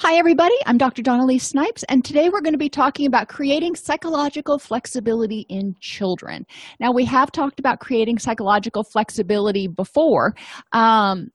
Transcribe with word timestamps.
Hi, 0.00 0.16
everybody. 0.16 0.56
I'm 0.66 0.76
Dr. 0.76 1.02
Dawn-Elise 1.02 1.46
Snipes, 1.46 1.84
and 1.84 2.04
today 2.04 2.28
we're 2.28 2.40
going 2.40 2.52
to 2.52 2.58
be 2.58 2.68
talking 2.68 3.06
about 3.06 3.28
creating 3.28 3.76
psychological 3.76 4.58
flexibility 4.58 5.46
in 5.48 5.76
children. 5.78 6.46
Now, 6.80 6.90
we 6.90 7.04
have 7.04 7.30
talked 7.30 7.60
about 7.60 7.78
creating 7.78 8.18
psychological 8.18 8.82
flexibility 8.82 9.68
before, 9.68 10.34
um, 10.72 11.28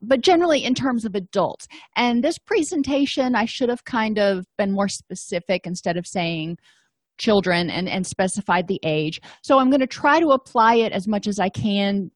but 0.00 0.20
generally 0.20 0.64
in 0.64 0.74
terms 0.74 1.04
of 1.04 1.16
adults. 1.16 1.66
And 1.96 2.22
this 2.22 2.38
presentation, 2.38 3.34
I 3.34 3.46
should 3.46 3.68
have 3.68 3.84
kind 3.84 4.16
of 4.20 4.46
been 4.56 4.70
more 4.70 4.88
specific 4.88 5.66
instead 5.66 5.96
of 5.96 6.06
saying 6.06 6.58
children 7.18 7.68
and, 7.68 7.88
and 7.88 8.06
specified 8.06 8.68
the 8.68 8.80
age. 8.84 9.20
So 9.42 9.58
I'm 9.58 9.70
going 9.70 9.80
to 9.80 9.88
try 9.88 10.20
to 10.20 10.28
apply 10.28 10.76
it 10.76 10.92
as 10.92 11.08
much 11.08 11.26
as 11.26 11.40
I 11.40 11.48
can 11.48 12.12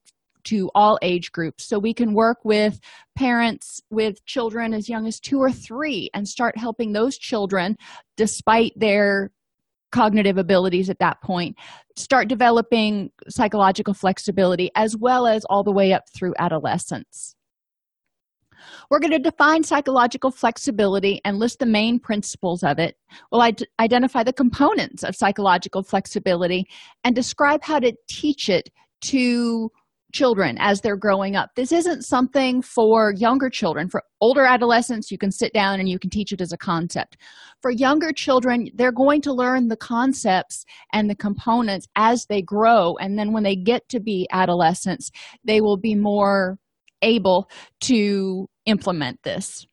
to 0.49 0.71
all 0.75 0.99
age 1.03 1.31
groups 1.31 1.65
so 1.65 1.79
we 1.79 1.93
can 1.93 2.15
work 2.15 2.39
with 2.43 2.81
parents 3.17 3.81
with 3.91 4.25
children 4.25 4.73
as 4.73 4.89
young 4.89 5.07
as 5.07 5.21
two 5.21 5.39
or 5.39 5.53
three 5.53 6.09
and 6.15 6.27
start 6.27 6.57
helping 6.57 6.93
those 6.93 7.19
children 7.19 7.77
despite 8.17 8.73
their 8.75 9.31
cognitive 9.93 10.39
abilities 10.39 10.89
at 10.89 10.99
that 10.99 11.21
point 11.23 11.57
start 11.97 12.29
developing 12.29 13.11
psychological 13.29 13.93
flexibility 13.93 14.71
as 14.75 14.97
well 14.97 15.27
as 15.27 15.45
all 15.51 15.63
the 15.63 15.73
way 15.73 15.93
up 15.93 16.05
through 16.15 16.35
adolescence 16.39 17.35
we're 18.91 18.99
going 18.99 19.13
to 19.13 19.19
define 19.19 19.63
psychological 19.63 20.31
flexibility 20.31 21.21
and 21.25 21.39
list 21.39 21.59
the 21.59 21.67
main 21.67 22.01
principles 22.01 22.63
of 22.63 22.79
it. 22.79 22.97
We'll 23.31 23.49
identify 23.79 24.25
the 24.25 24.33
components 24.33 25.05
of 25.05 25.15
psychological 25.15 25.83
flexibility 25.83 26.67
and 27.05 27.15
describe 27.15 27.63
how 27.63 27.79
to 27.79 27.93
teach 28.09 28.49
it 28.49 28.71
to 29.03 29.71
children 30.13 30.57
as 30.59 30.81
they're 30.81 30.97
growing 30.97 31.37
up. 31.37 31.51
This 31.55 31.73
isn't 31.73 32.03
something 32.03 32.63
for 32.63 33.13
younger 33.17 33.51
children. 33.51 33.89
For 33.89 34.03
older 34.21 34.45
adolescents, 34.45 35.11
you 35.11 35.19
can 35.19 35.31
sit 35.31 35.53
down 35.53 35.81
and 35.81 35.89
you 35.89 35.99
can 35.99 36.11
teach 36.11 36.33
it 36.33 36.41
as 36.41 36.53
a 36.53 36.57
concept. 36.57 37.17
For 37.61 37.71
younger 37.71 38.13
children, 38.13 38.69
they're 38.75 38.93
going 38.93 39.21
to 39.23 39.33
learn 39.33 39.69
the 39.69 39.77
concepts 39.77 40.65
and 40.93 41.11
the 41.11 41.15
components 41.15 41.87
as 41.97 42.27
they 42.27 42.41
grow. 42.41 42.97
And 42.97 43.19
then 43.19 43.33
when 43.33 43.43
they 43.43 43.57
get 43.57 43.89
to 43.91 44.01
be 44.01 44.27
adolescents, 44.33 45.11
they 45.45 45.61
will 45.61 45.77
be 45.77 45.95
more 45.95 46.59
able 47.03 47.49
to 47.81 48.49
implement 48.67 49.23
this. 49.23 49.67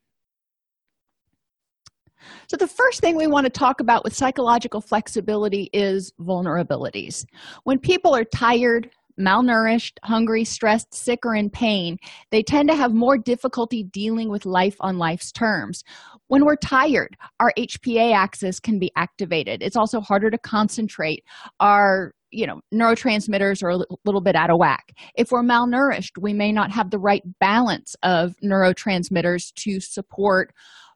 So, 2.48 2.58
the 2.58 2.68
first 2.68 3.02
thing 3.02 3.16
we 3.16 3.28
want 3.28 3.46
to 3.46 3.52
talk 3.52 3.80
about 3.80 4.04
with 4.04 4.16
psychological 4.16 4.82
flexibility 4.82 5.70
is 5.74 6.12
vulnerabilities. 6.20 7.26
When 7.64 7.78
people 7.78 8.16
are 8.16 8.24
tired, 8.24 8.90
malnourished, 9.20 9.98
hungry, 10.04 10.44
stressed, 10.44 10.94
sick, 10.94 11.26
or 11.26 11.36
in 11.36 11.50
pain, 11.50 11.98
they 12.32 12.44
tend 12.44 12.70
to 12.70 12.76
have 12.76 12.94
more 12.94 13.18
difficulty 13.18 13.84
dealing 13.84 14.30
with 14.30 14.46
life 14.46 14.76
on 14.80 14.98
life's 14.98 15.32
terms. 15.32 15.84
When 16.28 16.46
we're 16.46 16.56
tired, 16.58 17.16
our 17.40 17.54
HPA 17.58 18.14
axis 18.14 18.60
can 18.60 18.80
be 18.80 18.92
activated. 18.96 19.62
It's 19.62 19.76
also 19.76 20.02
harder 20.02 20.30
to 20.32 20.38
concentrate. 20.38 21.24
Our 21.60 22.14
you 22.32 22.46
know 22.46 22.60
neurotransmitters 22.74 23.64
are 23.64 23.70
a 23.70 23.80
little 24.04 24.20
bit 24.20 24.36
out 24.36 24.50
of 24.50 24.58
whack 24.60 24.92
if 25.16 25.32
we're 25.32 25.44
malnourished 25.44 26.18
we 26.20 26.34
may 26.34 26.52
not 26.52 26.70
have 26.70 26.90
the 26.90 27.00
right 27.00 27.22
balance 27.40 27.96
of 28.04 28.36
neurotransmitters 28.44 29.54
to 29.54 29.80
support 29.80 30.52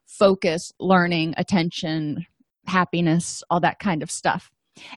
focus 0.06 0.72
learning 0.80 1.32
attention 1.38 2.26
happiness 2.66 3.42
all 3.48 3.60
that 3.60 3.78
kind 3.78 4.02
of 4.02 4.10
stuff 4.10 4.50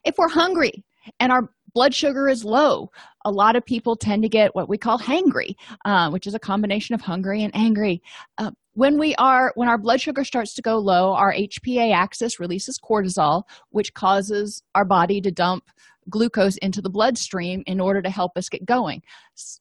if 0.04 0.16
we're 0.18 0.28
hungry 0.28 0.84
and 1.18 1.32
our 1.32 1.48
blood 1.74 1.94
sugar 1.94 2.28
is 2.28 2.44
low 2.44 2.90
a 3.24 3.30
lot 3.30 3.56
of 3.56 3.64
people 3.64 3.96
tend 3.96 4.22
to 4.22 4.28
get 4.28 4.54
what 4.54 4.68
we 4.68 4.78
call 4.78 4.98
hangry 4.98 5.54
uh, 5.84 6.10
which 6.10 6.26
is 6.26 6.34
a 6.34 6.38
combination 6.38 6.94
of 6.94 7.00
hungry 7.00 7.42
and 7.42 7.54
angry. 7.54 8.02
Uh, 8.38 8.50
when 8.74 8.98
we 8.98 9.14
are 9.16 9.52
when 9.54 9.68
our 9.68 9.78
blood 9.78 10.00
sugar 10.00 10.24
starts 10.24 10.54
to 10.54 10.62
go 10.62 10.76
low 10.78 11.14
our 11.14 11.32
hpa 11.32 11.94
axis 11.94 12.40
releases 12.40 12.78
cortisol 12.78 13.44
which 13.70 13.94
causes 13.94 14.62
our 14.74 14.84
body 14.84 15.20
to 15.20 15.30
dump 15.30 15.64
glucose 16.10 16.56
into 16.58 16.82
the 16.82 16.90
bloodstream 16.90 17.62
in 17.66 17.80
order 17.80 18.02
to 18.02 18.10
help 18.10 18.36
us 18.36 18.48
get 18.48 18.64
going. 18.64 19.02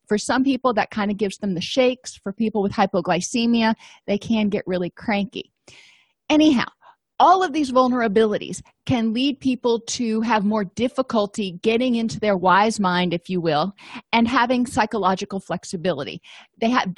For 0.08 0.18
some 0.18 0.44
people 0.44 0.74
that 0.74 0.92
kind 0.92 1.12
of 1.12 1.18
gives 1.18 1.38
them 1.38 1.54
the 1.54 1.62
shakes. 1.62 2.18
For 2.18 2.34
people 2.34 2.62
with 2.62 2.74
hypoglycemia 2.74 3.76
they 4.08 4.18
can 4.18 4.50
get 4.50 4.64
really 4.68 4.90
cranky. 4.90 5.52
Anyhow 6.30 6.66
all 7.24 7.42
of 7.42 7.54
these 7.54 7.72
vulnerabilities 7.72 8.62
can 8.86 9.14
lead 9.14 9.40
people 9.40 9.80
to 9.80 10.20
have 10.20 10.44
more 10.44 10.66
difficulty 10.66 11.58
getting 11.62 11.96
into 11.96 12.20
their 12.20 12.36
wise 12.36 12.82
mind 12.82 13.14
if 13.14 13.30
you 13.30 13.40
will 13.40 13.72
and 14.12 14.28
having 14.28 14.66
psychological 14.66 15.40
flexibility. 15.40 16.22
They 16.60 16.70
have 16.70 16.94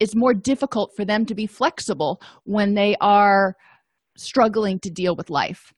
it's 0.00 0.16
more 0.16 0.34
difficult 0.34 0.90
for 0.96 1.04
them 1.04 1.24
to 1.26 1.34
be 1.34 1.46
flexible 1.46 2.20
when 2.42 2.74
they 2.74 2.96
are 3.00 3.54
struggling 4.16 4.80
to 4.80 4.90
deal 4.90 5.14
with 5.14 5.30
life. 5.30 5.72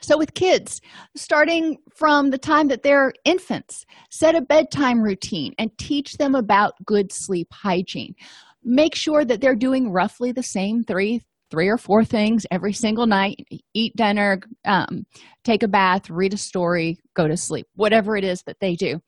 So 0.00 0.16
with 0.16 0.34
kids 0.34 0.80
starting 1.16 1.78
from 1.92 2.30
the 2.30 2.38
time 2.38 2.68
that 2.68 2.84
they're 2.84 3.12
infants 3.24 3.84
set 4.10 4.36
a 4.36 4.42
bedtime 4.42 5.02
routine 5.02 5.54
and 5.58 5.76
teach 5.76 6.18
them 6.18 6.36
about 6.36 6.74
good 6.84 7.10
sleep 7.10 7.48
hygiene. 7.52 8.14
Make 8.62 8.94
sure 8.94 9.24
that 9.24 9.40
they're 9.40 9.56
doing 9.56 9.90
roughly 9.90 10.30
the 10.30 10.44
same 10.44 10.84
three 10.84 11.22
three 11.50 11.68
or 11.68 11.78
four 11.78 12.04
things 12.04 12.46
every 12.50 12.72
single 12.72 13.06
night 13.06 13.36
eat 13.74 13.94
dinner 13.96 14.40
um, 14.66 15.04
take 15.44 15.62
a 15.62 15.68
bath 15.68 16.10
read 16.10 16.34
a 16.34 16.38
story 16.38 16.98
go 17.14 17.26
to 17.26 17.36
sleep 17.36 17.66
whatever 17.74 18.16
it 18.16 18.24
is 18.24 18.42
that 18.46 18.56
they 18.60 18.74
do 18.74 19.00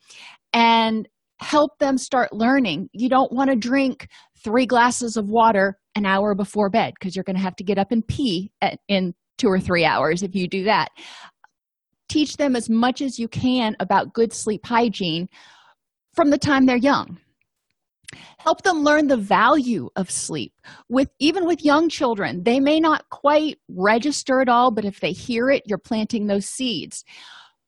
and 0.52 1.08
help 1.40 1.78
them 1.78 1.98
start 1.98 2.32
learning. 2.32 2.88
You 2.92 3.08
don't 3.08 3.32
want 3.32 3.50
to 3.50 3.56
drink 3.56 4.08
three 4.42 4.66
glasses 4.66 5.16
of 5.16 5.28
water 5.28 5.78
an 5.94 6.06
hour 6.06 6.34
before 6.34 6.70
bed 6.70 6.94
because 6.98 7.16
you're 7.16 7.24
going 7.24 7.36
to 7.36 7.42
have 7.42 7.56
to 7.56 7.64
get 7.64 7.78
up 7.78 7.92
and 7.92 8.06
pee 8.06 8.52
at, 8.60 8.78
in 8.88 9.14
two 9.38 9.48
or 9.48 9.58
three 9.58 9.84
hours 9.84 10.22
if 10.22 10.34
you 10.34 10.46
do 10.46 10.64
that. 10.64 10.88
Teach 12.08 12.36
them 12.36 12.56
as 12.56 12.68
much 12.68 13.00
as 13.00 13.18
you 13.18 13.28
can 13.28 13.74
about 13.80 14.12
good 14.12 14.32
sleep 14.32 14.66
hygiene 14.66 15.28
from 16.14 16.30
the 16.30 16.38
time 16.38 16.66
they're 16.66 16.76
young 16.76 17.18
help 18.38 18.62
them 18.62 18.82
learn 18.82 19.06
the 19.06 19.16
value 19.16 19.88
of 19.96 20.10
sleep. 20.10 20.52
With 20.88 21.08
even 21.18 21.46
with 21.46 21.64
young 21.64 21.88
children 21.88 22.42
they 22.44 22.60
may 22.60 22.80
not 22.80 23.08
quite 23.10 23.58
register 23.68 24.40
it 24.40 24.48
all 24.48 24.70
but 24.70 24.84
if 24.84 25.00
they 25.00 25.12
hear 25.12 25.50
it 25.50 25.62
you're 25.66 25.78
planting 25.78 26.26
those 26.26 26.46
seeds. 26.46 27.04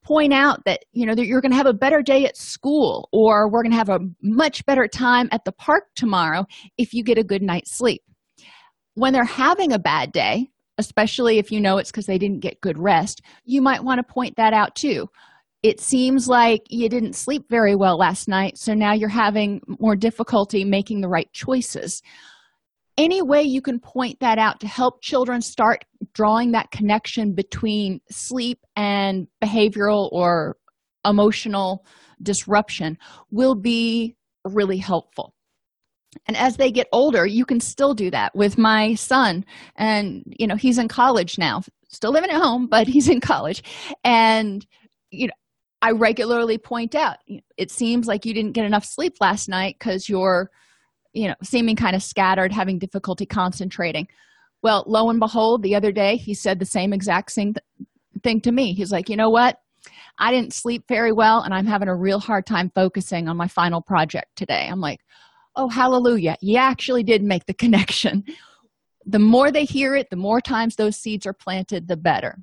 Point 0.05 0.33
out 0.33 0.65
that 0.65 0.81
you 0.93 1.07
know 1.07 1.15
that 1.15 1.27
you're 1.27 1.41
going 1.41 1.53
to 1.53 1.57
have 1.57 1.67
a 1.67 1.73
better 1.73 2.03
day 2.03 2.25
at 2.27 2.37
school 2.37 3.09
or 3.13 3.49
we're 3.49 3.63
going 3.63 3.71
to 3.71 3.77
have 3.77 3.89
a 3.89 4.01
much 4.23 4.67
better 4.67 4.89
time 4.89 5.29
at 5.31 5.45
the 5.45 5.53
park 5.53 5.85
tomorrow 5.95 6.45
if 6.77 6.93
you 6.93 7.05
get 7.05 7.19
a 7.19 7.25
good 7.25 7.43
night's 7.43 7.77
sleep. 7.77 8.03
When 8.95 9.13
they're 9.13 9.25
having 9.25 9.73
a 9.73 9.79
bad 9.79 10.13
day 10.13 10.49
especially 10.79 11.39
if 11.39 11.53
you 11.53 11.61
know 11.61 11.77
it's 11.77 11.91
because 11.91 12.07
they 12.07 12.19
didn't 12.19 12.41
get 12.41 12.61
good 12.63 12.79
rest 12.79 13.21
you 13.45 13.61
might 13.61 13.85
want 13.85 13.99
to 13.99 14.13
point 14.13 14.35
that 14.37 14.55
out 14.55 14.75
too 14.75 15.07
it 15.63 15.81
seems 15.81 16.27
like 16.27 16.63
you 16.71 16.89
didn't 16.89 17.15
sleep 17.15 17.45
very 17.49 17.77
well 17.77 17.97
last 17.97 18.29
night 18.29 18.59
so 18.59 18.75
now 18.75 18.93
you're 18.93 19.09
having 19.09 19.61
more 19.79 19.95
difficulty 19.95 20.65
making 20.65 21.01
the 21.01 21.09
right 21.09 21.33
choices. 21.33 22.03
Any 22.99 23.23
way 23.23 23.43
you 23.43 23.63
can 23.63 23.79
point 23.81 24.21
that 24.21 24.39
out 24.39 24.61
to 24.61 24.67
help 24.67 25.03
children 25.03 25.41
start 25.41 25.85
drawing 26.13 26.53
that 26.53 26.71
connection 26.73 27.33
between 27.33 28.01
sleep 28.11 28.59
and 28.77 29.29
behavioral 29.43 30.11
or 30.13 30.57
emotional 31.07 31.87
disruption 32.23 32.99
will 33.31 33.55
be 33.55 34.17
really 34.45 34.77
helpful. 34.77 35.33
And 36.27 36.37
as 36.37 36.57
they 36.57 36.73
get 36.73 36.89
older 36.93 37.25
you 37.25 37.45
can 37.45 37.61
still 37.61 37.95
do 37.95 38.11
that 38.11 38.35
with 38.35 38.59
my 38.59 38.95
son. 38.95 39.45
And 39.77 40.25
you 40.27 40.49
know 40.49 40.57
he's 40.57 40.79
in 40.79 40.89
college 40.89 41.39
now 41.39 41.63
still 41.89 42.11
living 42.11 42.31
at 42.31 42.43
home 42.43 42.67
but 42.67 42.87
he's 42.89 43.09
in 43.09 43.21
college. 43.21 43.63
And 44.03 44.67
you 45.11 45.29
know 45.29 45.35
i 45.83 45.91
regularly 45.91 46.57
point 46.57 46.95
out 46.95 47.19
it 47.57 47.71
seems 47.71 48.07
like 48.07 48.25
you 48.25 48.33
didn't 48.33 48.53
get 48.53 48.65
enough 48.65 48.85
sleep 48.85 49.17
last 49.21 49.49
night 49.49 49.77
because 49.79 50.09
you're 50.09 50.51
you 51.13 51.29
know 51.29 51.35
seeming 51.43 51.77
kind 51.77 51.95
of 51.95 52.03
scattered 52.03 52.53
having 52.53 52.79
difficulty 52.79 53.27
concentrating. 53.27 54.09
Well 54.63 54.85
lo 54.87 55.11
and 55.11 55.21
behold 55.21 55.63
the 55.63 55.75
other 55.75 55.93
day 55.93 56.17
he 56.17 56.35
said 56.35 56.59
the 56.59 56.65
same 56.65 56.93
exact 56.93 57.33
same 57.33 57.55
th- 57.55 57.89
thing 58.23 58.41
to 58.43 58.53
me. 58.53 58.75
He's 58.75 58.93
like 58.93 59.09
you 59.09 59.17
know 59.17 59.31
what? 59.31 59.59
I 60.19 60.31
didn't 60.31 60.53
sleep 60.53 60.85
very 60.89 61.13
well 61.13 61.43
and 61.43 61.53
i'm 61.53 61.67
having 61.67 61.89
a 61.89 61.97
real 61.97 62.21
hard 62.21 62.47
time 62.47 62.71
focusing 62.75 63.29
on 63.29 63.37
my 63.37 63.49
final 63.49 63.83
project 63.83 64.37
today. 64.37 64.69
I'm 64.71 64.81
like 64.81 65.01
oh 65.57 65.69
hallelujah. 65.69 66.37
You 66.41 66.57
actually 66.57 67.03
did 67.03 67.23
make 67.23 67.47
the 67.47 67.55
connection. 67.65 68.25
The 69.05 69.19
more 69.19 69.51
they 69.51 69.65
hear 69.65 69.97
it 69.97 70.11
the 70.11 70.17
more 70.17 70.41
times 70.41 70.77
those 70.77 70.97
seeds 70.97 71.27
are 71.27 71.33
planted 71.33 71.89
the 71.89 71.97
better 71.97 72.39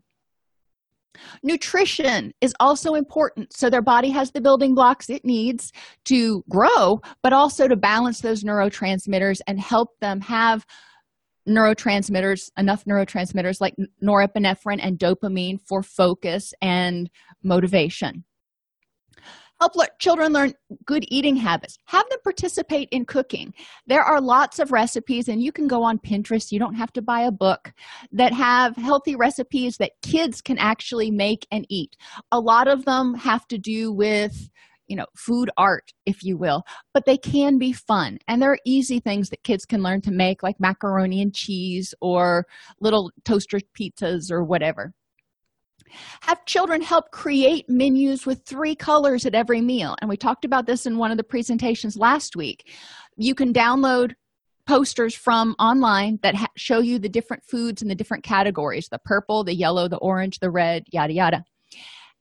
nutrition 1.44 2.34
is 2.42 2.54
also 2.60 2.94
important. 2.94 3.54
So 3.54 3.70
their 3.70 3.82
body 3.82 4.10
has 4.12 4.32
the 4.32 4.42
building 4.42 4.76
blocks 4.76 5.10
it 5.10 5.26
needs 5.26 5.72
to 6.06 6.44
grow 6.50 7.02
but 7.24 7.34
also 7.34 7.68
to 7.68 7.76
balance 7.76 8.22
those 8.22 8.44
neurotransmitters 8.44 9.40
and 9.48 9.60
help 9.60 9.90
them 10.00 10.22
have 10.22 10.66
neurotransmitters 11.48 12.52
enough 12.58 12.86
neurotransmitters 12.86 13.60
like 13.60 13.74
norepinephrine 14.04 14.80
and 14.82 15.00
dopamine 15.00 15.58
for 15.68 15.82
focus 15.82 16.54
and 16.62 17.10
motivation 17.44 18.24
help 19.60 19.76
le- 19.76 19.88
children 20.00 20.34
learn 20.34 20.54
good 20.86 21.06
eating 21.10 21.36
habits. 21.36 21.78
Have 21.86 22.08
them 22.10 22.20
participate 22.24 22.90
in 22.92 23.06
cooking. 23.06 23.54
There 23.88 24.04
are 24.04 24.22
lots 24.22 24.60
of 24.60 24.72
recipes 24.72 25.28
and 25.28 25.42
you 25.42 25.52
can 25.52 25.68
go 25.68 25.84
on 25.84 26.00
pinterest. 26.00 26.52
You 26.52 26.60
don't 26.60 26.76
have 26.76 26.94
to 26.94 27.02
buy 27.02 27.22
a 27.22 27.32
book 27.32 27.74
that 28.12 28.34
have 28.34 28.76
healthy 28.76 29.16
recipes 29.16 29.78
that 29.78 29.92
kids 30.02 30.42
can 30.42 30.58
actually 30.58 31.12
make 31.12 31.48
and 31.52 31.66
eat. 31.70 31.96
A 32.32 32.40
lot 32.40 32.68
of 32.68 32.86
them 32.86 33.14
have 33.16 33.48
to 33.48 33.58
do 33.58 33.92
with 33.92 34.50
you 34.88 34.96
know 34.96 35.06
food 35.16 35.52
art 35.56 35.94
if 36.08 36.24
you 36.24 36.36
will 36.36 36.64
but 36.96 37.06
they 37.06 37.18
can 37.18 37.60
be 37.60 37.72
fun. 37.72 38.18
And 38.28 38.42
there 38.42 38.52
are 38.52 38.60
easy 38.66 39.00
things 39.00 39.30
that 39.30 39.44
kids 39.44 39.64
can 39.66 39.84
learn 39.84 40.02
to 40.02 40.12
make 40.12 40.42
like 40.42 40.60
macaroni 40.60 41.22
and 41.22 41.34
cheese 41.34 41.94
or 42.02 42.46
little 42.82 43.12
toaster 43.24 43.60
pizzas 43.78 44.32
or 44.32 44.44
whatever 44.44 44.94
have 46.22 46.46
children 46.46 46.82
help 46.82 47.12
create 47.12 47.70
menus 47.70 48.26
with 48.26 48.44
three 48.46 48.76
colors 48.76 49.26
at 49.26 49.36
every 49.36 49.62
meal. 49.62 49.96
And 50.02 50.10
we 50.10 50.18
talked 50.18 50.46
about 50.46 50.66
this 50.66 50.86
in 50.86 50.98
one 50.98 51.12
of 51.12 51.18
the 51.18 51.24
presentations 51.24 51.98
last 51.98 52.36
week. 52.36 52.70
You 53.18 53.36
can 53.36 53.54
download 53.54 54.14
posters 54.66 55.16
from 55.16 55.56
online 55.58 56.20
that 56.22 56.36
ha- 56.36 56.48
show 56.56 56.80
you 56.80 57.00
the 57.00 57.10
different 57.10 57.44
foods 57.44 57.82
and 57.82 57.90
the 57.90 57.96
different 57.96 58.24
categories 58.24 58.88
the 58.90 59.00
purple 59.00 59.44
the 59.44 59.56
yellow 59.56 59.88
the 59.88 59.98
orange 59.98 60.40
the 60.40 60.52
red 60.52 60.84
yada 60.92 61.12
yada. 61.14 61.44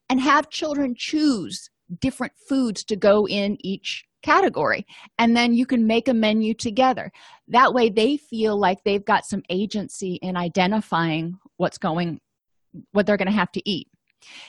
And 0.09 0.19
have 0.21 0.49
children 0.49 0.95
choose 0.97 1.69
different 2.01 2.33
foods 2.49 2.85
to 2.85 2.97
go 2.97 3.29
in 3.29 3.59
each 3.61 4.07
category. 4.23 4.87
And 5.19 5.37
then 5.37 5.53
you 5.55 5.67
can 5.67 5.87
make 5.87 6.09
a 6.09 6.15
menu 6.15 6.55
together. 6.55 7.13
That 7.49 7.75
way 7.75 7.89
they 7.89 8.17
feel 8.17 8.57
like 8.57 8.83
they've 8.83 9.05
got 9.05 9.27
some 9.27 9.43
agency 9.49 10.15
in 10.15 10.37
identifying 10.37 11.39
what's 11.57 11.79
going 11.79 12.21
what 12.93 13.07
they're 13.07 13.17
going 13.17 13.27
to 13.27 13.33
have 13.33 13.53
to 13.53 13.69
eat. 13.69 13.89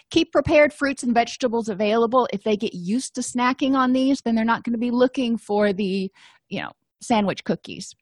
Keep 0.10 0.32
prepared 0.32 0.74
fruits 0.74 1.04
and 1.04 1.14
vegetables 1.14 1.70
available. 1.70 2.28
If 2.34 2.44
they 2.44 2.58
get 2.58 2.74
used 2.74 3.16
to 3.16 3.22
snacking 3.22 3.76
on 3.76 3.94
these 3.94 4.22
then 4.22 4.36
they're 4.36 4.46
not 4.46 4.64
going 4.64 4.74
to 4.74 4.80
be 4.80 4.92
looking 4.92 5.38
for 5.38 5.74
the 5.74 6.12
you 6.50 6.62
know 6.62 6.72
sandwich 7.02 7.44
cookies. 7.44 7.94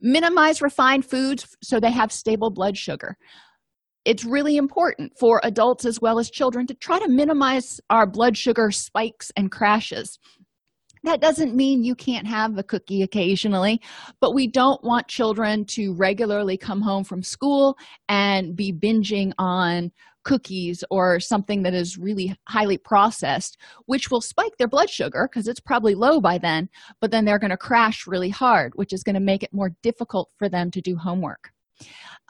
Minimize 0.00 0.62
refined 0.62 1.04
foods 1.04 1.56
so 1.62 1.78
they 1.78 1.90
have 1.90 2.12
stable 2.12 2.50
blood 2.50 2.76
sugar. 2.76 3.16
It's 4.06 4.24
really 4.24 4.56
important 4.56 5.12
for 5.18 5.40
adults 5.44 5.84
as 5.84 6.00
well 6.00 6.18
as 6.18 6.30
children 6.30 6.66
to 6.68 6.74
try 6.74 6.98
to 6.98 7.08
minimize 7.08 7.80
our 7.90 8.06
blood 8.06 8.36
sugar 8.36 8.70
spikes 8.70 9.30
and 9.36 9.52
crashes 9.52 10.18
that 11.04 11.20
doesn't 11.20 11.54
mean 11.54 11.84
you 11.84 11.94
can't 11.94 12.26
have 12.26 12.58
a 12.58 12.62
cookie 12.62 13.02
occasionally, 13.02 13.80
but 14.20 14.34
we 14.34 14.46
don't 14.46 14.82
want 14.84 15.08
children 15.08 15.64
to 15.66 15.94
regularly 15.94 16.56
come 16.56 16.82
home 16.82 17.04
from 17.04 17.22
school 17.22 17.76
and 18.08 18.54
be 18.54 18.72
binging 18.72 19.32
on 19.38 19.92
cookies 20.22 20.84
or 20.90 21.18
something 21.18 21.62
that 21.62 21.72
is 21.72 21.96
really 21.96 22.36
highly 22.46 22.76
processed, 22.76 23.56
which 23.86 24.10
will 24.10 24.20
spike 24.20 24.56
their 24.58 24.68
blood 24.68 24.90
sugar 24.90 25.28
because 25.30 25.48
it's 25.48 25.60
probably 25.60 25.94
low 25.94 26.20
by 26.20 26.36
then, 26.36 26.68
but 27.00 27.10
then 27.10 27.24
they're 27.24 27.38
going 27.38 27.50
to 27.50 27.56
crash 27.56 28.06
really 28.06 28.28
hard, 28.28 28.72
which 28.74 28.92
is 28.92 29.02
going 29.02 29.14
to 29.14 29.20
make 29.20 29.42
it 29.42 29.52
more 29.52 29.70
difficult 29.82 30.30
for 30.38 30.48
them 30.48 30.70
to 30.70 30.80
do 30.82 30.96
homework. 30.96 31.50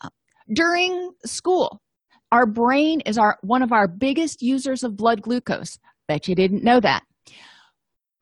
Uh, 0.03 0.11
during 0.53 1.13
school, 1.25 1.83
our 2.31 2.47
brain 2.47 3.01
is 3.01 3.19
our 3.19 3.39
one 3.43 3.63
of 3.63 3.73
our 3.73 3.89
biggest 3.89 4.41
users 4.41 4.85
of 4.85 4.97
blood 4.97 5.21
glucose. 5.21 5.79
Bet 6.07 6.29
you 6.29 6.37
didn't 6.37 6.63
know 6.63 6.79
that 6.79 7.03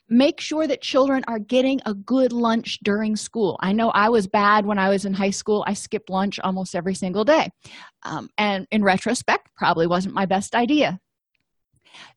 make 0.09 0.41
sure 0.41 0.67
that 0.67 0.81
children 0.81 1.23
are 1.29 1.39
getting 1.39 1.81
a 1.85 1.95
good 1.95 2.33
lunch 2.33 2.79
during 2.83 3.17
school. 3.17 3.59
I 3.61 3.73
know 3.73 3.91
i 3.91 4.09
was 4.09 4.27
bad 4.27 4.65
when 4.65 4.79
i 4.79 4.89
was 4.89 5.05
in 5.05 5.15
high 5.15 5.31
school. 5.31 5.65
I 5.67 5.75
skipped 5.75 6.11
lunch 6.11 6.39
almost 6.41 6.75
every 6.75 6.95
single 6.95 7.25
day. 7.25 7.51
Um, 8.03 8.31
and 8.39 8.67
in 8.71 8.83
retrospect 8.83 9.51
probably 9.57 9.87
wasn't 9.87 10.15
my 10.15 10.27
best 10.27 10.55
idea. 10.55 11.01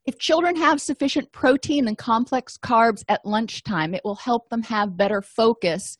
If 0.05 0.19
children 0.19 0.55
have 0.57 0.81
sufficient 0.81 1.31
protein 1.31 1.87
and 1.87 1.97
complex 1.97 2.57
carbs 2.57 3.03
at 3.09 3.25
lunchtime 3.25 3.93
it 3.93 4.01
will 4.05 4.15
help 4.15 4.49
them 4.49 4.63
have 4.63 4.97
better 4.97 5.21
focus 5.21 5.97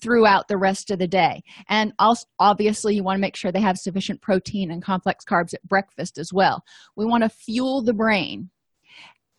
throughout 0.00 0.48
the 0.48 0.58
rest 0.58 0.90
of 0.90 0.98
the 0.98 1.06
day. 1.06 1.42
And 1.68 1.92
also 1.98 2.26
obviously 2.38 2.94
you 2.94 3.02
want 3.02 3.16
to 3.16 3.20
make 3.20 3.36
sure 3.36 3.50
they 3.50 3.60
have 3.60 3.78
sufficient 3.78 4.20
protein 4.20 4.70
and 4.70 4.82
complex 4.82 5.24
carbs 5.24 5.54
at 5.54 5.62
breakfast 5.62 6.18
as 6.18 6.32
well. 6.32 6.62
We 6.96 7.04
want 7.04 7.22
to 7.22 7.28
fuel 7.28 7.82
the 7.82 7.94
brain 7.94 8.50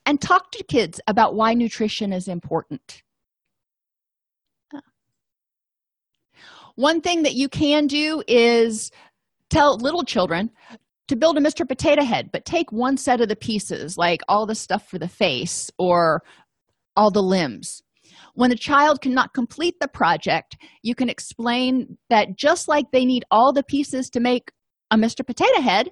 and 0.07 0.21
talk 0.21 0.51
to 0.51 0.63
kids 0.63 1.01
about 1.07 1.35
why 1.35 1.53
nutrition 1.53 2.13
is 2.13 2.29
important. 2.29 3.03
One 6.75 7.01
thing 7.01 7.23
that 7.23 7.33
you 7.33 7.49
can 7.49 7.87
do 7.87 8.23
is 8.27 8.89
tell 9.49 9.77
little 9.77 10.03
children 10.03 10.51
to 11.09 11.15
build 11.15 11.37
a 11.37 11.41
Mr. 11.41 11.67
Potato 11.67 12.03
Head, 12.03 12.29
but 12.31 12.45
take 12.45 12.71
one 12.71 12.95
set 12.95 13.19
of 13.19 13.27
the 13.27 13.35
pieces, 13.35 13.97
like 13.97 14.21
all 14.29 14.45
the 14.45 14.55
stuff 14.55 14.87
for 14.87 14.97
the 14.97 15.07
face 15.09 15.69
or 15.77 16.21
all 16.95 17.11
the 17.11 17.21
limbs. 17.21 17.81
When 18.33 18.51
a 18.51 18.55
child 18.55 19.01
cannot 19.01 19.33
complete 19.33 19.75
the 19.81 19.87
project, 19.89 20.55
you 20.83 20.95
can 20.95 21.09
explain 21.09 21.97
that 22.09 22.37
just 22.37 22.67
like 22.69 22.85
they 22.91 23.03
need 23.03 23.25
all 23.29 23.51
the 23.51 23.63
pieces 23.63 24.09
to 24.11 24.19
make 24.21 24.51
a 24.91 24.95
Mr. 24.95 25.25
Potato 25.25 25.61
Head, 25.61 25.89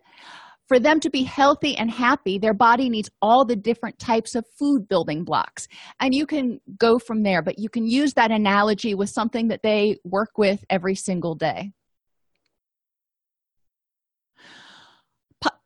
for 0.67 0.79
them 0.79 0.99
to 0.99 1.09
be 1.09 1.23
healthy 1.23 1.77
and 1.77 1.91
happy 1.91 2.37
their 2.37 2.53
body 2.53 2.89
needs 2.89 3.09
all 3.21 3.45
the 3.45 3.55
different 3.55 3.99
types 3.99 4.35
of 4.35 4.45
food 4.57 4.87
building 4.87 5.23
blocks. 5.23 5.67
And 5.99 6.13
you 6.13 6.25
can 6.25 6.59
go 6.77 6.99
from 6.99 7.23
there 7.23 7.41
but 7.41 7.59
you 7.59 7.69
can 7.69 7.85
use 7.85 8.13
that 8.13 8.31
analogy 8.31 8.95
with 8.95 9.09
something 9.09 9.49
that 9.49 9.63
they 9.63 9.97
work 10.03 10.37
with 10.37 10.63
every 10.69 10.95
single 10.95 11.35
day. 11.35 11.71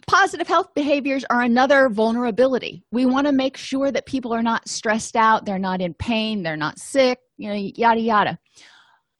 Positive 0.08 0.48
health 0.48 0.74
behaviors 0.74 1.24
are 1.29 1.41
another 1.41 1.88
vulnerability. 1.88 2.84
We 2.91 3.06
want 3.06 3.27
to 3.27 3.32
make 3.32 3.56
sure 3.56 3.91
that 3.91 4.08
people 4.08 4.34
are 4.34 4.41
not 4.41 4.68
stressed 4.68 5.15
out 5.15 5.46
they're 5.46 5.60
not 5.60 5.82
in 5.82 5.94
pain 5.94 6.41
they're 6.41 6.58
not 6.58 6.79
sick 6.79 7.20
you 7.38 7.48
know 7.48 7.56
yada 7.56 8.00
yada 8.01 8.39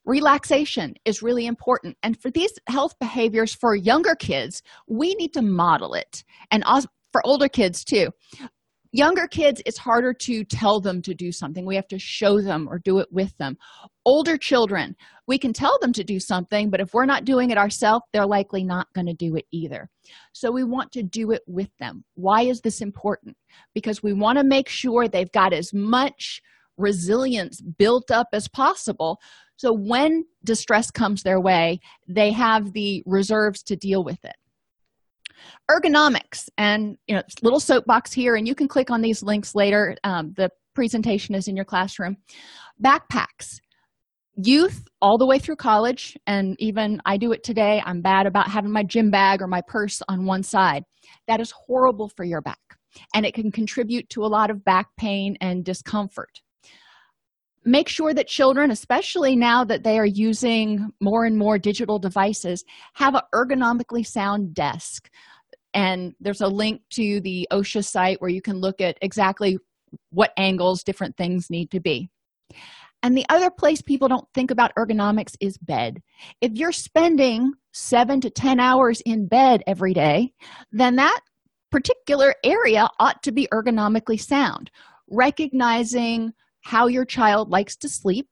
relaxation 0.10 0.96
is 1.06 1.22
really 1.22 1.46
important. 1.46 1.96
And 2.02 2.20
for 2.20 2.32
these 2.32 2.52
health 2.68 2.98
behaviors 3.00 3.54
for 3.54 3.76
younger 3.76 4.16
kids 4.16 4.64
we 4.88 5.14
need 5.16 5.34
to 5.34 5.42
model 5.42 5.94
it. 5.94 6.24
And 6.52 6.64
for 7.12 7.26
older 7.26 7.48
kids 7.48 7.84
too. 7.84 8.10
Younger 8.92 9.28
kids 9.28 9.62
it's 9.68 9.78
harder 9.78 10.14
to 10.14 10.44
tell 10.44 10.82
them 10.82 11.04
to 11.04 11.14
do 11.14 11.32
something. 11.32 11.64
We 11.64 11.76
have 11.76 11.88
to 11.90 12.00
show 12.00 12.42
them 12.42 12.68
or 12.68 12.80
do 12.80 12.98
it 12.98 13.08
with 13.12 13.38
them. 13.38 13.56
Older 14.04 14.36
children 14.36 14.96
we 15.28 15.38
can 15.38 15.54
tell 15.54 15.78
them 15.80 15.94
to 15.94 16.04
do 16.04 16.20
something 16.20 16.72
but 16.72 16.82
if 16.82 16.92
we're 16.94 17.06
not 17.06 17.24
doing 17.24 17.52
it 17.52 17.58
ourselves 17.60 18.04
they're 18.12 18.26
likely 18.26 18.64
not 18.64 18.88
going 18.96 19.08
to 19.08 19.14
do 19.14 19.36
it 19.36 19.46
either. 19.52 19.90
So 20.34 20.52
we 20.52 20.64
want 20.64 20.92
to 20.94 21.04
do 21.04 21.30
it 21.32 21.44
with 21.46 21.70
them. 21.80 22.04
Why 22.16 22.42
is 22.42 22.62
this 22.62 22.82
important? 22.82 23.38
Because 23.76 24.02
we 24.02 24.14
want 24.14 24.40
to 24.40 24.44
make 24.44 24.70
sure 24.70 25.08
they've 25.08 25.32
got 25.32 25.54
as 25.54 25.72
much 25.72 26.42
resilience 26.80 27.62
built 27.62 28.10
up 28.10 28.28
as 28.34 28.48
possible. 28.48 29.20
So 29.58 29.74
when 29.74 30.24
distress 30.44 30.90
comes 30.90 31.24
their 31.24 31.42
way 31.42 31.80
they 32.08 32.32
have 32.32 32.74
the 32.74 33.04
reserves 33.06 33.62
to 33.64 33.76
deal 33.76 34.04
with 34.04 34.24
it. 34.24 34.36
Ergonomics 35.70 36.48
and 36.58 36.98
you 37.08 37.16
know 37.16 37.22
little 37.42 37.60
soapbox 37.60 38.12
here 38.12 38.36
and 38.36 38.48
you 38.48 38.56
can 38.56 38.68
click 38.68 38.90
on 38.90 39.02
these 39.02 39.22
links 39.22 39.56
later 39.56 39.96
um, 40.04 40.34
the 40.36 40.50
presentation 40.74 41.36
is 41.36 41.48
in 41.48 41.56
your 41.56 41.66
classroom. 41.66 42.18
Backpacks. 42.84 43.60
Youth 44.42 44.86
all 45.02 45.18
the 45.18 45.28
way 45.28 45.38
through 45.40 45.58
college 45.58 46.18
and 46.26 46.56
even 46.60 47.02
i 47.06 47.18
do 47.18 47.34
it 47.34 47.44
today 47.44 47.82
i'm 47.86 48.02
bad 48.02 48.26
about 48.26 48.50
having 48.50 48.72
my 48.72 48.84
gym 48.84 49.12
bag 49.12 49.42
or 49.42 49.48
my 49.48 49.62
purse 49.68 50.02
on 50.08 50.26
one 50.26 50.44
side. 50.44 50.84
That 51.28 51.42
is 51.42 51.52
horrible 51.68 52.10
for 52.16 52.24
your 52.24 52.42
back 52.42 52.60
and 53.14 53.26
it 53.26 53.34
can 53.34 53.52
contribute 53.52 54.10
to 54.10 54.22
a 54.22 54.28
lot 54.28 54.50
of 54.50 54.64
back 54.64 54.88
pain 54.98 55.36
and 55.42 55.64
discomfort 55.66 56.42
make 57.66 57.90
sure 57.90 58.14
that 58.14 58.28
children 58.28 58.72
especially 58.72 59.36
now 59.36 59.64
that 59.64 59.84
they 59.84 59.98
are 60.00 60.06
using 60.06 60.92
more 61.02 61.26
and 61.26 61.38
more 61.38 61.58
digital 61.58 62.00
devices 62.00 62.64
have 62.94 63.16
an 63.16 63.22
ergonomically 63.34 64.06
sound 64.06 64.54
desk. 64.54 65.10
And 65.74 66.14
there's 66.20 66.42
a 66.42 66.48
link 66.48 66.82
to 66.92 67.22
the 67.22 67.48
osha 67.52 67.86
site 67.86 68.22
where 68.22 68.32
you 68.32 68.42
can 68.42 68.58
look 68.58 68.82
at 68.82 68.98
exactly 69.02 69.58
what 70.12 70.34
angles 70.38 70.84
different 70.84 71.18
things 71.18 71.50
need 71.50 71.72
to 71.72 71.80
be. 71.80 72.10
And 73.02 73.18
the 73.18 73.26
other 73.30 73.50
place 73.50 73.82
people 73.82 74.08
don't 74.08 74.28
think 74.34 74.52
about 74.52 74.74
ergonomics 74.78 75.36
is 75.40 75.58
bed. 75.58 76.02
If 76.42 76.54
you're 76.54 76.72
spending 76.72 77.54
seven 77.72 78.20
to 78.22 78.30
ten 78.30 78.60
hours 78.60 79.02
in 79.06 79.28
bed 79.28 79.64
every 79.68 79.94
day 79.94 80.34
then 80.72 80.96
that 80.96 81.20
particular 81.72 82.34
area 82.44 82.90
ought 83.00 83.22
to 83.24 83.32
be 83.32 83.48
ergonomically 83.54 84.20
sound. 84.20 84.72
Recognizing 85.10 86.34
how 86.62 86.88
your 86.88 87.06
child 87.06 87.50
likes 87.50 87.76
to 87.78 87.90
sleep 87.90 88.28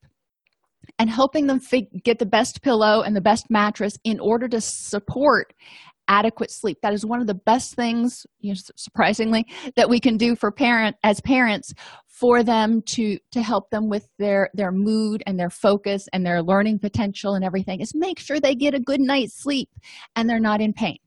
and 1.00 1.10
helping 1.10 1.48
them 1.48 1.60
fig- 1.60 2.04
get 2.04 2.20
the 2.20 2.26
best 2.26 2.62
pillow 2.62 3.02
and 3.02 3.16
the 3.16 3.22
best 3.22 3.48
mattress 3.50 3.98
in 4.04 4.20
order 4.20 4.48
to 4.48 4.62
support 4.62 5.54
adequate 6.08 6.52
sleep. 6.52 6.78
That 6.82 6.94
is 6.94 7.06
one 7.06 7.20
of 7.20 7.28
the 7.28 7.34
best 7.34 7.76
things 7.76 8.26
you 8.40 8.54
know, 8.54 8.60
surprisingly 8.76 9.46
that 9.76 9.90
we 9.90 10.00
can 10.00 10.18
do 10.18 10.36
for 10.36 10.52
parent 10.52 10.96
as 11.04 11.20
parents 11.22 11.74
for 12.08 12.44
them 12.44 12.82
to 12.88 13.18
to 13.32 13.42
help 13.42 13.70
them 13.70 13.90
with 13.90 14.08
their 14.18 14.50
their 14.54 14.72
mood 14.72 15.22
and 15.28 15.40
their 15.40 15.50
focus 15.50 16.08
and 16.14 16.26
their 16.26 16.42
learning 16.42 16.80
potential 16.80 17.36
and 17.36 17.44
everything 17.44 17.82
is 17.82 17.92
make 17.94 18.20
sure 18.20 18.40
they 18.40 18.56
get 18.56 18.74
a 18.74 18.80
good 18.80 19.02
night's 19.02 19.38
sleep 19.42 19.70
and 20.16 20.30
they're 20.30 20.40
not 20.40 20.62
in 20.62 20.74
pain. 20.74 20.98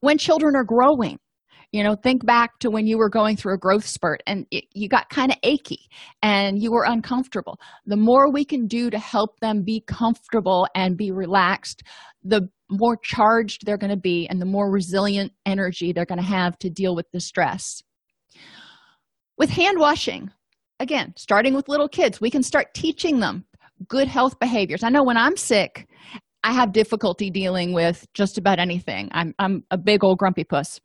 When 0.00 0.18
children 0.18 0.54
are 0.54 0.64
growing 0.64 1.18
you 1.72 1.84
know 1.84 1.94
think 1.94 2.24
back 2.26 2.58
to 2.58 2.70
when 2.70 2.86
you 2.86 2.98
were 2.98 3.08
going 3.08 3.36
through 3.36 3.54
a 3.54 3.58
growth 3.58 3.86
spurt 3.86 4.22
and 4.26 4.46
it, 4.50 4.64
you 4.74 4.88
got 4.88 5.08
kind 5.08 5.30
of 5.30 5.38
achy 5.42 5.88
and 6.22 6.60
you 6.60 6.72
were 6.72 6.84
uncomfortable. 6.84 7.58
The 7.86 7.96
more 7.96 8.32
we 8.32 8.44
can 8.44 8.66
do 8.66 8.90
to 8.90 8.98
help 8.98 9.38
them 9.40 9.62
be 9.62 9.82
comfortable 9.86 10.66
and 10.74 10.96
be 10.96 11.10
relaxed 11.10 11.82
the 12.22 12.48
more 12.70 12.96
charged 13.02 13.64
they're 13.64 13.78
going 13.78 13.90
to 13.90 13.96
be 13.96 14.28
and 14.28 14.40
the 14.40 14.46
more 14.46 14.70
resilient 14.70 15.32
energy 15.46 15.92
they're 15.92 16.04
going 16.04 16.20
to 16.20 16.24
have 16.24 16.58
to 16.58 16.68
deal 16.68 16.94
with 16.94 17.10
the 17.12 17.20
stress. 17.20 17.82
With 19.38 19.50
hand 19.50 19.78
washing 19.78 20.30
again 20.80 21.14
starting 21.16 21.54
with 21.54 21.68
little 21.68 21.88
kids 21.88 22.20
we 22.20 22.30
can 22.30 22.42
start 22.42 22.74
teaching 22.74 23.20
them 23.20 23.44
good 23.88 24.08
health 24.08 24.38
behaviors. 24.38 24.82
I 24.82 24.88
know 24.88 25.04
when 25.04 25.16
i'm 25.16 25.36
sick 25.36 25.88
i 26.42 26.52
have 26.52 26.72
difficulty 26.72 27.30
dealing 27.30 27.72
with 27.72 28.06
just 28.14 28.38
about 28.38 28.58
anything. 28.58 29.08
I'm, 29.12 29.34
I'm 29.38 29.64
a 29.70 29.78
big 29.78 30.02
old 30.02 30.18
grumpy 30.18 30.44
puss 30.44 30.80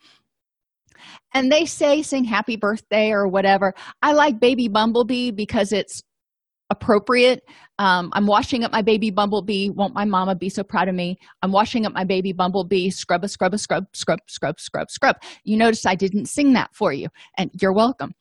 and 1.34 1.52
they 1.52 1.66
say 1.66 2.02
sing 2.02 2.24
happy 2.24 2.56
birthday 2.56 3.12
or 3.12 3.28
whatever. 3.28 3.74
I 4.02 4.14
like 4.14 4.40
baby 4.40 4.68
bumblebee 4.68 5.32
because 5.32 5.72
it's 5.72 6.02
appropriate. 6.70 7.44
Um, 7.78 8.10
i'm 8.14 8.26
washing 8.26 8.64
up 8.64 8.72
my 8.72 8.82
baby 8.82 9.12
bumblebee. 9.12 9.70
Won't 9.70 9.94
my 9.94 10.06
mama 10.06 10.36
be 10.36 10.50
so 10.50 10.64
proud 10.64 10.88
of 10.88 10.96
me? 10.96 11.18
I'm 11.42 11.52
washing 11.52 11.86
up 11.86 11.94
my 11.94 12.04
baby 12.04 12.34
bumblebee. 12.34 12.90
Scrub 12.90 13.24
a 13.24 13.28
scrub 13.28 13.54
a 13.54 13.58
scrub 13.58 13.86
scrub 13.94 14.20
scrub 14.28 14.60
scrub 14.60 14.90
scrub. 14.90 15.18
You 15.44 15.58
notice 15.58 15.86
i 15.86 15.96
didn't 15.96 16.28
sing 16.28 16.54
that 16.54 16.74
for 16.74 16.92
you 16.94 17.10
and 17.38 17.52
you're 17.62 17.74
welcome. 17.74 18.14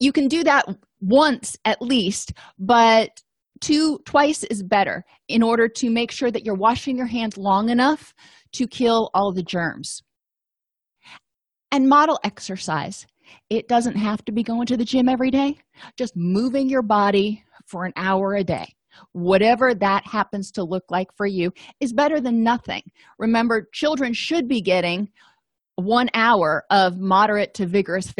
You 0.00 0.12
can 0.12 0.28
do 0.28 0.44
that 0.44 0.66
once 1.00 1.56
at 1.64 1.80
least 1.80 2.32
but 2.58 3.10
two 3.60 3.98
twice 4.04 4.44
is 4.44 4.62
better 4.62 5.04
in 5.28 5.42
order 5.42 5.68
to 5.68 5.90
make 5.90 6.10
sure 6.10 6.30
that 6.30 6.44
you're 6.44 6.54
washing 6.54 6.96
your 6.96 7.06
hands 7.06 7.38
long 7.38 7.70
enough 7.70 8.12
to 8.52 8.66
kill 8.66 9.10
all 9.14 9.32
the 9.32 9.42
germs 9.42 10.02
and 11.72 11.88
model 11.88 12.20
exercise. 12.22 13.06
It 13.50 13.66
doesn't 13.66 13.96
have 13.96 14.24
to 14.26 14.32
be 14.32 14.42
going 14.42 14.66
to 14.66 14.76
the 14.76 14.84
gym 14.84 15.08
every 15.08 15.30
day. 15.30 15.58
Just 15.96 16.14
moving 16.14 16.68
your 16.68 16.82
body 16.82 17.42
for 17.66 17.84
an 17.84 17.92
hour 17.96 18.34
a 18.34 18.44
day. 18.44 18.74
Whatever 19.12 19.74
that 19.74 20.06
happens 20.06 20.52
to 20.52 20.64
look 20.64 20.84
like 20.90 21.08
for 21.16 21.26
you 21.26 21.50
is 21.80 21.94
better 21.94 22.20
than 22.20 22.44
nothing. 22.44 22.82
Remember 23.18 23.68
children 23.72 24.12
should 24.12 24.46
be 24.46 24.60
getting 24.60 25.08
one 25.76 26.10
hour 26.12 26.64
of 26.70 26.98
moderate 26.98 27.54
to 27.54 27.66
vigorous 27.66 28.12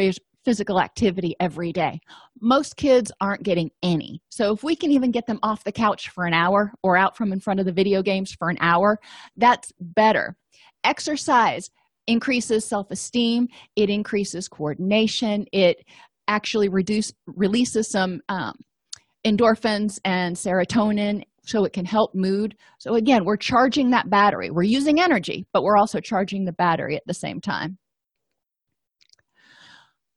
physical 0.43 0.81
activity 0.81 1.35
every 1.39 1.71
day. 1.71 1.99
Most 2.41 2.75
kids 2.75 3.11
aren't 3.21 3.43
getting 3.43 3.69
any. 3.83 4.19
So 4.29 4.51
if 4.51 4.63
we 4.63 4.75
can 4.75 4.91
even 4.91 5.11
get 5.11 5.27
them 5.27 5.39
off 5.43 5.63
the 5.63 5.71
couch 5.71 6.09
for 6.09 6.25
an 6.25 6.33
hour 6.33 6.73
or 6.81 6.97
out 6.97 7.15
from 7.15 7.31
in 7.31 7.39
front 7.39 7.59
of 7.59 7.67
the 7.67 7.71
video 7.71 8.01
games 8.01 8.33
for 8.33 8.49
an 8.49 8.57
hour 8.59 8.99
that's 9.37 9.71
better. 9.79 10.35
Exercise 10.83 11.69
increases 12.07 12.65
self-esteem 12.65 13.47
it 13.75 13.89
increases 13.89 14.47
coordination 14.47 15.45
it 15.51 15.77
actually 16.27 16.69
reduce 16.69 17.11
releases 17.27 17.89
some 17.89 18.19
um, 18.29 18.53
endorphins 19.25 19.99
and 20.05 20.35
serotonin 20.35 21.23
so 21.45 21.65
it 21.65 21.73
can 21.73 21.85
help 21.85 22.15
mood. 22.15 22.55
So 22.79 22.95
again 22.95 23.25
we're 23.25 23.37
charging 23.37 23.91
that 23.91 24.09
battery. 24.09 24.49
We're 24.49 24.63
using 24.63 24.99
energy 24.99 25.45
but 25.53 25.63
we're 25.63 25.77
also 25.77 25.99
charging 25.99 26.45
the 26.45 26.53
battery 26.53 26.95
at 26.95 27.03
the 27.05 27.13
same 27.13 27.39
time. 27.41 27.77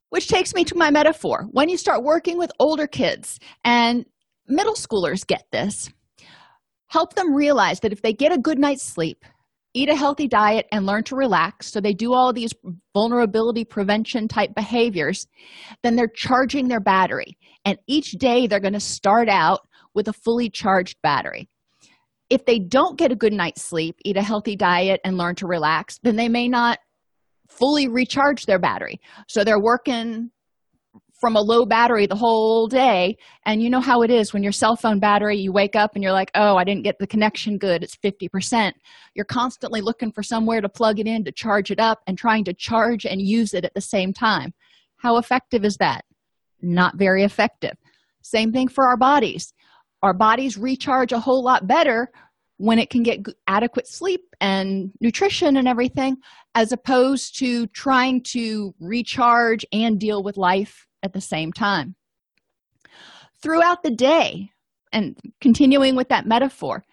Which 0.09 0.29
takes 0.29 0.53
me 0.53 0.63
to 0.65 0.75
my 0.75 0.89
metaphor. 0.89 1.47
When 1.51 1.67
you 1.67 1.77
start 1.77 2.03
working 2.03 2.37
with 2.37 2.51
older 2.59 2.87
kids 2.87 3.39
and 3.65 4.05
middle 4.47 4.75
schoolers 4.75 5.27
get 5.27 5.43
this 5.51 5.89
help 6.89 7.15
them 7.15 7.33
realize 7.33 7.81
that 7.81 7.91
if 7.91 8.01
they 8.01 8.13
get 8.13 8.31
a 8.31 8.37
good 8.37 8.57
night's 8.57 8.83
sleep 8.83 9.25
eat 9.77 9.89
a 9.89 9.95
healthy 9.95 10.27
diet 10.27 10.65
and 10.71 10.85
learn 10.85 11.03
to 11.03 11.15
relax. 11.15 11.71
So 11.71 11.79
they 11.79 11.93
do 11.93 12.13
all 12.13 12.33
these 12.33 12.53
vulnerability 12.93 13.63
prevention 13.63 14.27
type 14.27 14.55
behaviors. 14.55 15.27
Then 15.83 15.95
they're 15.95 16.07
charging 16.07 16.67
their 16.67 16.79
battery. 16.79 17.37
And 17.63 17.77
each 17.87 18.11
day 18.13 18.47
they're 18.47 18.59
going 18.59 18.73
to 18.73 18.79
start 18.79 19.29
out 19.29 19.67
with 19.93 20.07
a 20.07 20.13
fully 20.13 20.49
charged 20.49 20.97
battery. 21.03 21.47
If 22.29 22.45
they 22.45 22.59
don't 22.59 22.97
get 22.97 23.11
a 23.11 23.15
good 23.15 23.33
night's 23.33 23.61
sleep 23.61 23.95
eat 24.03 24.17
a 24.17 24.21
healthy 24.21 24.55
diet 24.55 24.99
and 25.05 25.17
learn 25.17 25.35
to 25.35 25.47
relax 25.47 25.97
then 26.03 26.17
they 26.17 26.27
may 26.27 26.49
not 26.49 26.79
fully 27.47 27.87
recharge 27.87 28.45
their 28.45 28.59
battery. 28.59 28.99
So 29.27 29.43
they're 29.43 29.61
working 29.61 30.31
from 31.19 31.35
a 31.35 31.41
low 31.41 31.65
battery 31.65 32.05
the 32.05 32.15
whole 32.15 32.67
day. 32.67 33.17
And 33.45 33.61
you 33.61 33.69
know 33.69 33.79
how 33.79 34.01
it 34.03 34.11
is 34.11 34.33
when 34.33 34.43
your 34.43 34.51
cell 34.51 34.75
phone 34.75 34.99
battery 34.99 35.37
you 35.37 35.51
wake 35.51 35.75
up 35.75 35.91
and 35.95 36.03
you're 36.03 36.11
like 36.11 36.31
oh 36.35 36.57
i 36.57 36.63
didn't 36.63 36.83
get 36.83 36.99
the 36.99 37.07
connection 37.07 37.57
good. 37.57 37.83
It's 37.83 37.95
50% 37.95 38.73
you're 39.17 39.25
constantly 39.25 39.81
looking 39.81 40.11
for 40.11 40.21
somewhere 40.21 40.61
to 40.61 40.69
plug 40.69 40.99
it 40.99 41.07
in 41.07 41.23
to 41.25 41.31
charge 41.31 41.71
it 41.71 41.79
up 41.79 42.01
and 42.05 42.17
trying 42.17 42.43
to 42.45 42.53
charge 42.53 43.05
and 43.05 43.19
use 43.19 43.53
it 43.53 43.65
at 43.65 43.73
the 43.73 43.81
same 43.81 44.13
time. 44.13 44.53
How 44.97 45.17
effective 45.17 45.65
is 45.65 45.77
that? 45.77 46.05
Not 46.61 46.97
very 46.97 47.23
effective. 47.23 47.73
Same 48.21 48.51
thing 48.51 48.67
for 48.67 48.87
our 48.87 48.97
bodies. 48.97 49.53
Our 50.03 50.13
bodies 50.13 50.57
recharge 50.57 51.11
a 51.11 51.19
whole 51.19 51.43
lot 51.43 51.67
better 51.67 52.11
when 52.57 52.79
it 52.79 52.89
can 52.89 53.03
get 53.03 53.25
adequate 53.47 53.87
sleep 53.87 54.21
and 54.39 54.91
nutrition 55.01 55.57
and 55.57 55.67
everything 55.67 56.17
as 56.55 56.71
opposed 56.71 57.37
to 57.39 57.67
trying 57.67 58.21
to 58.21 58.73
recharge 58.79 59.65
and 59.71 59.99
deal 59.99 60.23
with 60.23 60.37
life 60.37 60.86
at 61.03 61.13
the 61.13 61.21
same 61.21 61.51
time. 61.51 61.95
Throughout 63.41 63.83
the 63.83 63.91
day, 63.91 64.49
and 64.91 65.17
continuing 65.41 65.95
with 65.95 66.09
that 66.09 66.25
metaphor, 66.25 66.83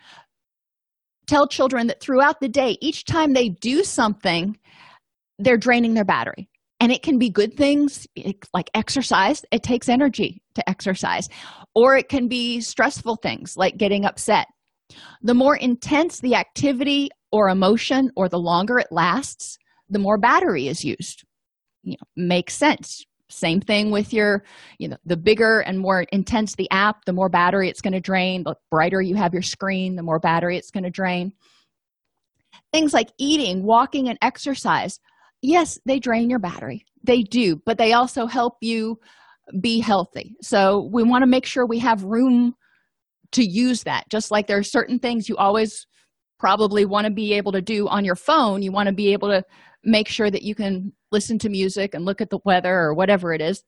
tell 1.26 1.46
children 1.46 1.86
that 1.86 2.00
throughout 2.00 2.40
the 2.40 2.48
day, 2.48 2.76
each 2.80 3.04
time 3.04 3.32
they 3.32 3.48
do 3.48 3.82
something, 3.82 4.58
they're 5.38 5.56
draining 5.56 5.94
their 5.94 6.04
battery. 6.04 6.48
And 6.80 6.92
it 6.92 7.02
can 7.02 7.18
be 7.18 7.30
good 7.30 7.56
things 7.56 8.06
like 8.52 8.68
exercise, 8.74 9.44
it 9.50 9.62
takes 9.62 9.88
energy 9.88 10.42
to 10.54 10.68
exercise, 10.68 11.28
or 11.74 11.96
it 11.96 12.08
can 12.08 12.28
be 12.28 12.60
stressful 12.60 13.16
things 13.16 13.56
like 13.56 13.78
getting 13.78 14.04
upset. 14.04 14.48
The 15.22 15.34
more 15.34 15.56
intense 15.56 16.20
the 16.20 16.34
activity 16.34 17.10
or 17.32 17.48
emotion, 17.48 18.10
or 18.16 18.28
the 18.28 18.38
longer 18.38 18.78
it 18.78 18.88
lasts, 18.90 19.56
the 19.88 19.98
more 19.98 20.18
battery 20.18 20.68
is 20.68 20.84
used. 20.84 21.24
You 21.82 21.92
know, 21.92 22.06
makes 22.16 22.54
sense 22.54 23.04
same 23.34 23.60
thing 23.60 23.90
with 23.90 24.12
your 24.12 24.44
you 24.78 24.88
know 24.88 24.96
the 25.04 25.16
bigger 25.16 25.60
and 25.60 25.78
more 25.78 26.02
intense 26.12 26.54
the 26.54 26.70
app 26.70 27.04
the 27.04 27.12
more 27.12 27.28
battery 27.28 27.68
it's 27.68 27.80
going 27.80 27.92
to 27.92 28.00
drain 28.00 28.42
the 28.44 28.54
brighter 28.70 29.00
you 29.00 29.14
have 29.14 29.32
your 29.32 29.42
screen 29.42 29.96
the 29.96 30.02
more 30.02 30.18
battery 30.18 30.56
it's 30.56 30.70
going 30.70 30.84
to 30.84 30.90
drain. 30.90 31.32
Things 32.72 32.92
like 32.92 33.10
eating 33.18 33.64
walking 33.64 34.08
and 34.08 34.18
exercise 34.22 34.98
yes 35.42 35.78
they 35.86 35.98
drain 35.98 36.30
your 36.30 36.38
battery. 36.38 36.84
They 37.02 37.22
do 37.22 37.60
but 37.64 37.78
they 37.78 37.92
also 37.92 38.26
help 38.26 38.54
you 38.60 38.98
be 39.60 39.80
healthy. 39.80 40.36
So 40.40 40.88
we 40.92 41.02
want 41.02 41.22
to 41.22 41.26
make 41.26 41.44
sure 41.44 41.66
we 41.66 41.80
have 41.80 42.02
room 42.02 42.54
to 43.32 43.44
use 43.44 43.82
that. 43.82 44.08
Just 44.08 44.30
like 44.30 44.46
there 44.46 44.58
are 44.58 44.62
certain 44.62 44.98
things 44.98 45.28
you 45.28 45.36
always 45.36 45.86
probably 46.38 46.84
want 46.84 47.06
to 47.06 47.12
be 47.12 47.32
able 47.34 47.52
to 47.52 47.62
do 47.62 47.88
on 47.88 48.04
your 48.04 48.16
phone 48.16 48.60
you 48.60 48.72
want 48.72 48.86
to 48.86 48.94
be 48.94 49.12
able 49.12 49.28
to 49.28 49.42
make 49.84 50.08
sure 50.08 50.30
that 50.30 50.42
you 50.42 50.54
can 50.54 50.92
listen 51.12 51.38
to 51.38 51.48
music 51.48 51.94
and 51.94 52.04
look 52.04 52.20
at 52.20 52.30
the 52.30 52.38
weather 52.44 52.74
or 52.74 52.94
whatever 52.94 53.32
it 53.32 53.40
is 53.40 53.62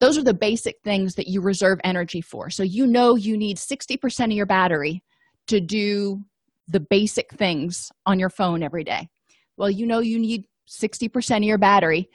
those 0.00 0.16
are 0.16 0.22
the 0.22 0.34
basic 0.34 0.76
things 0.84 1.14
that 1.16 1.26
you 1.26 1.40
reserve 1.40 1.80
energy 1.82 2.20
for. 2.20 2.50
So 2.50 2.62
you 2.62 2.86
know 2.86 3.16
you 3.16 3.36
need 3.36 3.56
60% 3.56 4.24
of 4.26 4.32
your 4.32 4.46
battery 4.46 5.02
to 5.48 5.60
do 5.60 6.22
the 6.68 6.80
basic 6.80 7.32
things 7.32 7.90
on 8.06 8.18
your 8.18 8.30
phone 8.30 8.62
every 8.62 8.84
day. 8.84 9.08
Well 9.56 9.70
you 9.70 9.86
know 9.86 9.98
you 10.00 10.18
need 10.18 10.44
60% 10.68 11.38
of 11.38 11.42
your 11.42 11.58
battery 11.58 12.08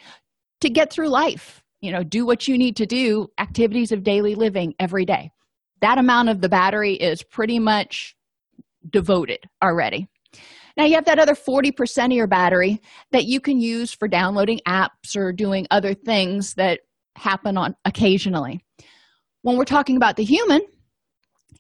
to 0.62 0.70
get 0.70 0.92
through 0.92 1.10
life. 1.10 1.62
You 1.82 1.92
know 1.92 2.04
do 2.04 2.26
what 2.26 2.48
you 2.48 2.58
need 2.58 2.78
to 2.78 2.86
do 2.86 3.28
activities 3.38 3.92
of 3.92 4.04
daily 4.04 4.36
living 4.36 4.74
every 4.80 5.06
day. 5.06 5.32
That 5.82 5.98
amount 5.98 6.30
of 6.30 6.40
the 6.40 6.50
battery 6.50 6.94
is 6.94 7.24
pretty 7.24 7.60
much 7.60 8.16
devoted 8.90 9.40
already 9.62 10.08
now 10.78 10.86
you 10.86 10.96
have 10.96 11.06
that 11.06 11.20
other 11.20 11.36
40% 11.36 12.06
of 12.06 12.12
your 12.12 12.28
battery 12.28 12.82
that 13.12 13.26
you 13.26 13.40
can 13.40 13.60
use 13.60 13.94
for 13.94 14.08
downloading 14.08 14.60
apps 14.68 15.16
or 15.16 15.32
doing 15.32 15.68
other 15.72 15.94
things 15.94 16.56
that 16.56 16.82
happen 17.16 17.58
on 17.58 17.76
occasionally. 17.86 18.64
When 19.44 19.58
we're 19.58 19.66
talking 19.66 19.98
about 19.98 20.16
the 20.16 20.24
human 20.24 20.62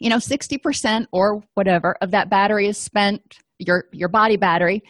you 0.04 0.10
know 0.10 0.18
60% 0.18 1.08
or 1.14 1.42
whatever 1.54 1.96
of 2.02 2.12
that 2.12 2.30
battery 2.30 2.68
is 2.68 2.78
spent 2.78 3.38
your 3.58 3.86
your 3.94 4.10
body 4.10 4.36
battery 4.36 4.84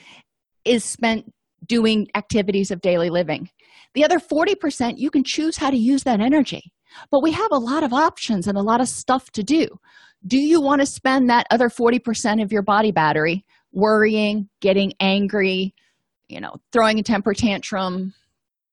is 0.65 0.84
spent 0.84 1.32
doing 1.68 2.08
activities 2.15 2.72
of 2.72 2.82
daily 2.82 3.10
living. 3.10 3.50
The 3.94 4.03
other 4.03 4.20
40% 4.20 4.98
you 4.98 5.12
can 5.12 5.24
choose 5.24 5.58
how 5.58 5.70
to 5.70 5.77
use 5.77 6.03
that 6.03 6.20
energy. 6.20 6.74
But 7.12 7.22
we 7.22 7.32
have 7.32 7.51
a 7.51 7.60
lot 7.60 7.84
of 7.84 7.94
options 7.94 8.48
and 8.48 8.58
a 8.58 8.62
lot 8.62 8.82
of 8.82 8.88
stuff 8.88 9.32
to 9.32 9.44
do. 9.44 9.68
Do 10.25 10.38
you 10.38 10.60
want 10.62 10.82
to 10.82 10.86
spend 10.86 11.30
that 11.30 11.48
other 11.51 11.70
40% 11.70 12.42
of 12.42 12.51
your 12.51 12.62
body 12.62 12.92
battery 12.92 13.46
worrying 13.74 14.48
getting 14.62 14.94
angry 15.00 15.74
you 16.30 16.39
know 16.39 16.56
throwing 16.72 17.00
a 17.00 17.03
temper 17.03 17.34
tantrum 17.34 18.13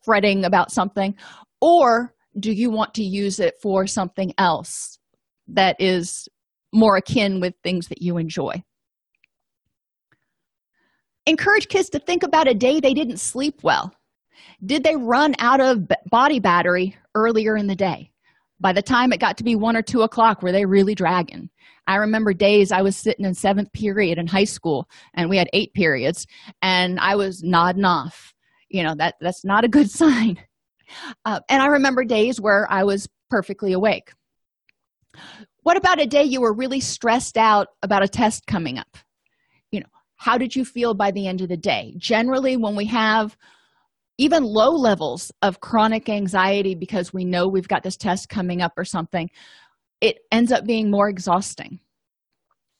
fretting 0.04 0.44
about 0.44 0.70
something 0.70 1.14
or 1.60 2.14
do 2.38 2.52
you 2.52 2.70
want 2.70 2.94
to 2.94 3.02
use 3.02 3.40
it 3.40 3.56
for 3.60 3.86
something 3.86 4.32
else 4.38 4.98
that 5.48 5.76
is 5.80 6.28
more 6.72 6.96
akin 6.96 7.40
with 7.40 7.54
things 7.62 7.88
that 7.88 8.02
you 8.02 8.16
enjoy? 8.16 8.62
Encourage 11.26 11.68
kids 11.68 11.90
to 11.90 11.98
think 11.98 12.22
about 12.22 12.48
a 12.48 12.54
day 12.54 12.80
they 12.80 12.94
didn't 12.94 13.18
sleep 13.18 13.62
well. 13.62 13.92
Did 14.64 14.84
they 14.84 14.96
run 14.96 15.34
out 15.38 15.60
of 15.60 15.88
body 16.10 16.40
battery 16.40 16.96
earlier 17.14 17.56
in 17.56 17.66
the 17.66 17.76
day? 17.76 18.10
By 18.60 18.72
the 18.72 18.82
time 18.82 19.12
it 19.12 19.20
got 19.20 19.36
to 19.38 19.44
be 19.44 19.56
one 19.56 19.76
or 19.76 19.82
two 19.82 20.02
o'clock 20.02 20.42
were 20.42 20.52
they 20.52 20.64
really 20.64 20.94
dragging 20.94 21.50
i 21.86 21.96
remember 21.96 22.32
days 22.32 22.72
i 22.72 22.82
was 22.82 22.96
sitting 22.96 23.24
in 23.24 23.34
seventh 23.34 23.72
period 23.72 24.18
in 24.18 24.26
high 24.26 24.44
school 24.44 24.88
and 25.14 25.28
we 25.28 25.36
had 25.36 25.48
eight 25.52 25.72
periods 25.74 26.26
and 26.62 26.98
i 27.00 27.14
was 27.14 27.42
nodding 27.42 27.84
off. 27.84 28.34
You 28.68 28.84
know 28.84 28.94
that 28.96 29.16
that's 29.20 29.44
not 29.44 29.64
a 29.64 29.68
good 29.68 29.90
sign. 30.02 30.38
Uh, 31.24 31.40
and 31.48 31.62
i 31.62 31.66
remember 31.66 32.04
days 32.04 32.40
where 32.40 32.66
i 32.70 32.84
was 32.84 33.08
perfectly 33.28 33.72
awake. 33.72 34.12
What 35.62 35.76
about 35.76 36.00
a 36.00 36.06
day 36.06 36.24
you 36.24 36.40
were 36.40 36.54
really 36.54 36.80
stressed 36.80 37.36
out 37.36 37.68
about 37.82 38.02
a 38.02 38.08
test 38.08 38.46
coming 38.46 38.78
up? 38.78 38.96
You 39.70 39.80
know 39.80 39.86
how 40.16 40.38
did 40.38 40.54
you 40.54 40.64
feel 40.64 40.94
by 40.94 41.10
the 41.10 41.26
end 41.26 41.40
of 41.40 41.48
the 41.48 41.56
day? 41.56 41.94
Generally 41.96 42.56
when 42.58 42.76
we 42.76 42.86
have 42.86 43.36
even 44.20 44.44
low 44.44 44.70
levels 44.72 45.32
of 45.40 45.60
chronic 45.60 46.10
anxiety 46.10 46.74
because 46.74 47.10
we 47.10 47.24
know 47.24 47.48
we've 47.48 47.66
got 47.66 47.82
this 47.82 47.96
test 47.96 48.28
coming 48.28 48.60
up 48.60 48.74
or 48.76 48.84
something 48.84 49.30
it 50.00 50.18
ends 50.32 50.52
up 50.52 50.64
being 50.64 50.90
more 50.90 51.08
exhausting. 51.08 51.80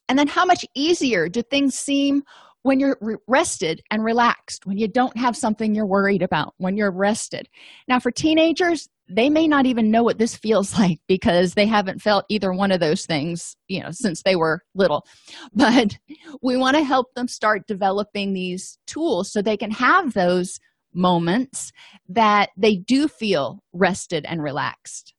And 0.09 0.19
then 0.19 0.29
how 0.29 0.45
much 0.45 0.65
easier 0.75 1.29
do 1.29 1.43
things 1.43 1.75
seem 1.75 2.23
when 2.63 2.81
you're 2.81 2.99
re- 3.01 3.17
rested 3.27 3.81
and 3.91 4.05
relaxed 4.05 4.67
when 4.67 4.77
you 4.77 4.89
don't 4.89 5.17
have 5.17 5.37
something 5.37 5.75
you're 5.75 5.87
worried 5.87 6.23
about 6.23 6.55
when 6.59 6.77
you're 6.77 6.91
rested? 6.91 7.49
Now 7.89 8.01
for 8.01 8.11
teenagers 8.11 8.89
they 9.13 9.29
may 9.29 9.49
not 9.49 9.67
even 9.67 9.91
know 9.91 10.05
what 10.05 10.19
this 10.19 10.37
feels 10.37 10.73
like 10.79 10.99
because 11.09 11.55
they 11.55 11.67
haven't 11.67 12.01
felt 12.01 12.25
either 12.29 12.53
one 12.53 12.71
of 12.71 12.81
those 12.81 13.07
things 13.07 13.57
you 13.69 13.83
know 13.83 13.91
since 13.91 14.23
they 14.23 14.37
were 14.37 14.63
little. 14.75 15.07
But 15.53 15.99
we 16.43 16.57
want 16.57 16.77
to 16.77 16.85
help 16.85 17.15
them 17.15 17.29
start 17.29 17.67
developing 17.67 18.33
these 18.33 18.79
tools 18.87 19.33
so 19.33 19.43
they 19.43 19.57
can 19.57 19.71
have 19.73 20.13
those 20.13 20.59
moments 20.93 21.73
that 22.09 22.51
they 22.57 22.77
do 22.77 23.09
feel 23.09 23.63
rested 23.73 24.25
and 24.27 24.43
relaxed. 24.43 25.15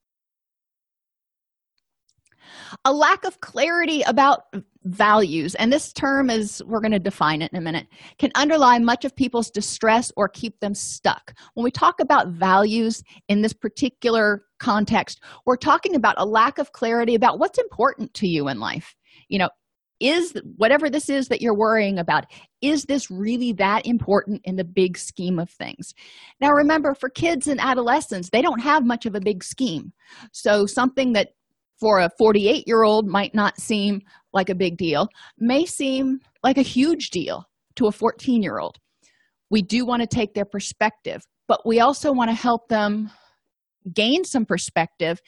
A 2.84 2.92
lack 2.92 3.24
of 3.24 3.40
clarity 3.40 4.02
about 4.02 4.44
values, 4.84 5.54
and 5.54 5.72
this 5.72 5.92
term 5.92 6.30
is, 6.30 6.62
we're 6.66 6.80
going 6.80 6.92
to 6.92 6.98
define 6.98 7.42
it 7.42 7.52
in 7.52 7.58
a 7.58 7.62
minute, 7.62 7.86
can 8.18 8.30
underlie 8.34 8.78
much 8.78 9.04
of 9.04 9.14
people's 9.14 9.50
distress 9.50 10.12
or 10.16 10.28
keep 10.28 10.58
them 10.60 10.74
stuck. 10.74 11.34
When 11.54 11.64
we 11.64 11.70
talk 11.70 12.00
about 12.00 12.28
values 12.28 13.02
in 13.28 13.42
this 13.42 13.52
particular 13.52 14.44
context, 14.58 15.22
we're 15.46 15.56
talking 15.56 15.94
about 15.94 16.16
a 16.18 16.26
lack 16.26 16.58
of 16.58 16.72
clarity 16.72 17.14
about 17.14 17.38
what's 17.38 17.58
important 17.58 18.14
to 18.14 18.28
you 18.28 18.48
in 18.48 18.58
life. 18.58 18.94
You 19.28 19.38
know, 19.38 19.48
is 20.02 20.34
whatever 20.56 20.90
this 20.90 21.08
is 21.08 21.28
that 21.28 21.40
you're 21.40 21.56
worrying 21.56 21.98
about 21.98 22.26
is 22.60 22.84
this 22.84 23.10
really 23.10 23.52
that 23.52 23.86
important 23.86 24.40
in 24.44 24.56
the 24.56 24.64
big 24.64 24.98
scheme 24.98 25.38
of 25.38 25.48
things 25.48 25.94
now 26.40 26.50
remember 26.50 26.94
for 26.94 27.08
kids 27.08 27.46
and 27.46 27.60
adolescents 27.60 28.30
they 28.30 28.42
don't 28.42 28.60
have 28.60 28.84
much 28.84 29.06
of 29.06 29.14
a 29.14 29.20
big 29.20 29.44
scheme 29.44 29.92
so 30.32 30.66
something 30.66 31.12
that 31.12 31.28
for 31.78 32.00
a 32.00 32.10
48 32.18 32.66
year 32.66 32.82
old 32.82 33.06
might 33.06 33.34
not 33.34 33.60
seem 33.60 34.00
like 34.32 34.48
a 34.48 34.54
big 34.54 34.76
deal 34.76 35.08
may 35.38 35.64
seem 35.64 36.20
like 36.42 36.58
a 36.58 36.62
huge 36.62 37.10
deal 37.10 37.44
to 37.76 37.86
a 37.86 37.92
14 37.92 38.42
year 38.42 38.58
old 38.58 38.78
we 39.50 39.62
do 39.62 39.84
want 39.84 40.00
to 40.00 40.06
take 40.06 40.34
their 40.34 40.44
perspective 40.44 41.22
but 41.48 41.66
we 41.66 41.80
also 41.80 42.12
want 42.12 42.30
to 42.30 42.34
help 42.34 42.68
them 42.68 43.10
gain 43.94 44.24
some 44.24 44.46
perspective 44.46 45.20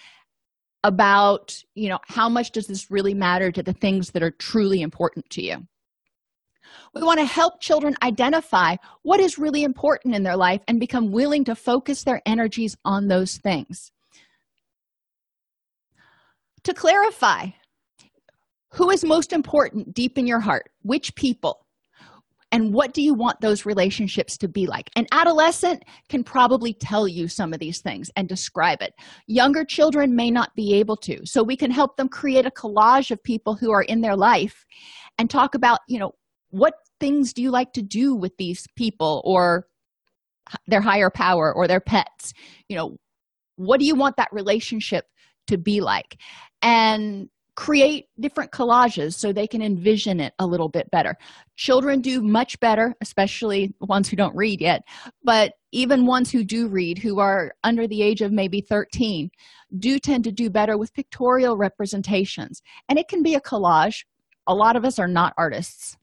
about 0.84 1.56
you 1.74 1.88
know 1.88 1.98
how 2.06 2.28
much 2.28 2.52
does 2.52 2.66
this 2.66 2.90
really 2.90 3.14
matter 3.14 3.50
to 3.50 3.62
the 3.62 3.72
things 3.72 4.10
that 4.10 4.22
are 4.22 4.30
truly 4.30 4.82
important 4.82 5.28
to 5.30 5.42
you. 5.42 5.56
We 6.94 7.02
want 7.02 7.20
to 7.20 7.26
help 7.26 7.60
children 7.60 7.94
identify 8.02 8.76
what 9.02 9.20
is 9.20 9.38
really 9.38 9.64
important 9.64 10.14
in 10.14 10.22
their 10.22 10.36
life 10.36 10.60
and 10.68 10.78
become 10.80 11.10
willing 11.10 11.44
to 11.44 11.54
focus 11.54 12.04
their 12.04 12.20
energies 12.26 12.76
on 12.84 13.08
those 13.08 13.38
things 13.38 13.90
to 16.64 16.74
clarify 16.74 17.48
who 18.72 18.90
is 18.90 19.04
most 19.04 19.32
important 19.32 19.94
deep 19.94 20.18
in 20.18 20.26
your 20.26 20.40
heart? 20.40 20.70
Which 20.82 21.14
people? 21.14 21.64
And 22.54 22.72
what 22.72 22.92
do 22.92 23.02
you 23.02 23.14
want 23.14 23.40
those 23.40 23.66
relationships 23.66 24.38
to 24.38 24.48
be 24.48 24.66
like? 24.66 24.88
An 24.94 25.06
adolescent 25.10 25.84
can 26.08 26.22
probably 26.22 26.72
tell 26.72 27.08
you 27.08 27.26
some 27.26 27.52
of 27.52 27.58
these 27.58 27.80
things 27.80 28.10
and 28.14 28.28
describe 28.28 28.80
it. 28.80 28.92
Younger 29.26 29.64
children 29.64 30.14
may 30.14 30.30
not 30.30 30.54
be 30.54 30.74
able 30.74 30.96
to. 30.98 31.18
So 31.24 31.42
we 31.42 31.56
can 31.56 31.72
help 31.72 31.96
them 31.96 32.08
create 32.08 32.46
a 32.46 32.52
collage 32.52 33.10
of 33.10 33.20
people 33.24 33.56
who 33.56 33.72
are 33.72 33.82
in 33.82 34.02
their 34.02 34.14
life 34.14 34.64
and 35.18 35.28
talk 35.28 35.56
about 35.56 35.80
you 35.88 35.98
know 35.98 36.12
what 36.50 36.74
things 37.00 37.32
do 37.32 37.42
you 37.42 37.50
like 37.50 37.72
to 37.72 37.82
do 37.82 38.14
with 38.14 38.36
these 38.38 38.68
people 38.76 39.20
or 39.24 39.66
their 40.68 40.80
higher 40.80 41.10
power 41.10 41.52
or 41.52 41.66
their 41.66 41.80
pets? 41.80 42.32
You 42.68 42.76
know 42.76 42.96
what 43.56 43.80
do 43.80 43.86
you 43.86 43.96
want 43.96 44.16
that 44.16 44.32
relationship 44.32 45.06
to 45.46 45.58
be 45.58 45.80
like 45.80 46.18
and 46.62 47.28
create 47.56 48.06
different 48.18 48.50
collages 48.50 49.14
so 49.14 49.32
they 49.32 49.46
can 49.46 49.62
envision 49.62 50.18
it 50.18 50.32
a 50.38 50.46
little 50.46 50.68
bit 50.68 50.90
better. 50.90 51.14
Children 51.56 52.00
do 52.00 52.20
much 52.20 52.58
better, 52.58 52.94
especially 53.00 53.72
ones 53.80 54.08
who 54.08 54.16
don't 54.16 54.34
read 54.34 54.60
yet, 54.60 54.82
but 55.22 55.52
even 55.70 56.06
ones 56.06 56.30
who 56.30 56.42
do 56.42 56.68
read, 56.68 56.98
who 56.98 57.20
are 57.20 57.52
under 57.62 57.86
the 57.86 58.02
age 58.02 58.22
of 58.22 58.32
maybe 58.32 58.60
13, 58.60 59.30
do 59.78 59.98
tend 59.98 60.24
to 60.24 60.32
do 60.32 60.50
better 60.50 60.76
with 60.76 60.94
pictorial 60.94 61.56
representations. 61.56 62.60
And 62.88 62.98
it 62.98 63.08
can 63.08 63.22
be 63.22 63.34
a 63.34 63.40
collage. 63.40 64.04
A 64.46 64.54
lot 64.54 64.76
of 64.76 64.84
us 64.84 64.98
are 64.98 65.08
not 65.08 65.34
artists. 65.38 65.96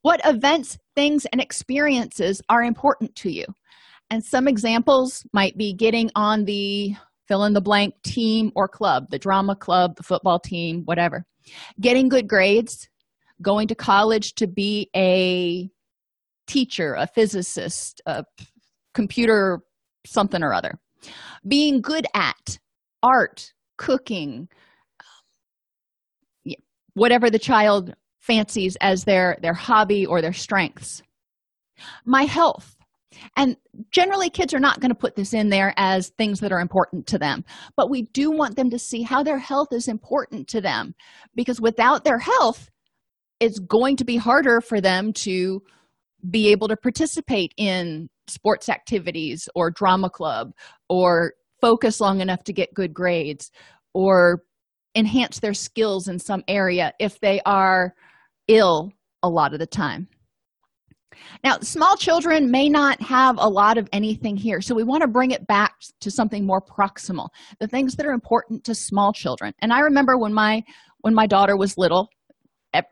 What 0.00 0.20
events, 0.24 0.78
things, 0.94 1.26
and 1.26 1.40
experiences 1.40 2.40
are 2.48 2.62
important 2.62 3.14
to 3.16 3.30
you? 3.30 3.44
And 4.10 4.24
some 4.24 4.48
examples 4.48 5.26
might 5.32 5.56
be 5.58 5.74
getting 5.74 6.10
on 6.14 6.44
the 6.44 6.94
fill 7.28 7.44
in 7.44 7.52
the 7.52 7.60
blank 7.60 7.94
team 8.02 8.52
or 8.54 8.68
club 8.68 9.10
the 9.10 9.18
drama 9.18 9.56
club 9.56 9.96
the 9.96 10.02
football 10.02 10.38
team 10.38 10.82
whatever. 10.84 11.24
Getting 11.80 12.08
good 12.08 12.28
grades 12.28 12.88
going 13.42 13.68
to 13.68 13.74
college 13.74 14.34
to 14.34 14.46
be 14.46 14.90
a 14.96 15.68
teacher 16.46 16.94
a 16.94 17.06
physicist 17.06 18.00
a 18.06 18.24
computer 18.94 19.60
something 20.06 20.42
or 20.42 20.54
other. 20.54 20.78
Being 21.46 21.80
good 21.80 22.06
at 22.14 22.58
art 23.02 23.52
cooking 23.76 24.48
um, 25.00 26.54
whatever 26.94 27.30
the 27.30 27.38
child 27.38 27.94
fancies 28.20 28.76
as 28.80 29.04
their 29.04 29.38
their 29.42 29.54
hobby 29.54 30.06
or 30.06 30.20
their 30.20 30.32
strengths. 30.32 31.02
My 32.04 32.22
health 32.22 32.75
and 33.36 33.56
generally, 33.90 34.30
kids 34.30 34.54
are 34.54 34.60
not 34.60 34.80
going 34.80 34.90
to 34.90 34.94
put 34.94 35.16
this 35.16 35.34
in 35.34 35.48
there 35.48 35.74
as 35.76 36.10
things 36.10 36.40
that 36.40 36.52
are 36.52 36.60
important 36.60 37.06
to 37.08 37.18
them. 37.18 37.44
But 37.76 37.90
we 37.90 38.02
do 38.12 38.30
want 38.30 38.56
them 38.56 38.70
to 38.70 38.78
see 38.78 39.02
how 39.02 39.22
their 39.22 39.38
health 39.38 39.68
is 39.72 39.88
important 39.88 40.48
to 40.48 40.60
them 40.60 40.94
because 41.34 41.60
without 41.60 42.04
their 42.04 42.18
health, 42.18 42.70
it's 43.40 43.58
going 43.58 43.96
to 43.96 44.04
be 44.04 44.16
harder 44.16 44.60
for 44.60 44.80
them 44.80 45.12
to 45.12 45.62
be 46.30 46.48
able 46.50 46.68
to 46.68 46.76
participate 46.76 47.52
in 47.56 48.08
sports 48.28 48.68
activities 48.68 49.48
or 49.54 49.70
drama 49.70 50.10
club 50.10 50.52
or 50.88 51.34
focus 51.60 52.00
long 52.00 52.20
enough 52.20 52.42
to 52.44 52.52
get 52.52 52.74
good 52.74 52.92
grades 52.92 53.50
or 53.94 54.42
enhance 54.94 55.40
their 55.40 55.54
skills 55.54 56.08
in 56.08 56.18
some 56.18 56.42
area 56.48 56.92
if 56.98 57.20
they 57.20 57.40
are 57.46 57.94
ill 58.48 58.90
a 59.22 59.28
lot 59.28 59.52
of 59.52 59.58
the 59.58 59.66
time 59.66 60.08
Now, 61.44 61.58
small 61.60 61.96
children 61.96 62.50
may 62.50 62.68
not 62.68 63.00
have 63.02 63.36
a 63.38 63.48
lot 63.48 63.78
of 63.78 63.88
anything 63.92 64.36
here, 64.36 64.60
so 64.60 64.74
we 64.74 64.84
want 64.84 65.02
to 65.02 65.08
bring 65.08 65.30
it 65.30 65.46
back 65.46 65.74
to 66.00 66.10
something 66.10 66.46
more 66.46 66.60
proximal, 66.60 67.28
the 67.60 67.68
things 67.68 67.94
that 67.96 68.06
are 68.06 68.12
important 68.12 68.64
to 68.64 68.74
small 68.74 69.12
children. 69.12 69.52
And 69.60 69.72
I 69.72 69.80
remember 69.80 70.18
when 70.18 70.34
my 70.34 70.62
when 71.00 71.14
my 71.14 71.26
daughter 71.26 71.56
was 71.56 71.78
little, 71.78 72.08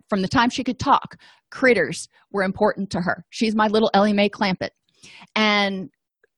from 0.08 0.22
the 0.22 0.28
time 0.28 0.50
she 0.50 0.62
could 0.62 0.78
talk, 0.78 1.16
critters 1.50 2.08
were 2.30 2.42
important 2.42 2.90
to 2.90 3.00
her. 3.00 3.24
She's 3.30 3.54
my 3.54 3.66
little 3.66 3.90
Ellie 3.94 4.12
Mae 4.12 4.28
Clampett. 4.28 4.70
And 5.34 5.90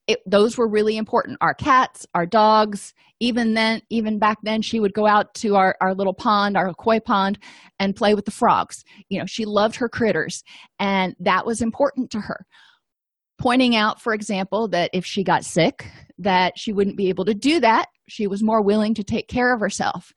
it, 0.07 0.19
those 0.25 0.57
were 0.57 0.67
really 0.67 0.97
important. 0.97 1.37
Our 1.41 1.53
cats 1.53 2.05
our 2.13 2.25
dogs 2.25 2.93
even 3.19 3.53
then 3.53 3.81
even 3.89 4.19
back 4.19 4.37
then 4.43 4.61
she 4.61 4.79
would 4.79 4.93
go 4.93 5.07
out 5.07 5.33
to 5.35 5.55
our, 5.55 5.75
our 5.81 5.93
little 5.93 6.13
pond 6.13 6.55
our 6.55 6.73
koi 6.73 6.99
pond 6.99 7.39
and 7.79 7.95
play 7.95 8.13
with 8.15 8.25
the 8.25 8.31
frogs. 8.31 8.83
You 9.09 9.19
know 9.19 9.25
she 9.25 9.45
loved 9.45 9.75
her 9.77 9.89
critters 9.89 10.43
and 10.79 11.15
that 11.19 11.45
was 11.45 11.61
important 11.61 12.11
to 12.11 12.19
her. 12.21 12.45
Pointing 13.37 13.75
out 13.75 14.01
for 14.01 14.13
example 14.13 14.67
that 14.69 14.89
if 14.93 15.05
she 15.05 15.23
got 15.23 15.45
sick 15.45 15.85
that 16.19 16.57
she 16.57 16.73
wouldn't 16.73 16.97
be 16.97 17.09
able 17.09 17.25
to 17.25 17.33
do 17.33 17.59
that. 17.59 17.87
She 18.07 18.27
was 18.27 18.43
more 18.43 18.61
willing 18.61 18.93
to 18.95 19.03
take 19.03 19.27
care 19.27 19.53
of 19.53 19.59
herself. 19.59 20.13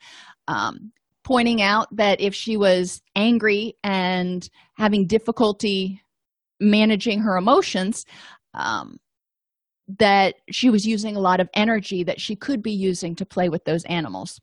Um, 0.49 0.93
pointing 1.25 1.61
out 1.61 1.95
that 1.97 2.21
if 2.21 2.35
she 2.35 2.57
was 2.57 3.03
angry 3.15 3.77
and 3.85 4.49
having 4.77 5.07
difficulty 5.07 6.03
managing 6.61 7.21
her 7.21 7.37
emotions 7.37 8.05
um, 8.55 8.99
that 9.99 10.37
she 10.51 10.71
was 10.71 10.87
using 10.87 11.17
a 11.17 11.21
lot 11.21 11.41
of 11.41 11.49
energy 11.55 12.05
that 12.05 12.21
she 12.21 12.37
could 12.37 12.63
be 12.63 12.73
using 12.73 13.15
to 13.17 13.27
play 13.27 13.49
with 13.49 13.65
those 13.65 13.85
animals. 13.85 14.41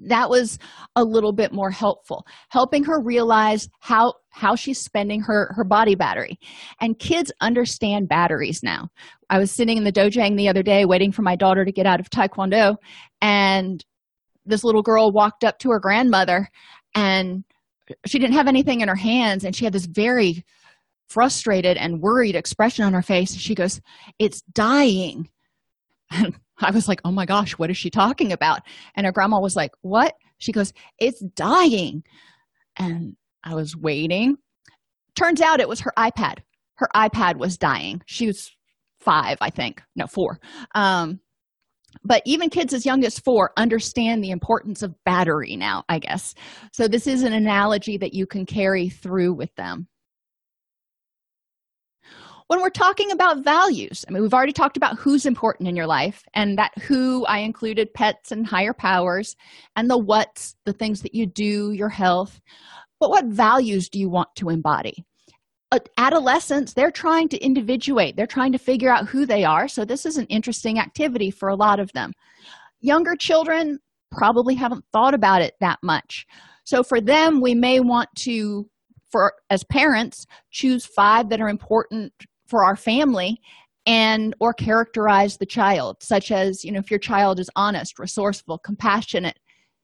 That 0.00 0.30
was 0.30 0.58
a 0.94 1.02
little 1.02 1.32
bit 1.32 1.52
more 1.52 1.72
helpful 1.72 2.24
helping 2.50 2.84
her 2.84 3.00
realize 3.00 3.68
how 3.80 4.14
how 4.30 4.54
she's 4.54 4.80
spending 4.80 5.20
her 5.22 5.52
her 5.56 5.64
body 5.64 5.96
battery. 5.96 6.38
And 6.80 6.98
kids 6.98 7.32
understand 7.40 8.08
batteries 8.08 8.62
now. 8.62 8.88
I 9.28 9.38
was 9.38 9.50
sitting 9.50 9.76
in 9.76 9.84
the 9.84 9.92
dojang 9.92 10.36
the 10.36 10.48
other 10.48 10.62
day 10.62 10.84
waiting 10.84 11.10
for 11.10 11.22
my 11.22 11.34
daughter 11.34 11.64
to 11.64 11.72
get 11.72 11.86
out 11.86 11.98
of 11.98 12.10
taekwondo 12.10 12.76
and 13.20 13.84
this 14.46 14.64
little 14.64 14.82
girl 14.82 15.10
walked 15.10 15.44
up 15.44 15.58
to 15.58 15.70
her 15.70 15.80
grandmother 15.80 16.48
and 16.94 17.44
she 18.06 18.18
didn't 18.18 18.34
have 18.34 18.48
anything 18.48 18.80
in 18.80 18.88
her 18.88 18.94
hands 18.94 19.44
and 19.44 19.54
she 19.54 19.64
had 19.64 19.74
this 19.74 19.86
very 19.86 20.44
frustrated 21.08 21.76
and 21.76 22.00
worried 22.00 22.36
expression 22.36 22.84
on 22.84 22.92
her 22.92 23.02
face 23.02 23.34
she 23.34 23.54
goes 23.54 23.80
it's 24.18 24.42
dying. 24.42 25.28
And 26.10 26.34
i 26.60 26.70
was 26.70 26.88
like 26.88 27.00
oh 27.04 27.12
my 27.12 27.26
gosh 27.26 27.52
what 27.52 27.70
is 27.70 27.76
she 27.76 27.90
talking 27.90 28.32
about? 28.32 28.60
And 28.94 29.06
her 29.06 29.12
grandma 29.12 29.40
was 29.40 29.56
like 29.56 29.72
what? 29.82 30.14
She 30.38 30.52
goes 30.52 30.72
it's 30.98 31.20
dying. 31.20 32.02
And 32.76 33.16
i 33.44 33.54
was 33.54 33.76
waiting. 33.76 34.36
Turns 35.14 35.40
out 35.40 35.60
it 35.60 35.68
was 35.68 35.80
her 35.80 35.92
ipad. 35.98 36.38
Her 36.76 36.88
ipad 36.94 37.36
was 37.36 37.58
dying. 37.58 38.02
She 38.06 38.26
was 38.26 38.50
five 39.00 39.38
i 39.40 39.50
think. 39.50 39.82
No 39.96 40.06
four. 40.06 40.40
Um, 40.74 41.20
but 42.04 42.22
even 42.26 42.50
kids 42.50 42.74
as 42.74 42.84
young 42.84 43.02
as 43.04 43.18
four 43.18 43.52
understand 43.56 44.22
the 44.22 44.30
importance 44.30 44.82
of 44.82 44.94
battery 45.04 45.56
now 45.56 45.84
i 45.88 45.98
guess. 45.98 46.34
So 46.72 46.88
this 46.88 47.06
is 47.06 47.22
an 47.22 47.32
analogy 47.32 47.96
that 47.98 48.14
you 48.14 48.26
can 48.26 48.44
carry 48.46 48.88
through 48.88 49.34
with 49.34 49.54
them 49.54 49.88
when 52.48 52.62
we're 52.62 52.70
talking 52.70 53.10
about 53.12 53.44
values. 53.44 54.04
I 54.08 54.10
mean 54.10 54.22
we've 54.22 54.34
already 54.34 54.52
talked 54.52 54.76
about 54.76 54.98
who's 54.98 55.26
important 55.26 55.68
in 55.68 55.76
your 55.76 55.86
life 55.86 56.22
and 56.34 56.58
that 56.58 56.76
who 56.78 57.24
i 57.26 57.38
included 57.38 57.94
pets 57.94 58.32
and 58.32 58.46
higher 58.46 58.72
powers 58.72 59.36
and 59.76 59.88
the 59.88 59.98
what's 59.98 60.56
the 60.64 60.72
things 60.72 61.02
that 61.02 61.14
you 61.14 61.26
do 61.26 61.72
your 61.72 61.90
health. 61.90 62.40
But 63.00 63.10
what 63.10 63.26
values 63.26 63.88
do 63.88 64.00
you 64.00 64.08
want 64.08 64.34
to 64.36 64.48
embody? 64.48 65.04
Uh, 65.70 65.78
adolescents 65.98 66.72
they're 66.72 66.90
trying 66.90 67.28
to 67.28 67.38
individuate. 67.38 68.16
They're 68.16 68.26
trying 68.26 68.52
to 68.52 68.58
figure 68.58 68.90
out 68.90 69.06
who 69.06 69.26
they 69.26 69.44
are. 69.44 69.68
So 69.68 69.84
this 69.84 70.06
is 70.06 70.16
an 70.16 70.26
interesting 70.26 70.78
activity 70.78 71.30
for 71.30 71.50
a 71.50 71.56
lot 71.56 71.78
of 71.78 71.92
them. 71.92 72.12
Younger 72.80 73.14
children 73.14 73.78
probably 74.10 74.54
haven't 74.54 74.84
thought 74.90 75.12
about 75.12 75.42
it 75.42 75.52
that 75.60 75.78
much. 75.82 76.26
So 76.64 76.82
for 76.82 76.98
them 76.98 77.42
we 77.42 77.54
may 77.54 77.80
want 77.80 78.08
to 78.20 78.68
for 79.10 79.34
as 79.50 79.64
parents 79.64 80.26
choose 80.50 80.86
five 80.86 81.28
that 81.28 81.40
are 81.40 81.48
important 81.48 82.12
for 82.48 82.64
our 82.64 82.76
family 82.76 83.40
and 83.86 84.34
or 84.40 84.52
characterize 84.52 85.36
the 85.36 85.46
child 85.46 85.96
such 86.02 86.30
as 86.30 86.64
you 86.64 86.72
know 86.72 86.80
if 86.80 86.90
your 86.90 86.98
child 86.98 87.38
is 87.40 87.48
honest 87.56 87.98
resourceful 87.98 88.58
compassionate 88.58 89.38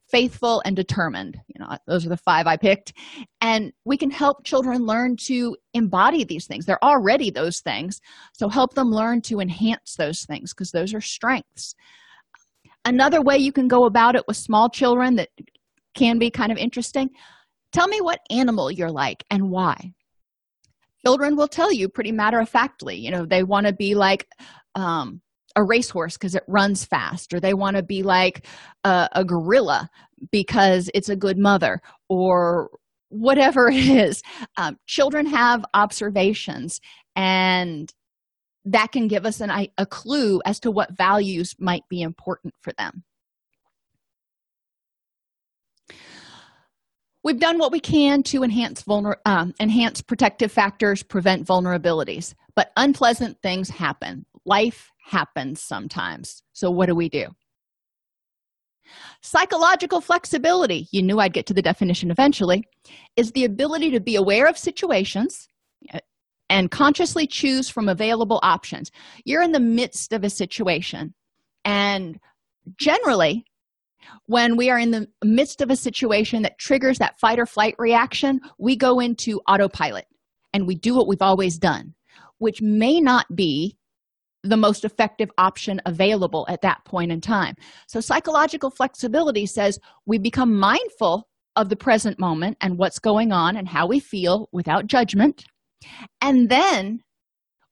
faithful 0.09 0.63
and 0.65 0.77
determined. 0.77 1.39
You 1.49 1.61
know 1.61 1.77
those 1.87 2.07
are 2.07 2.11
the 2.11 2.17
five 2.17 2.47
i 2.47 2.57
picked. 2.57 2.93
And 3.41 3.73
we 3.85 3.97
can 3.97 4.11
help 4.11 4.45
children 4.45 4.87
learn 4.87 5.17
to 5.27 5.57
embody 5.73 6.25
these 6.25 6.47
things. 6.47 6.67
They're 6.67 6.85
already 6.85 7.31
those 7.31 7.61
things. 7.61 8.01
So 8.33 8.49
help 8.49 8.75
them 8.75 8.91
learn 8.91 9.23
to 9.23 9.41
enhance 9.41 9.97
those 9.97 10.25
things 10.25 10.53
because 10.53 10.71
those 10.71 10.95
are 10.95 11.01
strengths. 11.01 11.75
Another 12.85 13.23
way 13.23 13.39
you 13.39 13.53
can 13.53 13.67
go 13.67 13.87
about 13.87 14.15
it 14.15 14.25
with 14.29 14.37
small 14.37 14.69
children 14.69 15.17
that 15.17 15.31
can 15.95 16.19
be 16.19 16.31
kind 16.31 16.53
of 16.53 16.59
interesting 16.59 17.11
tell 17.73 17.89
me 17.89 18.01
what 18.01 18.21
animal 18.31 18.71
you're 18.71 18.91
like 18.91 19.25
and 19.31 19.51
why 19.51 19.93
children 21.05 21.37
will 21.37 21.49
tell 21.49 21.73
you 21.73 21.89
pretty 21.89 22.13
matter 22.13 22.41
of 22.41 22.49
factly 22.49 22.97
you 22.97 23.11
know 23.11 23.25
they 23.25 23.43
want 23.43 23.67
to 23.67 23.73
be 23.73 23.95
like 23.95 24.27
um, 24.75 25.21
a 25.57 25.63
racehorse 25.63 26.15
because 26.15 26.35
it 26.35 26.43
runs 26.49 26.85
fast 26.85 27.33
or 27.33 27.41
they 27.41 27.55
want 27.55 27.77
to 27.77 27.83
be 27.83 28.03
like 28.03 28.47
a, 28.85 29.09
a 29.13 29.25
gorilla 29.25 29.89
because 30.31 30.91
it's 30.95 31.09
a 31.09 31.17
good 31.17 31.39
mother 31.39 31.81
or 32.09 32.71
whatever 33.09 33.69
it 33.73 33.87
is. 33.87 34.23
Um, 34.57 34.79
children 34.87 35.27
have 35.27 35.65
observations 35.75 36.81
and 37.17 37.93
that 38.65 38.93
can 38.93 39.09
give 39.09 39.27
us 39.27 39.41
an, 39.41 39.69
a 39.77 39.87
clue 39.87 40.41
as 40.47 40.59
to 40.61 40.71
what 40.71 40.97
values 40.97 41.55
might 41.59 41.87
be 41.89 42.01
important 42.01 42.55
for 42.63 42.73
them 42.79 43.05
we've 47.25 47.41
done 47.41 47.59
what 47.59 47.73
we 47.73 47.81
can 47.81 48.23
to 48.23 48.45
enhance 48.45 48.83
vulner 48.83 49.17
um, 49.25 49.55
enhance 49.59 50.01
protective 50.01 50.53
factors 50.53 51.03
prevent 51.03 51.47
vulnerabilities 51.47 52.35
but 52.55 52.73
unpleasant 52.77 53.41
things 53.43 53.69
happen. 53.69 54.27
Life 54.45 54.91
happens 55.05 55.61
sometimes. 55.61 56.43
So 56.53 56.71
what 56.71 56.87
do 56.87 56.95
we 56.95 57.09
do? 57.09 57.27
Psychological 59.23 60.01
flexibility. 60.01 60.87
You 60.93 61.03
knew 61.03 61.19
i'd 61.19 61.33
get 61.33 61.47
to 61.47 61.55
the 61.55 61.63
definition 61.63 62.11
eventually. 62.11 62.65
Is 63.17 63.33
the 63.33 63.45
ability 63.45 63.91
to 63.93 64.01
be 64.01 64.17
aware 64.17 64.47
of 64.47 64.59
situations 64.59 65.49
uh, 65.93 65.99
and 66.51 66.71
consciously 66.71 67.27
choose 67.27 67.69
from 67.71 67.89
available 67.89 68.39
options. 68.43 68.91
You're 69.25 69.43
in 69.43 69.53
the 69.53 69.61
midst 69.61 70.13
of 70.13 70.25
a 70.25 70.31
situation 70.31 71.15
and 71.65 72.21
generally 72.79 73.47
when 74.27 74.57
we 74.57 74.71
are 74.71 74.79
in 74.79 74.91
the 74.91 75.09
midst 75.25 75.61
of 75.61 75.71
a 75.71 75.77
situation 75.77 76.43
that 76.43 76.59
triggers 76.59 76.99
that 76.99 77.19
fight 77.19 77.39
or 77.39 77.47
flight 77.47 77.75
reaction 77.79 78.41
we 78.59 78.77
go 78.77 79.01
into 79.01 79.41
autopilot 79.49 80.07
and 80.53 80.67
we 80.67 80.75
do 80.75 80.95
what 80.95 81.07
we've 81.07 81.23
always 81.23 81.59
done 81.59 81.95
which 82.39 82.61
may 82.61 83.01
not 83.01 83.27
be 83.35 83.77
the 84.45 84.57
most 84.57 84.85
effective 84.85 85.31
option 85.39 85.81
available 85.87 86.47
at 86.49 86.61
that 86.61 86.85
point 86.85 87.11
in 87.11 87.21
time. 87.21 87.55
So 87.89 88.01
psychological 88.01 88.71
flexibility 88.71 89.47
says 89.47 89.81
we 90.07 90.19
become 90.19 90.59
mindful 90.59 91.27
of 91.57 91.71
the 91.71 91.77
present 91.77 92.19
moment 92.19 92.59
and 92.61 92.79
what's 92.79 92.99
going 92.99 93.33
on 93.33 93.57
and 93.57 93.67
how 93.67 93.87
we 93.87 94.01
feel 94.01 94.49
without 94.53 94.87
judgment. 94.87 95.45
And 96.21 96.51
then 96.51 97.01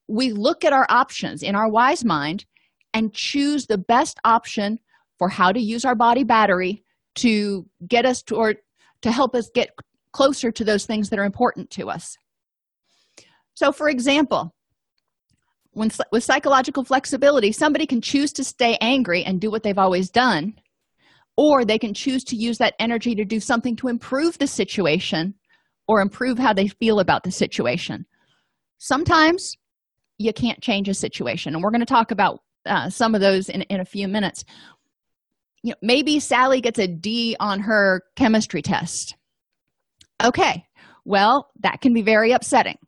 we 0.09 0.33
look 0.33 0.65
at 0.65 0.73
our 0.73 0.87
options 0.89 1.43
in 1.43 1.55
our 1.55 1.69
wise 1.69 2.05
mind 2.05 2.47
and 2.95 3.15
choose 3.15 3.67
the 3.67 3.79
best 3.79 4.19
option 4.25 4.79
for 5.23 5.29
how 5.29 5.53
to 5.53 5.61
use 5.61 5.85
our 5.85 5.95
body 5.95 6.25
battery 6.25 6.83
to 7.15 7.65
get 7.87 8.05
us 8.05 8.25
toward 8.25 8.57
to 9.03 9.13
help 9.13 9.37
us 9.37 9.49
get 9.55 9.71
closer 10.13 10.51
to 10.51 10.65
those 10.65 10.85
things 10.85 11.11
that 11.11 11.19
are 11.21 11.25
important 11.25 11.71
to 11.71 11.89
us. 11.89 12.17
So 13.55 13.71
for 13.71 13.89
example 13.89 14.53
when 15.75 15.93
with 16.11 16.25
psychological 16.25 16.83
flexibility 16.83 17.53
somebody 17.53 17.87
can 17.87 18.01
choose 18.01 18.33
to 18.33 18.43
stay 18.43 18.77
angry 18.81 19.23
and 19.23 19.41
do 19.41 19.49
what 19.49 19.63
they've 19.63 19.79
always 19.79 20.11
done 20.11 20.55
or 21.37 21.65
they 21.65 21.79
can 21.79 21.95
choose 21.95 22.25
to 22.25 22.35
use 22.35 22.59
that 22.59 22.75
energy 22.81 23.15
to 23.15 23.25
do 23.25 23.39
something 23.39 23.77
to 23.77 23.87
improve 23.87 24.37
the 24.39 24.49
situation 24.49 25.35
or 25.87 26.01
improve 26.01 26.37
how 26.37 26.53
they 26.53 26.67
feel 26.67 26.99
about 26.99 27.23
the 27.23 27.31
situation. 27.31 28.05
Sometimes 28.79 29.57
you 30.19 30.33
can't 30.33 30.61
change 30.61 30.89
a 30.89 30.95
situation 30.95 31.55
and 31.55 31.63
we're 31.63 31.71
going 31.71 31.79
to 31.79 31.87
talk 31.87 32.11
about 32.11 32.41
uh, 32.67 32.89
some 32.89 33.15
of 33.15 33.21
those 33.21 33.49
in, 33.49 33.63
in 33.63 33.81
a 33.81 33.85
few 33.85 34.09
minutes 34.09 34.45
you 35.63 35.71
know 35.71 35.77
maybe 35.83 36.21
sally 36.21 36.61
gets 36.61 36.79
a 36.79 36.87
d 36.87 37.37
on 37.41 37.61
her 37.61 38.03
chemistry 38.17 38.63
test. 38.63 39.17
Okay 40.23 40.65
well 41.05 41.51
that 41.61 41.81
can 41.81 41.93
be 41.93 42.03
very 42.03 42.33
upsetting. 42.33 42.79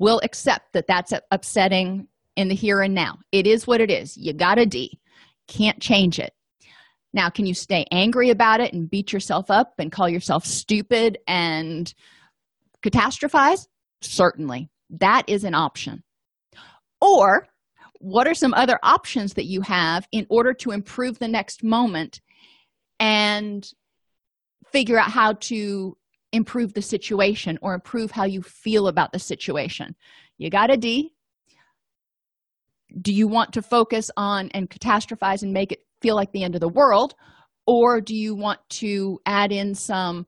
We'll 0.00 0.20
accept 0.24 0.72
that 0.72 0.86
that's 0.88 1.12
upsetting 1.30 2.08
in 2.36 2.48
the 2.48 2.54
here 2.54 2.80
and 2.80 2.94
now. 2.94 3.18
It 3.32 3.46
is 3.46 3.66
what 3.66 3.80
it 3.80 3.90
is. 3.90 4.16
You 4.16 4.32
got 4.32 4.58
a 4.58 4.66
d. 4.66 4.98
Can't 5.48 5.80
change 5.80 6.18
it. 6.18 6.32
Now 7.12 7.30
can 7.30 7.46
you 7.46 7.54
stay 7.54 7.86
angry 7.92 8.30
about 8.30 8.60
it 8.60 8.72
and 8.72 8.90
beat 8.90 9.12
yourself 9.12 9.50
up 9.50 9.74
and 9.78 9.92
call 9.92 10.08
yourself 10.08 10.44
stupid 10.44 11.18
and 11.26 11.92
catastrophize? 12.84 13.66
Certainly. 14.02 14.68
That 14.90 15.24
is 15.26 15.44
an 15.44 15.54
option. 15.54 16.02
Or 17.00 17.48
what 18.00 18.26
are 18.26 18.34
some 18.34 18.54
other 18.54 18.78
options 18.82 19.34
that 19.34 19.46
you 19.46 19.60
have 19.62 20.06
in 20.12 20.26
order 20.28 20.52
to 20.54 20.70
improve 20.70 21.18
the 21.18 21.28
next 21.28 21.62
moment 21.62 22.20
and 22.98 23.70
figure 24.72 24.98
out 24.98 25.10
how 25.10 25.34
to 25.34 25.96
improve 26.32 26.74
the 26.74 26.82
situation 26.82 27.58
or 27.62 27.74
improve 27.74 28.10
how 28.10 28.24
you 28.24 28.42
feel 28.42 28.88
about 28.88 29.12
the 29.12 29.18
situation? 29.18 29.94
You 30.38 30.50
got 30.50 30.70
a 30.70 30.76
d. 30.76 31.12
Do 33.00 33.12
you 33.12 33.28
want 33.28 33.52
to 33.54 33.62
focus 33.62 34.10
on 34.16 34.50
and 34.50 34.70
catastrophize 34.70 35.42
and 35.42 35.52
make 35.52 35.72
it 35.72 35.84
feel 36.00 36.14
like 36.14 36.32
the 36.32 36.44
end 36.44 36.54
of 36.54 36.60
the 36.60 36.68
world? 36.68 37.14
Or 37.66 38.00
do 38.00 38.14
you 38.14 38.34
want 38.34 38.60
to 38.70 39.20
add 39.26 39.50
in 39.50 39.74
some 39.74 40.26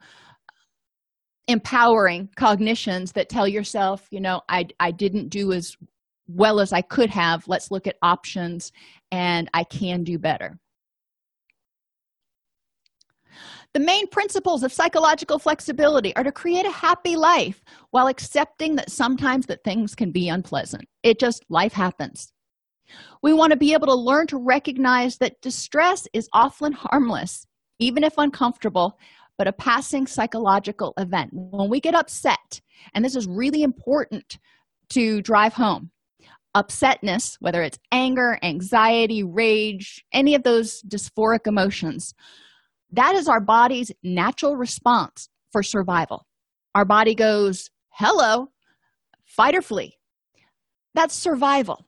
empowering 1.49 2.29
cognitions 2.37 3.13
that 3.13 3.31
tell 3.31 3.49
yourself 3.49 4.07
you 4.11 4.21
know 4.21 4.43
i 4.51 4.67
i 4.79 4.91
didn't 4.91 5.31
do 5.31 5.51
as 5.51 5.79
well 6.29 6.61
as 6.61 6.73
i 6.73 6.81
could 6.81 7.11
have 7.11 7.47
let's 7.49 7.71
look 7.71 7.87
at 7.87 7.97
options 8.03 8.73
and 9.11 9.49
i 9.55 9.65
can 9.65 10.05
do 10.05 10.19
better. 10.19 10.59
The 13.75 13.81
main 13.81 14.09
principles 14.09 14.63
of 14.63 14.73
psychological 14.73 15.39
flexibility 15.39 16.17
are 16.17 16.25
to 16.25 16.33
create 16.33 16.67
a 16.67 16.71
happy 16.71 17.17
life 17.17 17.63
while 17.91 18.07
accepting 18.07 18.77
that 18.77 18.91
sometimes 18.91 19.47
that 19.47 19.63
things 19.63 19.95
can 19.95 20.11
be 20.11 20.29
unpleasant. 20.29 20.89
It 21.03 21.21
just 21.21 21.45
life 21.51 21.75
happens. 21.75 22.33
We 23.23 23.35
want 23.35 23.51
to 23.53 23.59
be 23.59 23.75
able 23.75 23.87
to 23.89 23.95
learn 23.95 24.27
to 24.29 24.39
recognize 24.39 25.19
that 25.19 25.41
distress 25.43 26.09
is 26.13 26.29
often 26.33 26.73
harmless 26.73 27.47
even 27.79 28.03
if 28.03 28.15
uncomfortable 28.19 28.99
but 29.37 29.47
a 29.47 29.53
passing 29.53 30.07
psychological 30.07 30.95
event. 30.99 31.31
When 31.33 31.69
we 31.69 31.79
get 31.79 31.95
upset 31.95 32.61
and 32.95 33.05
this 33.05 33.15
is 33.15 33.29
really 33.29 33.63
important 33.63 34.39
to 34.91 35.23
drive 35.23 35.53
home 35.53 35.91
upsetness 36.59 37.37
whether 37.41 37.63
it's 37.63 37.79
anger 37.93 38.39
anxiety 38.43 39.23
rage 39.23 40.05
any 40.13 40.35
of 40.35 40.43
those 40.43 40.83
dysphoric 40.83 41.47
emotions 41.47 42.15
that 42.93 43.15
is 43.15 43.29
our 43.29 43.41
body's 43.41 43.93
natural 44.03 44.57
response 44.57 45.29
for 45.53 45.63
survival. 45.63 46.27
Our 46.75 46.85
body 46.85 47.15
goes 47.15 47.71
hello 47.91 48.49
fight 49.25 49.55
or 49.55 49.63
flee. 49.63 49.95
That's 50.95 51.15
survival. 51.15 51.85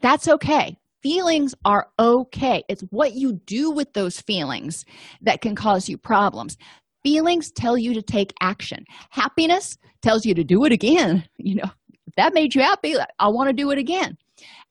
That's 0.00 0.26
okay. 0.28 0.76
Feelings 1.02 1.54
are 1.64 1.88
okay. 1.98 2.64
It's 2.68 2.82
what 2.90 3.14
you 3.14 3.34
do 3.46 3.70
with 3.70 3.92
those 3.92 4.20
feelings 4.20 4.84
that 5.22 5.40
can 5.40 5.54
cause 5.54 5.88
you 5.88 5.96
problems. 5.96 6.56
Feelings 7.04 7.52
tell 7.52 7.78
you 7.78 7.94
to 7.94 8.02
take 8.02 8.32
action. 8.40 8.84
Happiness 9.10 9.78
tells 10.02 10.26
you 10.26 10.34
to 10.34 10.44
do 10.44 10.64
it 10.64 10.72
again 10.72 11.24
you 11.38 11.56
know 11.56 11.70
that 12.16 12.34
made 12.34 12.54
you 12.54 12.62
happy 12.62 12.94
i 13.18 13.28
want 13.28 13.48
to 13.48 13.52
do 13.52 13.70
it 13.70 13.78
again. 13.78 14.16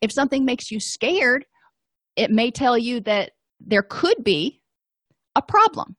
If 0.01 0.11
something 0.11 0.45
makes 0.45 0.71
you 0.71 0.79
scared 0.79 1.45
it 2.15 2.31
may 2.31 2.51
tell 2.51 2.77
you 2.77 3.01
that 3.01 3.31
there 3.59 3.83
could 3.83 4.23
be 4.23 4.61
a 5.35 5.41
problem. 5.41 5.95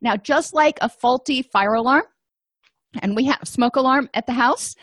Now 0.00 0.16
just 0.16 0.54
like 0.54 0.78
a 0.80 0.88
faulty 0.88 1.42
fire 1.42 1.74
alarm 1.74 2.04
and 3.02 3.14
we 3.16 3.24
have 3.24 3.40
smoke 3.44 3.76
alarm 3.76 4.08
at 4.14 4.26
the 4.26 4.32
house 4.32 4.74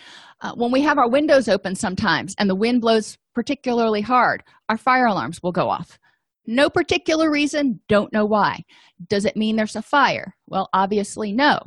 uh, 0.41 0.54
when 0.56 0.71
we 0.71 0.82
have 0.82 0.97
our 0.97 1.10
windows 1.10 1.47
open 1.47 1.76
sometimes 1.76 2.36
and 2.38 2.49
the 2.49 2.56
wind 2.56 2.82
blows 2.82 3.17
particularly 3.34 4.02
hard 4.02 4.43
our 4.69 4.78
fire 4.78 5.06
alarms 5.06 5.41
will 5.41 5.52
go 5.52 5.69
off. 5.69 5.99
No 6.45 6.69
particular 6.69 7.32
reason 7.32 7.80
don't 7.88 8.12
know 8.12 8.26
why. 8.26 8.63
Does 9.08 9.26
it 9.26 9.38
mean 9.38 9.56
there's 9.56 9.76
a 9.76 9.82
fire? 9.82 10.36
Well 10.47 10.69
obviously 10.73 11.32
no. 11.34 11.60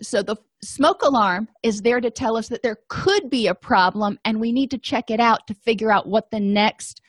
So 0.00 0.22
the 0.22 0.36
smoke 0.62 1.02
alarm 1.02 1.48
is 1.62 1.80
there 1.80 2.00
to 2.00 2.10
tell 2.10 2.36
us 2.36 2.48
that 2.48 2.62
there 2.62 2.78
could 2.88 3.30
be 3.30 3.46
a 3.46 3.54
problem 3.54 4.18
and 4.24 4.40
we 4.40 4.52
need 4.52 4.70
to 4.70 4.78
check 4.78 5.10
it 5.10 5.20
out 5.20 5.46
to 5.46 5.54
figure 5.54 5.90
out 5.90 6.06
what 6.06 6.30
the 6.30 6.40
next 6.40 7.00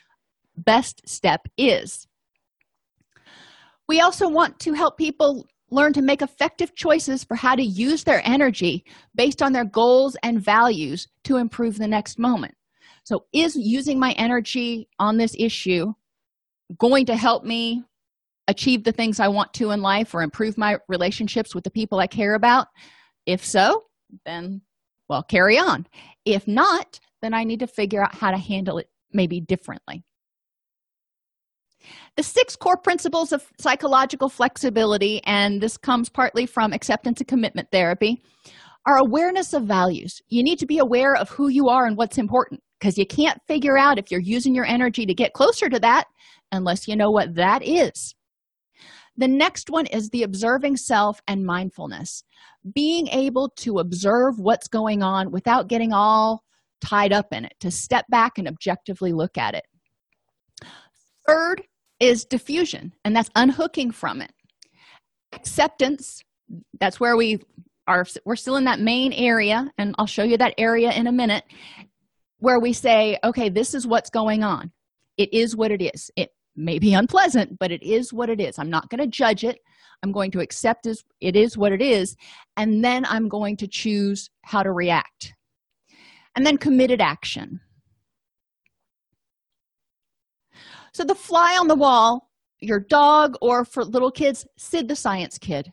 best 0.56 1.08
step 1.08 1.42
is. 1.58 2.08
We 3.88 4.00
also 4.00 4.30
want 4.30 4.60
to 4.60 4.74
help 4.74 4.98
people 4.98 5.48
learn 5.70 5.94
to 5.94 6.02
make 6.02 6.22
effective 6.22 6.76
choices 6.76 7.24
for 7.24 7.36
how 7.36 7.56
to 7.56 7.64
use 7.64 8.04
their 8.04 8.22
energy 8.26 8.86
based 9.16 9.42
on 9.42 9.54
their 9.54 9.66
goals 9.66 10.16
and 10.24 10.40
values 10.40 11.08
to 11.24 11.38
improve 11.38 11.78
the 11.78 11.88
next 11.88 12.20
moment. 12.20 12.56
So 13.04 13.26
is 13.34 13.56
using 13.56 14.00
my 14.00 14.12
energy 14.14 14.88
on 15.00 15.18
this 15.18 15.36
issue 15.38 15.94
going 16.78 17.06
to 17.06 17.16
help 17.16 17.44
me 17.44 17.84
achieve 18.48 18.84
the 18.84 18.92
things 18.92 19.20
i 19.20 19.28
want 19.28 19.54
to 19.54 19.72
in 19.72 19.82
life 19.82 20.14
or 20.14 20.22
improve 20.22 20.58
my 20.58 20.78
relationships 20.88 21.54
with 21.54 21.64
the 21.64 21.70
people 21.70 22.00
i 22.00 22.08
care 22.08 22.34
about 22.34 22.68
if 23.26 23.46
so 23.46 23.84
then 24.26 24.62
well 25.10 25.24
carry 25.24 25.58
on. 25.58 25.88
If 26.26 26.48
not 26.48 27.00
then 27.22 27.34
i 27.34 27.44
need 27.44 27.60
to 27.60 27.68
figure 27.68 28.04
out 28.04 28.16
how 28.16 28.32
to 28.32 28.38
handle 28.38 28.78
it 28.78 28.90
maybe 29.14 29.42
differently. 29.42 30.04
The 32.16 32.24
six 32.24 32.56
core 32.56 32.78
principles 32.78 33.32
of 33.32 33.48
psychological 33.60 34.30
flexibility 34.30 35.22
and 35.26 35.62
this 35.62 35.78
comes 35.78 36.10
partly 36.10 36.46
from 36.46 36.74
acceptance 36.74 37.20
and 37.20 37.28
commitment 37.28 37.70
therapy 37.72 38.22
are 38.86 38.98
awareness 38.98 39.54
of 39.54 39.64
values. 39.64 40.22
You 40.28 40.44
need 40.44 40.60
to 40.60 40.66
be 40.66 40.80
aware 40.80 41.16
of 41.16 41.30
who 41.30 41.50
you 41.50 41.70
are 41.70 41.86
and 41.86 41.96
what's 41.96 42.18
important 42.18 42.62
because 42.80 42.98
you 42.98 43.06
can't 43.06 43.40
figure 43.48 43.78
out 43.78 44.00
if 44.00 44.10
you're 44.10 44.20
using 44.20 44.56
your 44.56 44.66
energy 44.66 45.06
to 45.06 45.14
get 45.14 45.34
closer 45.34 45.70
to 45.70 45.80
that 45.80 46.06
unless 46.52 46.88
you 46.88 46.96
know 46.96 47.12
what 47.12 47.36
that 47.36 47.66
is 47.66 48.16
the 49.18 49.28
next 49.28 49.70
one 49.70 49.86
is 49.88 50.10
the 50.10 50.24
observing 50.24 50.78
self 50.78 51.22
and 51.28 51.46
mindfulness. 51.46 52.24
Being 52.74 53.08
able 53.08 53.50
to 53.58 53.80
observe 53.80 54.40
what's 54.40 54.68
going 54.68 55.04
on 55.04 55.32
without 55.32 55.68
getting 55.68 55.94
all 55.94 56.44
tied 56.82 57.14
up 57.14 57.32
in 57.32 57.46
it 57.46 57.54
to 57.60 57.72
step 57.72 58.06
back 58.10 58.38
and 58.38 58.48
objectively 58.48 59.14
look 59.14 59.38
at 59.38 59.54
it. 59.56 59.66
Third 61.28 61.64
is 62.00 62.26
defusion 62.26 62.92
and 63.06 63.16
that's 63.16 63.30
unhooking 63.36 63.92
from 63.92 64.22
it. 64.22 64.32
Acceptance 65.34 66.24
that's 66.80 67.00
where 67.00 67.16
we 67.16 67.40
are 67.88 68.06
we're 68.26 68.36
still 68.36 68.58
in 68.58 68.66
that 68.66 68.80
main 68.80 69.14
area 69.14 69.72
and 69.78 69.96
i'll 69.98 70.06
show 70.06 70.24
you 70.24 70.38
that 70.38 70.54
area 70.58 70.92
in 70.92 71.08
a 71.08 71.12
minute 71.12 71.46
where 72.40 72.60
we 72.60 72.74
say 72.74 73.18
okay 73.24 73.48
this 73.48 73.74
is 73.74 73.88
what's 73.88 74.10
going 74.10 74.44
on. 74.44 74.72
It 75.18 75.34
is 75.34 75.56
what 75.56 75.72
it 75.72 75.82
is. 75.82 76.10
It 76.16 76.32
may 76.56 76.80
be 76.80 76.94
unpleasant 76.94 77.58
but 77.60 77.72
it 77.72 77.84
is 77.84 78.14
what 78.14 78.30
it 78.30 78.40
is. 78.40 78.60
I'm 78.60 78.70
not 78.70 78.90
going 78.90 79.00
to 79.00 79.08
judge 79.08 79.44
it. 79.44 79.60
I'm 80.04 80.12
going 80.12 80.32
to 80.32 80.40
accept 80.40 80.88
as 80.88 81.04
it 81.20 81.36
is 81.36 81.58
what 81.58 81.72
it 81.72 81.82
is 81.82 82.16
and 82.58 82.84
then 82.84 83.06
i'm 83.06 83.28
going 83.28 83.56
to 83.58 83.68
choose 83.68 84.30
how 84.44 84.64
to 84.64 84.72
react. 84.72 85.34
And 86.36 86.46
then 86.46 86.58
committed 86.58 87.02
action. 87.02 87.60
So 90.94 91.04
the 91.04 91.16
fly 91.16 91.58
on 91.60 91.68
the 91.68 91.76
wall 91.76 92.32
your 92.62 92.80
dog 92.80 93.36
or 93.42 93.66
for 93.66 93.84
little 93.84 94.12
kids 94.12 94.46
sid 94.58 94.88
the 94.88 94.96
science 94.96 95.38
kid. 95.38 95.72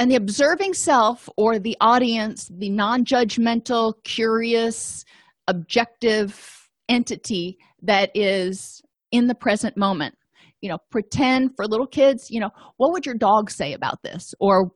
And 0.00 0.10
the 0.10 0.16
observing 0.16 0.74
self 0.74 1.28
or 1.36 1.58
the 1.58 1.76
audience 1.80 2.50
the 2.52 2.68
non-judgmental 2.68 3.94
curious 4.04 5.04
objective 5.46 6.68
entity 6.88 7.58
that 7.82 8.10
is 8.14 8.82
in 9.12 9.26
the 9.26 9.34
present 9.34 9.76
moment. 9.76 10.14
You 10.60 10.70
know 10.70 10.78
pretend 10.90 11.50
for 11.56 11.66
little 11.66 11.86
kids 11.86 12.30
you 12.30 12.40
know 12.40 12.50
what 12.78 12.92
would 12.92 13.06
your 13.06 13.14
dog 13.14 13.50
say 13.50 13.72
about 13.74 14.02
this? 14.02 14.34
Or 14.40 14.72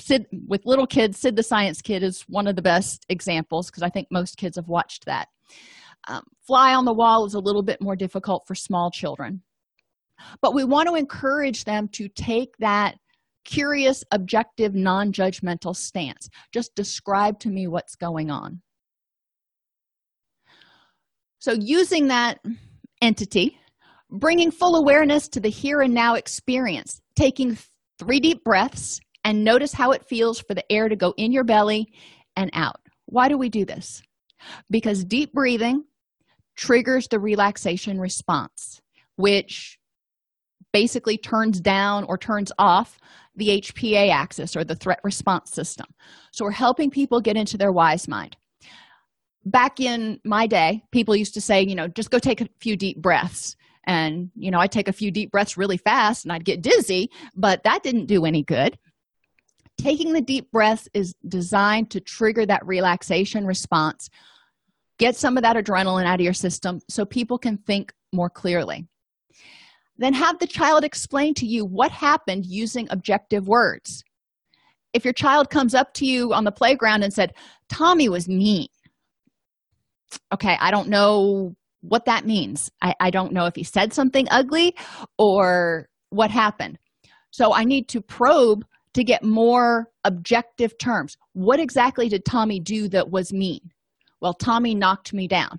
sid 0.00 0.26
with 0.48 0.62
little 0.64 0.86
kids 0.86 1.18
sid 1.18 1.36
the 1.36 1.42
science 1.42 1.80
kid 1.80 2.02
is 2.02 2.22
one 2.28 2.46
of 2.46 2.56
the 2.56 2.62
best 2.62 3.06
examples 3.08 3.70
because 3.70 3.84
i 3.84 3.88
think 3.88 4.08
most 4.10 4.36
kids 4.36 4.56
have 4.56 4.68
watched 4.68 5.04
that. 5.06 5.28
Um, 6.08 6.22
fly 6.46 6.74
on 6.74 6.84
the 6.84 6.92
wall 6.92 7.24
is 7.26 7.34
a 7.34 7.40
little 7.40 7.62
bit 7.62 7.80
more 7.80 7.96
difficult 7.96 8.44
for 8.46 8.54
small 8.54 8.90
children. 8.90 9.42
But 10.42 10.54
we 10.54 10.64
want 10.64 10.88
to 10.88 10.94
encourage 10.94 11.64
them 11.64 11.88
to 11.92 12.08
take 12.08 12.56
that 12.58 12.96
curious 13.44 14.04
objective 14.10 14.74
non-judgmental 14.74 15.76
stance. 15.76 16.28
Just 16.52 16.74
describe 16.74 17.38
to 17.40 17.48
me 17.48 17.66
what's 17.66 17.96
going 17.96 18.30
on. 18.30 18.60
So 21.38 21.52
using 21.52 22.08
that 22.08 22.38
entity 23.02 23.58
bringing 24.10 24.50
full 24.50 24.76
awareness 24.76 25.28
to 25.28 25.40
the 25.40 25.48
here 25.48 25.80
and 25.80 25.94
now 25.94 26.14
experience 26.14 27.00
taking 27.16 27.58
three 27.98 28.20
deep 28.20 28.44
breaths 28.44 29.00
and 29.24 29.44
notice 29.44 29.72
how 29.72 29.92
it 29.92 30.06
feels 30.08 30.40
for 30.40 30.54
the 30.54 30.72
air 30.72 30.88
to 30.88 30.96
go 30.96 31.14
in 31.16 31.32
your 31.32 31.44
belly 31.44 31.92
and 32.36 32.50
out. 32.52 32.80
Why 33.06 33.28
do 33.28 33.38
we 33.38 33.48
do 33.48 33.64
this? 33.64 34.02
Because 34.70 35.04
deep 35.04 35.32
breathing 35.32 35.84
triggers 36.56 37.08
the 37.08 37.18
relaxation 37.18 37.98
response 37.98 38.80
which 39.16 39.78
basically 40.72 41.16
turns 41.16 41.60
down 41.60 42.04
or 42.04 42.18
turns 42.18 42.50
off 42.58 42.98
the 43.36 43.60
hpa 43.60 44.10
axis 44.10 44.56
or 44.56 44.64
the 44.64 44.74
threat 44.74 45.00
response 45.04 45.50
system. 45.52 45.86
So 46.32 46.44
we're 46.44 46.52
helping 46.52 46.90
people 46.90 47.20
get 47.20 47.36
into 47.36 47.56
their 47.56 47.72
wise 47.72 48.08
mind. 48.08 48.36
Back 49.44 49.80
in 49.80 50.20
my 50.24 50.46
day 50.46 50.82
people 50.90 51.14
used 51.14 51.34
to 51.34 51.40
say 51.40 51.62
you 51.62 51.74
know 51.74 51.88
just 51.88 52.10
go 52.10 52.18
take 52.18 52.40
a 52.40 52.48
few 52.60 52.76
deep 52.76 53.00
breaths 53.00 53.56
and 53.86 54.30
you 54.34 54.50
know 54.50 54.58
i'd 54.58 54.72
take 54.72 54.88
a 54.88 54.92
few 54.92 55.10
deep 55.10 55.30
breaths 55.30 55.56
really 55.56 55.76
fast 55.76 56.24
and 56.24 56.32
i'd 56.32 56.44
get 56.44 56.62
dizzy 56.62 57.10
but 57.34 57.62
that 57.64 57.82
didn't 57.82 58.06
do 58.06 58.24
any 58.24 58.42
good. 58.42 58.78
Taking 59.76 60.12
the 60.12 60.20
deep 60.20 60.52
breaths 60.52 60.88
is 60.94 61.14
designed 61.26 61.90
to 61.90 62.00
trigger 62.00 62.46
that 62.46 62.64
relaxation 62.64 63.44
response 63.44 64.08
get 64.98 65.16
some 65.16 65.36
of 65.36 65.42
that 65.42 65.56
adrenaline 65.56 66.06
out 66.06 66.20
of 66.20 66.24
your 66.24 66.32
system 66.32 66.80
so 66.88 67.04
people 67.04 67.38
can 67.38 67.58
think 67.58 67.92
more 68.12 68.30
clearly. 68.30 68.86
Then 69.96 70.14
have 70.14 70.38
the 70.38 70.46
child 70.46 70.84
explain 70.84 71.34
to 71.34 71.46
you 71.46 71.64
what 71.64 71.90
happened 71.90 72.46
using 72.46 72.86
objective 72.90 73.48
words. 73.48 74.04
If 74.92 75.04
your 75.04 75.12
child 75.12 75.50
comes 75.50 75.74
up 75.74 75.92
to 75.94 76.06
you 76.06 76.32
on 76.32 76.44
the 76.44 76.52
playground 76.52 77.02
and 77.02 77.12
said 77.12 77.34
tommy 77.68 78.08
was 78.08 78.28
mean 78.28 78.68
okay 80.32 80.56
i 80.60 80.70
don't 80.70 80.88
know 80.88 81.56
what 81.88 82.04
that 82.06 82.26
means. 82.26 82.70
I, 82.82 82.94
I 83.00 83.10
don't 83.10 83.32
know 83.32 83.46
if 83.46 83.54
he 83.54 83.64
said 83.64 83.92
something 83.92 84.26
ugly 84.30 84.74
or 85.18 85.88
what 86.10 86.30
happened. 86.30 86.78
So 87.30 87.52
i 87.52 87.64
need 87.64 87.88
to 87.88 88.00
probe 88.00 88.64
to 88.94 89.02
get 89.02 89.24
more 89.24 89.88
objective 90.04 90.78
terms. 90.78 91.16
What 91.32 91.58
exactly 91.58 92.08
did 92.08 92.24
tommy 92.24 92.60
do 92.60 92.88
that 92.88 93.10
was 93.10 93.32
mean? 93.32 93.60
Well 94.20 94.34
tommy 94.34 94.74
knocked 94.74 95.12
me 95.12 95.28
down. 95.28 95.58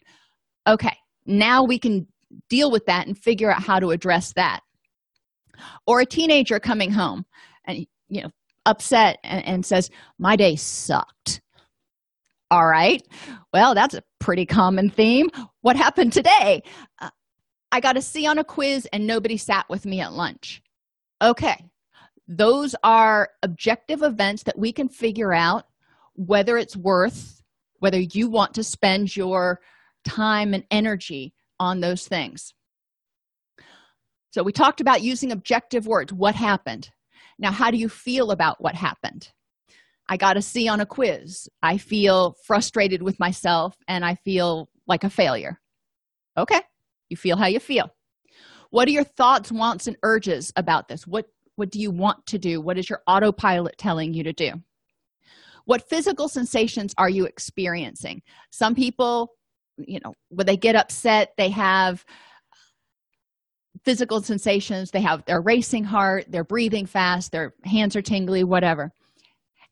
Okay 0.68 0.98
now 1.26 1.64
we 1.64 1.80
can 1.80 2.08
deal 2.50 2.72
with 2.72 2.86
that 2.86 3.08
and 3.08 3.18
figure 3.18 3.52
out 3.52 3.64
how 3.64 3.80
to 3.80 3.92
address 3.92 4.34
that. 4.36 4.62
Or 5.88 6.02
a 6.02 6.06
teenager 6.06 6.60
coming 6.60 6.92
home 6.92 7.26
and 7.66 7.86
you 8.10 8.22
know 8.22 8.30
upset 8.66 9.18
and, 9.24 9.46
and 9.46 9.66
says 9.66 9.90
my 10.20 10.36
day 10.36 10.56
sucked 10.56 11.42
all 12.52 12.68
right. 12.68 13.02
Well 13.54 13.74
that's 13.74 13.96
a 13.96 14.04
pretty 14.20 14.46
common 14.46 14.90
theme. 14.90 15.30
What 15.62 15.76
happened 15.76 16.14
today? 16.14 16.64
Uh, 17.00 17.10
i 17.72 17.80
got 17.80 17.98
a 17.98 18.02
c 18.02 18.26
on 18.26 18.38
a 18.38 18.44
quiz 18.44 18.88
and 18.94 19.08
nobody 19.08 19.38
sat 19.38 19.66
with 19.70 19.86
me 19.86 20.00
at 20.00 20.14
lunch. 20.14 20.62
Okay. 21.22 21.66
Those 22.28 22.76
are 22.84 23.30
objective 23.44 24.02
events 24.02 24.44
that 24.44 24.58
we 24.58 24.72
can 24.72 24.90
figure 24.90 25.34
out 25.34 25.66
whether 26.14 26.58
it's 26.58 26.78
worth 26.78 27.42
whether 27.80 28.00
you 28.00 28.30
want 28.30 28.54
to 28.56 28.64
spend 28.64 29.16
your 29.16 29.60
time 30.06 30.54
and 30.54 30.64
energy 30.72 31.34
on 31.60 31.82
those 31.82 32.08
things. 32.08 32.54
So 34.32 34.44
we 34.44 34.52
talked 34.52 34.82
about 34.82 35.02
using 35.02 35.32
objective 35.32 35.86
words. 35.86 36.12
What 36.12 36.36
happened? 36.36 36.90
Now 37.38 37.52
how 37.52 37.72
do 37.72 37.78
you 37.78 37.90
feel 37.90 38.32
about 38.32 38.62
what 38.62 38.76
happened 38.76 39.30
i 40.10 40.18
got 40.18 40.38
a 40.38 40.42
c 40.42 40.68
on 40.68 40.82
a 40.82 40.86
quiz. 40.86 41.48
I 41.62 41.78
feel 41.78 42.36
frustrated 42.46 43.02
with 43.02 43.20
myself 43.20 43.76
and 43.88 44.06
i 44.06 44.16
feel 44.16 44.70
like 44.88 45.04
a 45.04 45.10
failure. 45.10 45.60
Okay 46.38 46.62
you 47.10 47.18
feel 47.18 47.38
how 47.38 47.48
you 47.48 47.60
feel. 47.60 47.90
What 48.70 48.88
are 48.88 48.92
your 48.92 49.04
thoughts 49.04 49.52
wants 49.52 49.88
and 49.88 49.98
urges 50.04 50.52
about 50.56 50.88
this? 50.88 51.08
What 51.08 51.26
what 51.56 51.72
do 51.72 51.80
you 51.80 51.90
want 51.90 52.26
to 52.28 52.38
do? 52.38 52.60
What 52.60 52.78
is 52.78 52.90
your 52.90 53.02
autopilot 53.08 53.78
telling 53.78 54.14
you 54.14 54.24
to 54.24 54.34
do? 54.34 54.52
What 55.64 55.88
physical 55.88 56.28
sensations 56.28 56.94
are 56.98 57.10
you 57.10 57.26
experiencing? 57.26 58.22
Some 58.52 58.76
people 58.76 59.32
you 59.78 60.00
know 60.04 60.14
when 60.30 60.46
they 60.46 60.58
get 60.58 60.76
upset 60.76 61.34
they 61.38 61.50
have 61.50 62.06
physical 63.84 64.22
sensations. 64.22 64.92
They 64.92 65.02
have 65.02 65.26
their 65.26 65.42
racing 65.42 65.84
heart 65.84 66.26
they're 66.30 66.44
breathing 66.44 66.86
fast 66.86 67.32
their 67.32 67.54
hands 67.64 67.96
are 67.96 68.02
tingly 68.02 68.44
whatever 68.44 68.92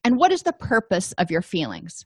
and 0.04 0.18
what 0.18 0.32
is 0.32 0.44
the 0.44 0.54
purpose 0.54 1.14
of 1.14 1.32
your 1.32 1.42
feelings? 1.42 2.06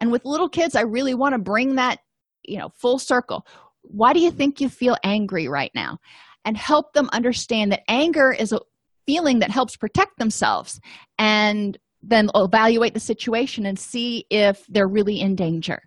And 0.00 0.10
with 0.10 0.24
little 0.24 0.48
kids 0.48 0.74
i 0.74 0.80
really 0.80 1.14
want 1.14 1.34
to 1.34 1.38
bring 1.38 1.76
that 1.76 2.00
you 2.44 2.58
know 2.58 2.70
full 2.70 2.98
circle. 2.98 3.46
Why 3.82 4.12
do 4.12 4.20
you 4.20 4.30
think 4.30 4.60
you 4.60 4.68
feel 4.68 4.96
angry 5.04 5.48
right 5.48 5.70
now? 5.74 5.98
And 6.44 6.56
help 6.56 6.92
them 6.92 7.08
understand 7.12 7.72
that 7.72 7.82
anger 7.88 8.32
is 8.32 8.52
a 8.52 8.60
feeling 9.06 9.38
that 9.38 9.50
helps 9.50 9.76
protect 9.76 10.18
themselves 10.18 10.80
and 11.18 11.78
then 12.02 12.30
evaluate 12.34 12.94
the 12.94 13.00
situation 13.00 13.66
and 13.66 13.78
see 13.78 14.24
if 14.30 14.64
they're 14.68 14.88
really 14.88 15.20
in 15.20 15.34
danger 15.34 15.82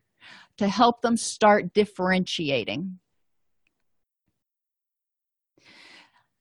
to 0.57 0.67
help 0.67 1.01
them 1.01 1.17
start 1.17 1.73
differentiating. 1.73 2.99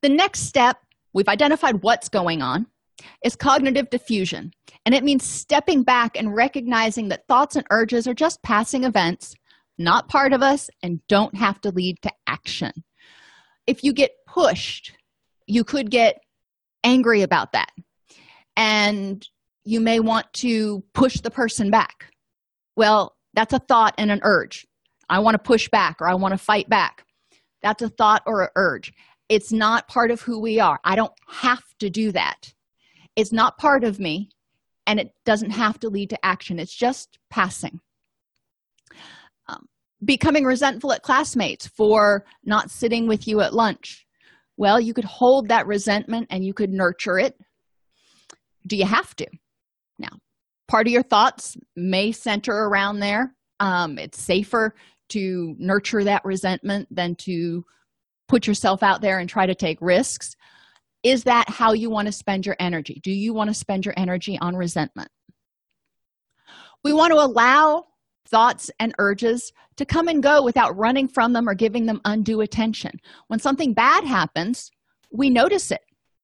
The 0.02 0.08
next 0.08 0.40
step, 0.40 0.78
we've 1.12 1.28
identified 1.28 1.82
what's 1.82 2.08
going 2.08 2.42
on, 2.42 2.66
is 3.24 3.36
cognitive 3.36 3.90
defusion. 3.90 4.52
And 4.84 4.94
it 4.94 5.04
means 5.04 5.24
stepping 5.24 5.82
back 5.82 6.16
and 6.16 6.34
recognizing 6.34 7.08
that 7.08 7.26
thoughts 7.28 7.56
and 7.56 7.66
urges 7.70 8.06
are 8.06 8.14
just 8.14 8.42
passing 8.42 8.84
events, 8.84 9.34
not 9.78 10.08
part 10.08 10.32
of 10.32 10.42
us, 10.42 10.70
and 10.82 11.00
don't 11.08 11.34
have 11.34 11.60
to 11.62 11.70
lead 11.70 12.00
to 12.02 12.12
action. 12.26 12.72
If 13.66 13.84
you 13.84 13.92
get 13.92 14.12
pushed, 14.26 14.92
you 15.46 15.64
could 15.64 15.90
get 15.90 16.20
angry 16.84 17.22
about 17.22 17.52
that. 17.52 17.70
And 18.56 19.26
you 19.64 19.80
may 19.80 20.00
want 20.00 20.32
to 20.34 20.82
push 20.94 21.20
the 21.20 21.30
person 21.30 21.70
back. 21.70 22.06
Well, 22.76 23.16
that's 23.34 23.52
a 23.52 23.58
thought 23.58 23.94
and 23.98 24.10
an 24.10 24.20
urge. 24.22 24.66
I 25.08 25.18
want 25.18 25.34
to 25.34 25.38
push 25.38 25.68
back 25.68 25.96
or 26.00 26.08
I 26.08 26.14
want 26.14 26.32
to 26.32 26.38
fight 26.38 26.68
back. 26.68 27.04
That's 27.62 27.82
a 27.82 27.88
thought 27.88 28.22
or 28.26 28.42
an 28.42 28.48
urge. 28.56 28.92
It's 29.28 29.52
not 29.52 29.88
part 29.88 30.10
of 30.10 30.20
who 30.22 30.40
we 30.40 30.60
are. 30.60 30.80
I 30.84 30.96
don't 30.96 31.12
have 31.28 31.62
to 31.80 31.90
do 31.90 32.12
that. 32.12 32.52
It's 33.20 33.32
not 33.32 33.58
part 33.58 33.84
of 33.84 34.00
me 34.00 34.30
and 34.86 34.98
it 34.98 35.12
doesn't 35.24 35.50
have 35.50 35.78
to 35.80 35.88
lead 35.88 36.10
to 36.10 36.24
action. 36.24 36.58
It's 36.58 36.74
just 36.74 37.18
passing. 37.30 37.80
Um, 39.48 39.66
becoming 40.04 40.44
resentful 40.44 40.92
at 40.92 41.02
classmates 41.02 41.66
for 41.66 42.24
not 42.44 42.70
sitting 42.70 43.06
with 43.06 43.28
you 43.28 43.40
at 43.40 43.54
lunch. 43.54 44.06
Well, 44.56 44.80
you 44.80 44.94
could 44.94 45.04
hold 45.04 45.48
that 45.48 45.66
resentment 45.66 46.28
and 46.30 46.44
you 46.44 46.54
could 46.54 46.70
nurture 46.70 47.18
it. 47.18 47.38
Do 48.66 48.76
you 48.76 48.84
have 48.84 49.14
to? 49.16 49.26
Now, 49.98 50.18
part 50.68 50.86
of 50.86 50.92
your 50.92 51.02
thoughts 51.02 51.56
may 51.76 52.12
center 52.12 52.52
around 52.52 53.00
there 53.00 53.34
um, 53.60 53.98
it's 53.98 54.20
safer 54.20 54.74
to 55.10 55.54
nurture 55.58 56.02
that 56.04 56.24
resentment 56.24 56.88
than 56.90 57.14
to 57.14 57.64
put 58.26 58.46
yourself 58.46 58.82
out 58.82 59.02
there 59.02 59.18
and 59.18 59.28
try 59.28 59.46
to 59.46 59.54
take 59.54 59.78
risks 59.80 60.34
is 61.02 61.24
that 61.24 61.48
how 61.48 61.72
you 61.72 61.90
want 61.90 62.06
to 62.06 62.12
spend 62.12 62.46
your 62.46 62.56
energy 62.58 63.00
do 63.02 63.10
you 63.10 63.32
want 63.32 63.48
to 63.48 63.54
spend 63.54 63.84
your 63.84 63.94
energy 63.96 64.38
on 64.40 64.56
resentment 64.56 65.10
we 66.84 66.92
want 66.92 67.12
to 67.12 67.18
allow 67.18 67.84
thoughts 68.28 68.70
and 68.78 68.94
urges 68.98 69.52
to 69.76 69.84
come 69.84 70.08
and 70.08 70.22
go 70.22 70.42
without 70.42 70.76
running 70.76 71.08
from 71.08 71.32
them 71.32 71.48
or 71.48 71.54
giving 71.54 71.86
them 71.86 72.00
undue 72.04 72.40
attention 72.40 72.92
when 73.28 73.40
something 73.40 73.72
bad 73.72 74.04
happens 74.04 74.70
we 75.10 75.30
notice 75.30 75.70
it 75.70 75.80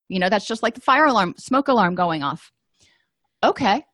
you 0.09 0.19
know 0.19 0.29
that's 0.29 0.47
just 0.47 0.63
like 0.63 0.75
the 0.75 0.81
fire 0.81 1.07
alarm 1.07 1.35
smoke 1.37 1.69
alarm 1.69 1.95
going 1.95 2.23
off 2.23 2.53
okay 3.43 3.85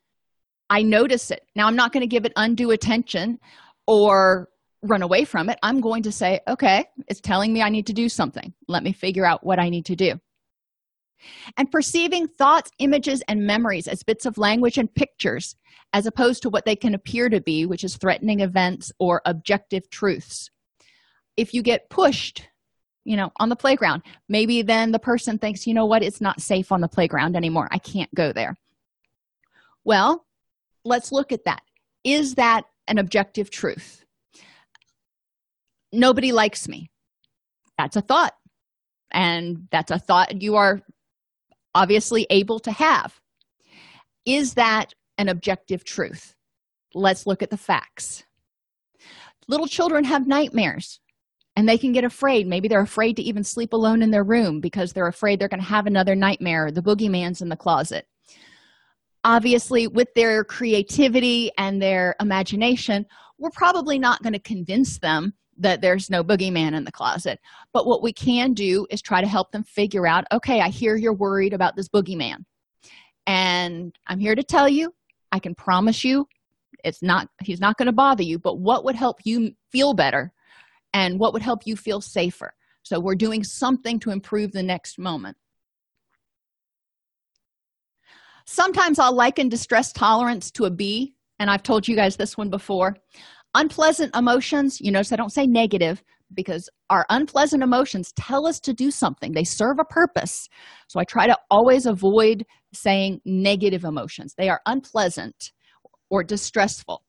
I 0.73 0.83
notice 0.83 1.31
it. 1.31 1.43
Now, 1.55 1.67
I'm 1.67 1.77
not 1.77 1.93
going 1.93 2.01
to 2.01 2.07
give 2.07 2.25
it 2.25 2.33
undue 2.35 2.71
attention 2.71 3.39
or 3.87 4.49
run 4.81 5.03
away 5.03 5.27
from 5.27 5.51
it. 5.51 5.59
I'm 5.63 5.83
going 5.83 6.05
to 6.05 6.13
say, 6.13 6.41
okay, 6.49 6.87
it's 7.09 7.21
telling 7.21 7.53
me 7.53 7.61
I 7.61 7.69
need 7.69 7.89
to 7.89 7.93
do 7.93 8.09
something. 8.09 8.55
Let 8.69 8.83
me 8.83 8.95
figure 8.95 9.27
out 9.27 9.45
what 9.45 9.59
I 9.59 9.69
need 9.69 9.85
to 9.87 9.97
do. 9.97 10.15
And 11.57 11.71
perceiving 11.71 12.29
thoughts, 12.29 12.71
images, 12.79 13.23
and 13.29 13.47
memories 13.47 13.89
as 13.89 14.03
bits 14.03 14.27
of 14.27 14.39
language 14.39 14.79
and 14.79 14.93
pictures, 14.95 15.57
as 15.93 16.07
opposed 16.07 16.43
to 16.43 16.51
what 16.51 16.65
they 16.65 16.77
can 16.77 16.95
appear 16.95 17.29
to 17.29 17.41
be, 17.41 17.67
which 17.67 17.85
is 17.85 17.97
threatening 17.97 18.41
events 18.41 18.93
or 18.99 19.23
objective 19.25 19.89
truths. 19.91 20.51
If 21.37 21.55
you 21.55 21.63
get 21.63 21.91
pushed, 21.91 22.49
you 23.05 23.17
know, 23.17 23.33
on 23.37 23.49
the 23.49 23.57
playground, 23.57 24.03
maybe 24.29 24.63
then 24.63 24.93
the 24.93 24.99
person 24.99 25.39
thinks, 25.39 25.67
you 25.67 25.75
know 25.75 25.87
what, 25.87 26.03
it's 26.03 26.21
not 26.21 26.41
safe 26.41 26.73
on 26.73 26.81
the 26.81 26.89
playground 26.89 27.37
anymore. 27.37 27.69
I 27.71 27.79
can't 27.79 28.15
go 28.15 28.33
there. 28.33 28.57
Well, 29.85 30.27
let's 30.85 31.13
look 31.13 31.33
at 31.33 31.45
that 31.45 31.63
is 32.05 32.35
that 32.35 32.65
an 32.89 32.99
objective 32.99 33.51
truth 33.51 34.05
nobody 35.93 36.33
likes 36.33 36.67
me 36.69 36.91
that's 37.79 37.97
a 37.97 38.01
thought 38.01 38.35
and 39.13 39.69
that's 39.71 39.91
a 39.91 39.99
thought 39.99 40.43
you 40.43 40.57
are 40.57 40.81
obviously 41.75 42.27
able 42.31 42.59
to 42.61 42.73
have. 42.73 43.21
Is 44.25 44.55
that 44.55 44.95
an 45.19 45.29
objective 45.29 45.85
truth? 45.85 46.35
Let's 46.95 47.27
look 47.27 47.43
at 47.43 47.51
the 47.51 47.57
facts. 47.57 48.25
Little 49.49 49.67
children 49.67 50.05
have 50.05 50.27
nightmares 50.27 51.01
and 51.57 51.69
they 51.69 51.79
can 51.79 51.93
get 51.93 52.05
afraid. 52.05 52.47
Maybe 52.47 52.69
they're 52.69 52.81
afraid 52.81 53.17
to 53.17 53.23
even 53.23 53.45
sleep 53.45 53.73
alone 53.73 54.03
in 54.03 54.11
their 54.11 54.25
room 54.25 54.61
because 54.61 54.93
they're 54.93 55.07
afraid 55.07 55.39
they're 55.39 55.49
going 55.49 55.61
to 55.61 55.67
have 55.67 55.87
another 55.87 56.15
nightmare 56.15 56.71
the 56.71 56.83
boogeyman's 56.83 57.43
in 57.43 57.49
the 57.49 57.57
closet. 57.57 58.07
Obviously 59.25 59.87
with 59.87 60.09
their 60.15 60.45
creativity 60.45 61.51
and 61.59 61.81
their 61.81 62.15
imagination 62.21 63.07
we're 63.39 63.51
probably 63.51 63.99
not 63.99 64.23
going 64.23 64.33
to 64.33 64.39
convince 64.39 64.99
them 64.99 65.35
that 65.59 65.81
there's 65.81 66.11
no 66.11 66.25
boogeyman 66.25 66.75
in 66.75 66.85
the 66.85 66.93
closet. 66.93 67.39
But 67.73 67.87
what 67.87 68.03
we 68.03 68.13
can 68.13 68.55
do 68.55 68.87
is 68.91 69.03
try 69.03 69.21
to 69.21 69.27
help 69.27 69.53
them 69.53 69.65
figure 69.65 70.07
out 70.07 70.25
okay 70.33 70.61
i 70.61 70.69
hear 70.69 70.97
you're 70.97 71.15
worried 71.15 71.53
about 71.53 71.77
this 71.77 71.89
boogeyman. 71.89 72.45
And 73.27 73.95
i'm 74.07 74.19
here 74.19 74.35
to 74.35 74.43
tell 74.43 74.69
you 74.69 74.95
i 75.31 75.39
can 75.39 75.55
promise 75.55 76.05
you 76.05 76.27
it's 76.85 77.03
not 77.03 77.29
he's 77.43 77.61
not 77.61 77.77
going 77.77 77.87
to 77.87 77.93
bother 77.93 78.23
you 78.23 78.39
but 78.39 78.59
what 78.59 78.85
would 78.85 78.97
help 78.97 79.19
you 79.25 79.53
feel 79.71 79.95
better 79.95 80.33
and 80.93 81.19
what 81.19 81.33
would 81.33 81.43
help 81.43 81.67
you 81.67 81.77
feel 81.77 82.01
safer? 82.01 82.55
So 82.83 83.01
we're 83.01 83.15
doing 83.15 83.45
something 83.45 83.99
to 84.01 84.11
improve 84.11 84.53
the 84.53 84.63
next 84.63 84.99
moment. 84.99 85.37
Sometimes 88.45 88.99
i'll 88.99 89.15
liken 89.15 89.49
distress 89.49 89.93
tolerance 89.93 90.51
to 90.51 90.65
a 90.65 90.71
bee 90.71 91.15
and 91.39 91.49
i've 91.49 91.63
told 91.63 91.87
you 91.87 91.95
guys 91.95 92.17
this 92.17 92.37
one 92.37 92.51
before 92.51 92.97
unpleasant 93.55 94.15
emotions. 94.17 94.81
You 94.81 94.93
notice 94.93 95.13
i 95.13 95.17
don't 95.17 95.33
say 95.33 95.47
negative 95.47 96.03
because 96.35 96.69
our 96.89 97.05
unpleasant 97.11 97.63
emotions 97.63 98.13
tell 98.17 98.47
us 98.47 98.59
to 98.61 98.73
do 98.73 98.91
something. 98.91 99.33
They 99.33 99.45
serve 99.45 99.79
a 99.79 99.85
purpose. 99.85 100.49
So 100.89 100.99
i 101.01 101.05
try 101.05 101.27
to 101.27 101.39
always 101.51 101.87
avoid 101.87 102.47
saying 102.73 103.21
negative 103.25 103.85
emotions. 103.85 104.35
They 104.37 104.49
are 104.49 104.61
unpleasant 104.67 105.53
or 106.11 106.25
distressful. 106.25 107.03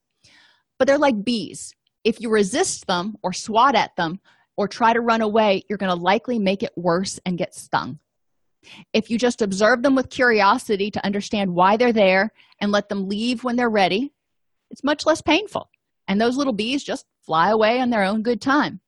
But 0.77 0.87
they're 0.87 0.97
like 0.97 1.23
bees. 1.23 1.73
If 2.03 2.19
you 2.19 2.29
resist 2.29 2.87
them 2.87 3.15
or 3.23 3.31
swat 3.31 3.75
at 3.75 3.95
them 3.95 4.19
or 4.57 4.67
try 4.67 4.93
to 4.93 4.99
run 4.99 5.21
away 5.21 5.63
you're 5.69 5.77
going 5.77 5.95
to 5.95 6.03
likely 6.03 6.39
make 6.39 6.63
it 6.63 6.73
worse 6.75 7.19
and 7.25 7.37
get 7.37 7.55
stung. 7.55 7.99
If 8.93 9.09
you 9.09 9.17
just 9.17 9.41
observe 9.41 9.83
them 9.83 9.95
with 9.95 10.09
curiosity 10.09 10.89
to 10.91 11.05
understand 11.05 11.53
why 11.53 11.75
they're 11.75 11.93
there 11.93 12.31
and 12.61 12.71
let 12.71 12.87
them 12.89 13.07
leave 13.07 13.43
when 13.43 13.55
they're 13.55 13.69
ready 13.69 14.11
it's 14.69 14.83
much 14.83 15.05
less 15.05 15.21
painful 15.21 15.69
and 16.07 16.19
those 16.19 16.37
little 16.37 16.53
bees 16.53 16.83
just 16.83 17.05
fly 17.25 17.49
away 17.49 17.79
on 17.79 17.89
their 17.89 18.03
own 18.03 18.21
good 18.21 18.41
time. 18.41 18.79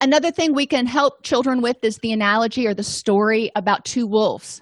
Another 0.00 0.30
thing 0.30 0.52
we 0.52 0.66
can 0.66 0.86
help 0.86 1.22
children 1.22 1.62
with 1.62 1.78
is 1.82 1.96
the 1.98 2.12
analogy 2.12 2.66
or 2.66 2.74
the 2.74 2.82
story 2.82 3.50
about 3.56 3.86
two 3.86 4.06
wolves. 4.06 4.60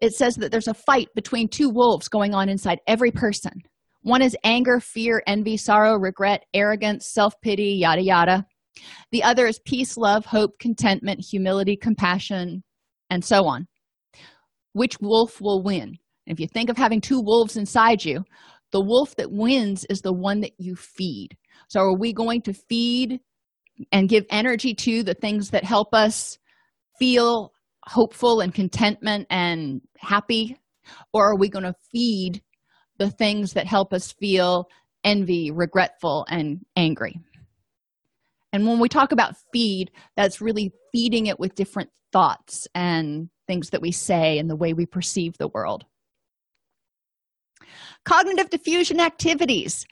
It 0.00 0.14
says 0.14 0.36
that 0.36 0.50
there's 0.50 0.68
a 0.68 0.72
fight 0.72 1.08
between 1.14 1.46
two 1.46 1.68
wolves 1.68 2.08
going 2.08 2.32
on 2.32 2.48
inside 2.48 2.78
every 2.86 3.10
person. 3.10 3.52
One 4.02 4.22
is 4.22 4.34
anger 4.42 4.80
fear 4.80 5.22
envy 5.26 5.58
sorrow 5.58 5.96
regret 5.96 6.44
arrogance 6.54 7.06
self-pity 7.12 7.74
yada 7.74 8.02
yada. 8.02 8.46
The 9.12 9.22
other 9.22 9.46
is 9.46 9.60
peace 9.66 9.98
love 9.98 10.24
hope 10.24 10.58
contentment 10.58 11.20
humility 11.20 11.76
compassion 11.76 12.62
and 13.10 13.22
so 13.22 13.44
on. 13.44 13.66
Which 14.72 14.96
wolf 15.02 15.38
will 15.42 15.62
win 15.62 15.98
if 16.30 16.40
you 16.40 16.46
think 16.46 16.70
of 16.70 16.76
having 16.76 17.00
two 17.00 17.20
wolves 17.20 17.56
inside 17.56 18.04
you 18.04 18.24
the 18.72 18.80
wolf 18.80 19.16
that 19.16 19.32
wins 19.32 19.84
is 19.86 20.00
the 20.00 20.12
one 20.12 20.40
that 20.40 20.52
you 20.58 20.76
feed. 20.76 21.36
So 21.68 21.80
are 21.80 21.96
we 21.96 22.12
going 22.12 22.42
to 22.42 22.54
feed 22.54 23.20
and 23.92 24.08
give 24.08 24.24
energy 24.30 24.74
to 24.74 25.02
the 25.02 25.14
things 25.14 25.50
that 25.50 25.64
help 25.64 25.94
us 25.94 26.38
feel 26.98 27.52
hopeful 27.84 28.40
and 28.40 28.54
contentment 28.54 29.26
and 29.30 29.80
happy? 29.98 30.56
Or 31.12 31.30
are 31.30 31.36
we 31.36 31.48
going 31.48 31.64
to 31.64 31.74
feed 31.92 32.42
the 32.98 33.10
things 33.10 33.54
that 33.54 33.66
help 33.66 33.92
us 33.92 34.12
feel 34.12 34.68
envy 35.04 35.50
regretful 35.50 36.26
and 36.28 36.64
angry? 36.76 37.18
And 38.52 38.66
when 38.66 38.80
we 38.80 38.88
talk 38.88 39.12
about 39.12 39.36
feed 39.52 39.90
that's 40.16 40.40
really 40.40 40.72
feeding 40.92 41.26
it 41.26 41.38
with 41.38 41.54
different 41.54 41.90
thoughts 42.12 42.66
and 42.74 43.30
things 43.46 43.70
that 43.70 43.80
we 43.80 43.92
say 43.92 44.38
and 44.38 44.50
the 44.50 44.56
way 44.56 44.72
we 44.72 44.86
perceive 44.86 45.38
the 45.38 45.48
world 45.48 45.84
cognitive 48.04 48.50
defusion 48.50 49.00
activities. 49.00 49.86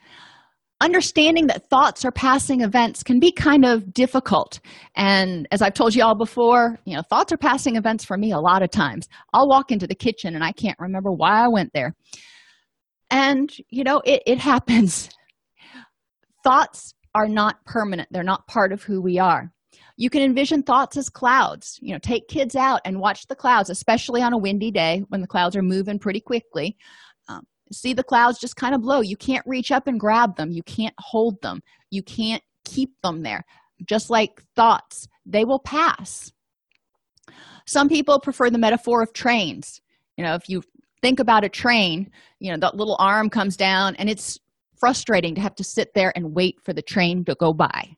Understanding 0.81 1.47
that 1.47 1.69
thoughts 1.69 2.05
are 2.05 2.11
passing 2.11 2.61
events 2.61 3.03
can 3.03 3.19
be 3.19 3.33
kind 3.33 3.65
of 3.65 3.93
difficult. 3.93 4.61
And 4.95 5.45
as 5.51 5.61
i've 5.61 5.73
told 5.73 5.93
you 5.93 6.03
all 6.03 6.15
before 6.15 6.77
you 6.85 6.95
know 6.95 7.01
thoughts 7.09 7.33
are 7.33 7.37
passing 7.37 7.75
events 7.75 8.05
for 8.05 8.17
me 8.17 8.31
a 8.31 8.39
lot 8.39 8.63
of 8.63 8.71
times. 8.71 9.09
I'll 9.33 9.49
walk 9.49 9.71
into 9.71 9.87
the 9.87 9.95
kitchen 9.95 10.35
and 10.35 10.43
i 10.43 10.53
can't 10.53 10.79
remember 10.79 11.11
why 11.11 11.43
i 11.43 11.47
went 11.49 11.71
there. 11.73 11.95
And 13.11 13.51
you 13.69 13.83
know 13.83 14.01
it, 14.05 14.23
it 14.25 14.37
happens. 14.37 15.09
Thoughts 16.45 16.93
are 17.13 17.27
not 17.27 17.65
permanent. 17.65 18.07
They're 18.11 18.23
not 18.23 18.47
part 18.47 18.71
of 18.71 18.81
who 18.81 19.01
we 19.01 19.19
are. 19.19 19.51
You 19.97 20.09
can 20.09 20.21
envision 20.21 20.63
thoughts 20.63 20.95
as 20.95 21.09
clouds. 21.09 21.77
You 21.81 21.91
know 21.93 21.99
take 21.99 22.29
kids 22.29 22.55
out 22.55 22.79
and 22.85 23.01
watch 23.01 23.27
the 23.27 23.35
clouds 23.35 23.69
especially 23.69 24.21
on 24.21 24.31
a 24.31 24.37
windy 24.37 24.71
day 24.71 25.03
when 25.09 25.19
the 25.19 25.27
clouds 25.27 25.57
are 25.57 25.61
moving 25.61 25.99
pretty 25.99 26.21
quickly 26.21 26.77
see 27.71 27.93
the 27.93 28.03
clouds 28.03 28.39
just 28.39 28.55
kind 28.55 28.75
of 28.75 28.81
blow. 28.81 29.01
You 29.01 29.17
can't 29.17 29.45
reach 29.45 29.71
up 29.71 29.87
and 29.87 29.99
grab 29.99 30.35
them. 30.35 30.51
You 30.51 30.63
can't 30.63 30.95
hold 30.97 31.41
them. 31.41 31.61
You 31.91 32.03
can't 32.03 32.43
keep 32.65 32.91
them 33.01 33.23
there. 33.23 33.43
Just 33.85 34.09
like 34.09 34.43
thoughts 34.55 35.07
they 35.25 35.45
will 35.45 35.59
pass. 35.59 36.31
Some 37.65 37.87
people 37.87 38.19
prefer 38.19 38.49
the 38.49 38.57
metaphor 38.57 39.01
of 39.01 39.13
trains. 39.13 39.81
You 40.17 40.23
know 40.23 40.35
if 40.35 40.49
you 40.49 40.63
think 41.01 41.19
about 41.19 41.45
a 41.45 41.49
train 41.49 42.11
you 42.39 42.51
know 42.51 42.57
that 42.57 42.75
little 42.75 42.97
arm 42.99 43.29
comes 43.29 43.55
down 43.55 43.95
and 43.95 44.09
it's 44.09 44.37
frustrating 44.77 45.35
to 45.35 45.41
have 45.41 45.55
to 45.55 45.63
sit 45.63 45.93
there 45.93 46.11
and 46.15 46.33
wait 46.33 46.57
for 46.63 46.73
the 46.73 46.81
train 46.81 47.23
to 47.25 47.35
go 47.35 47.53
by. 47.53 47.95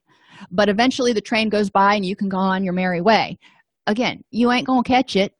But 0.50 0.68
eventually 0.68 1.12
the 1.12 1.20
train 1.20 1.48
goes 1.48 1.70
by 1.70 1.94
and 1.94 2.04
you 2.04 2.16
can 2.16 2.28
go 2.28 2.36
on 2.36 2.64
your 2.64 2.72
merry 2.74 3.00
way. 3.00 3.38
Again 3.86 4.22
you 4.30 4.52
ain't 4.52 4.66
gonna 4.66 4.84
catch 4.84 5.16
it. 5.16 5.34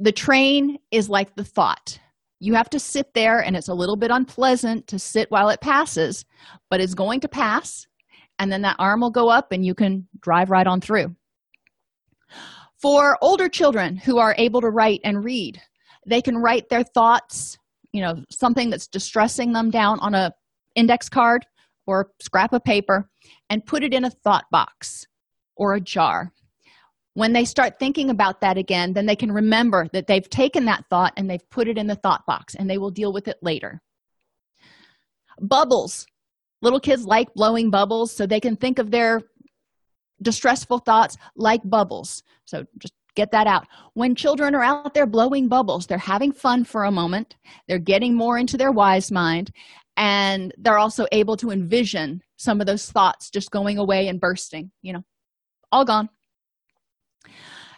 The 0.00 0.12
train 0.12 0.78
is 0.90 1.08
like 1.08 1.34
the 1.36 1.44
thought 1.44 1.98
you 2.40 2.54
have 2.54 2.70
to 2.70 2.78
sit 2.78 3.14
there 3.14 3.40
and 3.40 3.56
it's 3.56 3.68
a 3.68 3.74
little 3.74 3.96
bit 3.96 4.10
unpleasant 4.10 4.86
to 4.86 4.98
sit 4.98 5.30
while 5.30 5.48
it 5.48 5.60
passes 5.60 6.24
but 6.70 6.80
it's 6.80 6.94
going 6.94 7.20
to 7.20 7.28
pass 7.28 7.86
and 8.38 8.52
then 8.52 8.62
that 8.62 8.76
arm 8.78 9.00
will 9.00 9.10
go 9.10 9.28
up 9.28 9.52
and 9.52 9.64
you 9.64 9.74
can 9.74 10.06
drive 10.20 10.50
right 10.50 10.66
on 10.66 10.80
through. 10.80 11.14
For 12.80 13.18
older 13.20 13.48
children 13.48 13.96
who 13.96 14.18
are 14.18 14.36
able 14.38 14.60
to 14.60 14.70
write 14.70 15.00
and 15.04 15.24
read 15.24 15.60
they 16.06 16.22
can 16.22 16.38
write 16.38 16.68
their 16.68 16.84
thoughts 16.84 17.58
you 17.92 18.00
know 18.00 18.22
something 18.30 18.70
that's 18.70 18.86
distressing 18.86 19.52
them 19.52 19.70
down 19.70 19.98
on 20.00 20.14
a 20.14 20.32
index 20.74 21.08
card 21.08 21.44
or 21.86 22.10
scrap 22.20 22.52
of 22.52 22.62
paper 22.62 23.10
and 23.50 23.66
put 23.66 23.82
it 23.82 23.92
in 23.92 24.04
a 24.04 24.10
thought 24.10 24.44
box 24.50 25.06
or 25.56 25.74
a 25.74 25.80
jar 25.80 26.32
when 27.18 27.32
they 27.32 27.44
start 27.44 27.80
thinking 27.80 28.10
about 28.10 28.40
that 28.42 28.56
again 28.56 28.92
then 28.92 29.04
they 29.04 29.16
can 29.16 29.32
remember 29.32 29.88
that 29.92 30.06
they've 30.06 30.30
taken 30.30 30.66
that 30.66 30.84
thought 30.88 31.12
and 31.16 31.28
they've 31.28 31.50
put 31.50 31.66
it 31.66 31.76
in 31.76 31.88
the 31.88 31.96
thought 31.96 32.24
box 32.26 32.54
and 32.54 32.70
they 32.70 32.78
will 32.78 32.92
deal 32.92 33.12
with 33.12 33.26
it 33.26 33.38
later. 33.42 33.82
Bubbles. 35.40 36.06
Little 36.62 36.78
kids 36.78 37.04
like 37.04 37.34
blowing 37.34 37.70
bubbles 37.70 38.12
so 38.12 38.24
they 38.24 38.38
can 38.38 38.54
think 38.54 38.78
of 38.78 38.92
their 38.92 39.22
distressful 40.22 40.78
thoughts 40.78 41.16
like 41.34 41.60
bubbles. 41.64 42.22
So 42.44 42.64
just 42.78 42.94
get 43.16 43.32
that 43.32 43.48
out. 43.48 43.66
When 43.94 44.14
children 44.14 44.54
are 44.54 44.62
out 44.62 44.94
there 44.94 45.06
blowing 45.06 45.48
bubbles 45.48 45.88
they're 45.88 45.98
having 45.98 46.30
fun 46.30 46.62
for 46.62 46.84
a 46.84 46.92
moment 46.92 47.34
they're 47.66 47.80
getting 47.80 48.14
more 48.14 48.38
into 48.38 48.56
their 48.56 48.70
wise 48.70 49.10
mind 49.10 49.50
and 49.96 50.54
they're 50.56 50.78
also 50.78 51.04
able 51.10 51.36
to 51.38 51.50
envision 51.50 52.22
some 52.36 52.60
of 52.60 52.68
those 52.68 52.88
thoughts 52.88 53.28
just 53.28 53.50
going 53.50 53.76
away 53.76 54.06
and 54.06 54.20
bursting 54.20 54.70
you 54.82 54.92
know 54.92 55.02
all 55.72 55.84
gone 55.84 56.08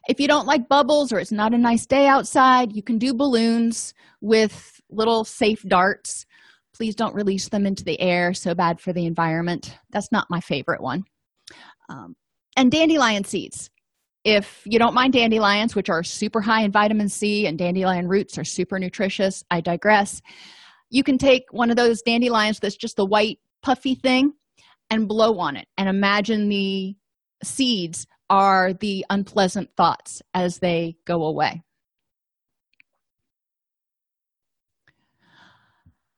if 0.08 0.18
you 0.18 0.26
don't 0.26 0.46
like 0.46 0.68
bubbles 0.68 1.12
or 1.12 1.18
it's 1.18 1.32
not 1.32 1.54
a 1.54 1.58
nice 1.58 1.86
day 1.86 2.06
outside 2.06 2.72
you 2.74 2.82
can 2.82 2.98
do 2.98 3.14
balloons 3.14 3.94
with 4.20 4.80
little 4.90 5.24
safe 5.24 5.62
darts. 5.62 6.26
Please 6.74 6.94
don't 6.94 7.14
release 7.14 7.48
them 7.48 7.66
into 7.66 7.84
the 7.84 8.00
air. 8.00 8.32
So 8.34 8.54
bad 8.54 8.80
for 8.80 8.92
the 8.92 9.06
environment. 9.06 9.76
That's 9.90 10.12
not 10.12 10.30
my 10.30 10.40
favorite 10.40 10.80
one. 10.80 11.04
Um, 11.88 12.16
and 12.56 12.70
dandelion 12.70 13.24
seeds. 13.24 13.70
If 14.24 14.62
you 14.64 14.78
don't 14.78 14.94
mind 14.94 15.14
dandelions 15.14 15.74
which 15.74 15.88
are 15.88 16.02
super 16.02 16.40
high 16.40 16.62
in 16.62 16.72
vitamin 16.72 17.08
c 17.08 17.46
and 17.46 17.58
dandelion 17.58 18.06
roots 18.06 18.36
are 18.36 18.44
super 18.44 18.78
nutritious 18.78 19.42
i 19.50 19.60
digress. 19.60 20.20
You 20.90 21.02
can 21.02 21.18
take 21.18 21.44
one 21.52 21.70
of 21.70 21.76
those 21.76 22.02
dandelions 22.02 22.58
that's 22.58 22.76
just 22.76 22.96
the 22.96 23.06
white 23.06 23.38
puffy 23.62 23.94
thing 23.94 24.32
and 24.90 25.08
blow 25.08 25.38
on 25.38 25.56
it 25.56 25.68
and 25.78 25.88
imagine 25.88 26.48
the 26.48 26.94
seeds 27.42 28.06
are 28.30 28.72
the 28.72 29.04
unpleasant 29.10 29.68
thoughts 29.76 30.22
as 30.32 30.58
they 30.58 30.96
go 31.04 31.24
away. 31.24 31.62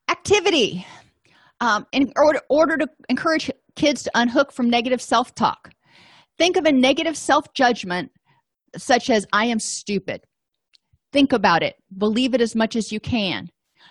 Activity. 0.09 0.87
Um, 1.61 1.87
in 1.93 2.13
order, 2.17 2.41
order 2.51 2.77
to 2.77 2.89
encourage 3.09 3.51
kids 3.77 4.03
to 4.03 4.11
unhook 4.15 4.53
from 4.53 4.69
negative 4.69 5.01
self 5.01 5.35
talk, 5.35 5.71
think 6.39 6.57
of 6.57 6.67
a 6.67 6.73
negative 6.73 7.17
self 7.17 7.53
judgment 7.55 8.11
such 8.77 9.11
as, 9.11 9.27
I 9.33 9.47
am 9.47 9.59
stupid. 9.59 10.23
Think 11.13 11.33
about 11.33 11.63
it, 11.63 11.77
believe 11.97 12.35
it 12.35 12.41
as 12.41 12.55
much 12.55 12.75
as 12.75 12.91
you 12.91 13.01
can. 13.01 13.49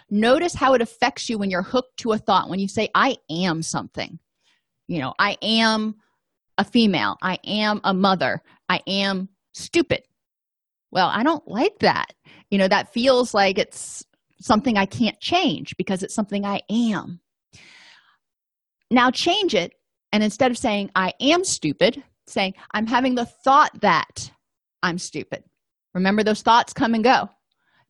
Notice 0.10 0.54
how 0.54 0.74
it 0.74 0.82
affects 0.82 1.30
you 1.30 1.38
when 1.38 1.50
you're 1.50 1.62
hooked 1.62 1.98
to 1.98 2.12
a 2.12 2.18
thought, 2.18 2.50
when 2.50 2.60
you 2.60 2.68
say, 2.68 2.90
I 2.94 3.18
am 3.30 3.62
something. 3.62 4.20
You 4.88 5.00
know, 5.00 5.14
I 5.18 5.38
am 5.42 5.96
a 6.58 6.64
female. 6.64 7.18
I 7.22 7.38
am 7.46 7.82
a 7.84 7.94
mother. 7.94 8.42
I 8.70 8.82
am 8.88 9.30
stupid. 9.54 10.04
Well 10.92 11.08
i 11.08 11.24
don't 11.24 11.48
like 11.48 11.80
that. 11.80 12.14
You 12.50 12.58
know 12.58 12.68
that 12.68 12.94
feels 12.94 13.34
like 13.34 13.58
it's 13.58 14.04
something 14.42 14.78
i 14.78 14.86
can't 14.86 15.20
change 15.20 15.76
because 15.78 16.04
it's 16.04 16.16
something 16.16 16.46
i 16.46 16.62
am. 16.70 17.20
Now 18.90 19.12
change 19.12 19.56
it 19.56 19.74
and 20.12 20.24
instead 20.24 20.52
of 20.52 20.58
saying 20.58 20.92
i 20.96 21.14
am 21.20 21.44
stupid 21.44 22.04
saying 22.28 22.54
i'm 22.72 22.88
having 22.88 23.16
the 23.16 23.26
thought 23.26 23.82
that 23.82 24.32
i'm 24.84 24.98
stupid. 24.98 25.44
Remember 25.94 26.24
those 26.24 26.42
thoughts 26.42 26.74
come 26.74 26.94
and 26.94 27.04
go. 27.04 27.30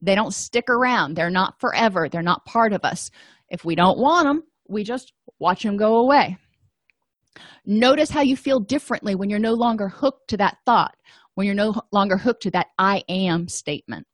They 0.01 0.16
don't 0.16 0.34
stick 0.34 0.68
around. 0.68 1.14
They're 1.16 1.30
not 1.30 1.59
forever. 1.59 2.09
They're 2.09 2.24
not 2.24 2.45
part 2.45 2.74
of 2.74 2.84
us. 2.84 3.12
If 3.49 3.64
we 3.64 3.76
don't 3.76 3.99
want 3.99 4.26
them 4.26 4.43
we 4.72 4.84
just 4.84 5.14
watch 5.39 5.64
them 5.64 5.78
go 5.78 5.97
away 5.97 6.38
notice 7.65 8.09
how 8.09 8.21
you 8.21 8.36
feel 8.36 8.59
differently 8.59 9.15
when 9.15 9.29
you're 9.29 9.39
no 9.39 9.53
longer 9.53 9.88
hooked 9.88 10.29
to 10.29 10.38
that 10.38 10.57
thought 10.65 10.95
when 11.36 11.45
you're 11.45 11.55
no 11.55 11.82
longer 11.91 12.17
hooked 12.17 12.43
to 12.43 12.51
that 12.51 12.67
i 12.77 13.03
am 13.09 13.47
statement. 13.47 14.05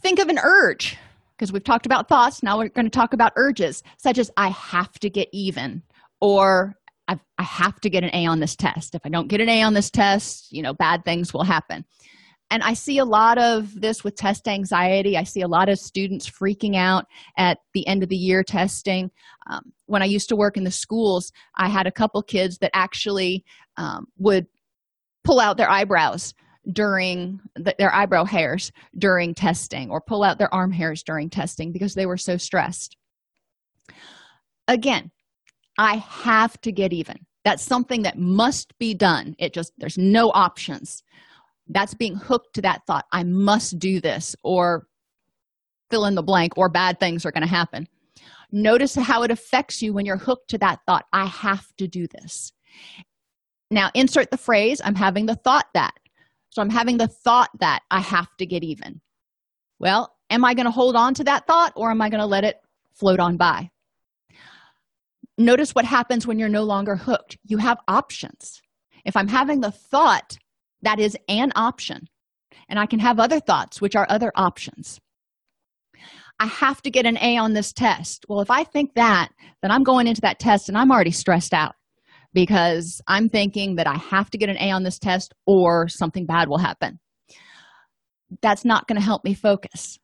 Think 0.00 0.20
of 0.20 0.28
an 0.28 0.38
urge 0.38 0.96
because 1.36 1.52
we've 1.52 1.64
talked 1.64 1.86
about 1.86 2.08
thoughts 2.08 2.42
now 2.42 2.58
we're 2.58 2.68
going 2.68 2.86
to 2.86 2.90
talk 2.90 3.12
about 3.12 3.32
urges 3.36 3.82
such 3.96 4.18
as 4.18 4.30
i 4.36 4.48
have 4.48 4.92
to 5.00 5.10
get 5.10 5.28
even 5.32 5.82
or 6.20 6.74
i 7.08 7.42
have 7.42 7.80
to 7.80 7.90
get 7.90 8.04
an 8.04 8.10
a 8.12 8.26
on 8.26 8.40
this 8.40 8.54
test. 8.54 8.94
If 8.94 9.02
i 9.04 9.08
don't 9.08 9.28
get 9.28 9.40
an 9.40 9.48
a 9.48 9.62
on 9.62 9.74
this 9.74 9.90
test 9.90 10.52
you 10.52 10.62
know 10.62 10.74
bad 10.74 11.04
things 11.04 11.34
will 11.34 11.44
happen 11.44 11.84
and 12.50 12.62
i 12.62 12.72
see 12.72 12.98
a 12.98 13.04
lot 13.04 13.38
of 13.38 13.80
this 13.80 14.04
with 14.04 14.16
test 14.16 14.48
anxiety. 14.48 15.16
I 15.16 15.24
see 15.24 15.42
a 15.42 15.48
lot 15.48 15.68
of 15.68 15.78
students 15.78 16.28
freaking 16.28 16.76
out 16.76 17.06
at 17.36 17.58
the 17.74 17.86
end 17.86 18.02
of 18.02 18.08
the 18.08 18.16
year 18.16 18.42
testing. 18.42 19.10
Um, 19.48 19.72
when 19.86 20.02
i 20.02 20.06
used 20.06 20.28
to 20.30 20.36
work 20.36 20.56
in 20.56 20.64
the 20.64 20.70
schools 20.70 21.32
i 21.56 21.68
had 21.68 21.86
a 21.86 21.92
couple 21.92 22.22
kids 22.22 22.58
that 22.58 22.70
actually 22.74 23.44
um, 23.76 24.06
would 24.18 24.46
pull 25.24 25.40
out 25.40 25.56
their 25.56 25.70
eyebrows 25.70 26.34
during 26.72 27.40
the, 27.54 27.74
their 27.78 27.94
eyebrow 27.94 28.24
hairs 28.24 28.72
during 28.98 29.34
testing 29.34 29.90
or 29.90 30.00
pull 30.00 30.22
out 30.22 30.38
their 30.38 30.52
arm 30.52 30.70
hairs 30.70 31.02
during 31.02 31.30
testing 31.30 31.72
because 31.72 31.94
they 31.94 32.04
were 32.04 32.18
so 32.18 32.36
stressed. 32.36 32.96
Again 34.66 35.10
i 35.78 35.96
have 35.96 36.60
to 36.60 36.72
get 36.72 36.92
even. 36.92 37.16
That's 37.44 37.62
something 37.62 38.02
that 38.02 38.18
must 38.18 38.76
be 38.78 38.92
done. 38.92 39.34
It 39.38 39.54
just 39.54 39.72
there's 39.78 39.96
no 39.96 40.30
options 40.34 41.02
that's 41.68 41.94
being 41.94 42.16
hooked 42.16 42.54
to 42.54 42.62
that 42.62 42.82
thought. 42.86 43.06
I 43.12 43.24
must 43.24 43.78
do 43.78 44.00
this 44.00 44.34
or 44.42 44.86
fill 45.90 46.06
in 46.06 46.14
the 46.14 46.22
blank 46.22 46.56
or 46.56 46.68
bad 46.68 47.00
things 47.00 47.24
are 47.24 47.32
going 47.32 47.42
to 47.42 47.48
happen. 47.48 47.88
Notice 48.50 48.94
how 48.94 49.22
it 49.22 49.30
affects 49.30 49.82
you 49.82 49.92
when 49.92 50.06
you're 50.06 50.16
hooked 50.16 50.50
to 50.50 50.58
that 50.58 50.80
thought. 50.86 51.06
I 51.12 51.26
have 51.26 51.66
to 51.76 51.86
do 51.86 52.06
this. 52.06 52.52
Now 53.70 53.90
insert 53.94 54.30
the 54.30 54.38
phrase 54.38 54.80
i'm 54.82 54.94
having 54.94 55.26
the 55.26 55.34
thought 55.34 55.66
that. 55.74 55.94
So 56.50 56.62
i'm 56.62 56.70
having 56.70 56.96
the 56.96 57.08
thought 57.08 57.50
that 57.60 57.80
i 57.90 58.00
have 58.00 58.34
to 58.38 58.46
get 58.46 58.64
even. 58.64 59.00
Well 59.78 60.14
am 60.30 60.44
i 60.44 60.54
going 60.54 60.66
to 60.66 60.70
hold 60.70 60.96
on 60.96 61.14
to 61.14 61.24
that 61.24 61.46
thought 61.46 61.72
or 61.76 61.90
am 61.90 62.00
i 62.00 62.08
going 62.08 62.20
to 62.20 62.26
let 62.26 62.44
it 62.44 62.60
float 62.94 63.20
on 63.20 63.36
by? 63.36 63.70
Notice 65.36 65.74
what 65.74 65.84
happens 65.84 66.26
when 66.26 66.38
you're 66.38 66.48
no 66.48 66.64
longer 66.64 66.96
hooked. 66.96 67.38
You 67.44 67.58
have 67.58 67.78
options. 67.86 68.62
If 69.04 69.16
i'm 69.16 69.28
having 69.28 69.60
the 69.60 69.70
thought 69.70 70.38
that 70.82 71.00
is 71.00 71.16
an 71.28 71.52
option. 71.56 72.08
And 72.68 72.78
i 72.78 72.86
can 72.86 72.98
have 72.98 73.18
other 73.18 73.40
thoughts 73.40 73.80
which 73.80 73.96
are 73.96 74.06
other 74.08 74.32
options. 74.34 75.00
I 76.40 76.46
have 76.46 76.80
to 76.82 76.90
get 76.90 77.06
an 77.06 77.18
a 77.18 77.36
on 77.36 77.54
this 77.54 77.72
test. 77.72 78.24
Well 78.28 78.40
if 78.40 78.50
i 78.50 78.64
think 78.64 78.94
that 78.94 79.30
then 79.62 79.70
i'm 79.70 79.82
going 79.82 80.06
into 80.06 80.20
that 80.22 80.38
test 80.38 80.68
and 80.68 80.76
i'm 80.76 80.90
already 80.90 81.10
stressed 81.10 81.54
out 81.54 81.74
because 82.32 83.00
i'm 83.08 83.28
thinking 83.28 83.76
that 83.76 83.86
i 83.86 83.96
have 83.96 84.30
to 84.30 84.38
get 84.38 84.48
an 84.48 84.58
a 84.58 84.70
on 84.70 84.82
this 84.82 84.98
test 84.98 85.34
or 85.46 85.88
something 85.88 86.26
bad 86.26 86.48
will 86.48 86.58
happen. 86.58 86.98
That's 88.42 88.64
not 88.64 88.86
going 88.86 89.00
to 89.00 89.04
help 89.04 89.24
me 89.24 89.34
focus. 89.34 89.98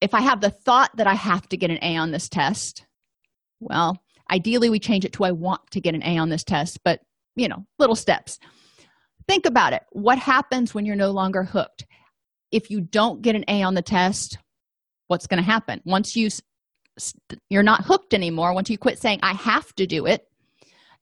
If 0.00 0.14
i 0.14 0.20
have 0.20 0.40
the 0.40 0.50
thought 0.50 0.90
that 0.96 1.06
i 1.06 1.14
have 1.14 1.48
to 1.48 1.56
get 1.56 1.70
an 1.70 1.78
a 1.82 1.96
on 1.96 2.12
this 2.12 2.28
test 2.28 2.86
well 3.60 4.02
ideally 4.30 4.70
we 4.70 4.78
change 4.78 5.04
it 5.04 5.12
to 5.12 5.24
i 5.24 5.30
want 5.30 5.60
to 5.70 5.80
get 5.80 5.94
an 5.94 6.02
a 6.02 6.18
on 6.18 6.30
this 6.30 6.44
test 6.44 6.80
but 6.84 7.00
you 7.36 7.48
know 7.48 7.64
little 7.78 7.96
steps 7.96 8.38
think 9.30 9.46
about 9.46 9.72
it. 9.72 9.82
What 9.92 10.18
happens 10.18 10.74
when 10.74 10.84
you're 10.84 10.96
no 10.96 11.12
longer 11.12 11.44
hooked? 11.44 11.86
If 12.50 12.68
you 12.68 12.80
don't 12.80 13.22
get 13.22 13.36
an 13.36 13.44
a 13.46 13.62
on 13.62 13.74
the 13.74 13.82
test 13.82 14.38
what's 15.06 15.26
going 15.26 15.42
to 15.42 15.48
happen? 15.48 15.80
Once 15.84 16.16
you 16.16 16.30
you're 17.48 17.62
not 17.62 17.84
hooked 17.84 18.12
anymore 18.12 18.52
once 18.52 18.68
you 18.68 18.76
quit 18.76 18.98
saying 18.98 19.18
i 19.22 19.32
have 19.32 19.74
to 19.74 19.86
do 19.86 20.04
it 20.04 20.26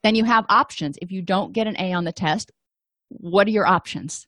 then 0.04 0.14
you 0.14 0.22
have 0.22 0.44
options. 0.48 0.96
If 1.02 1.10
you 1.10 1.22
don't 1.22 1.52
get 1.52 1.66
an 1.66 1.74
a 1.80 1.92
on 1.94 2.04
the 2.04 2.12
test 2.12 2.52
what 3.08 3.46
are 3.46 3.50
your 3.50 3.66
options? 3.66 4.26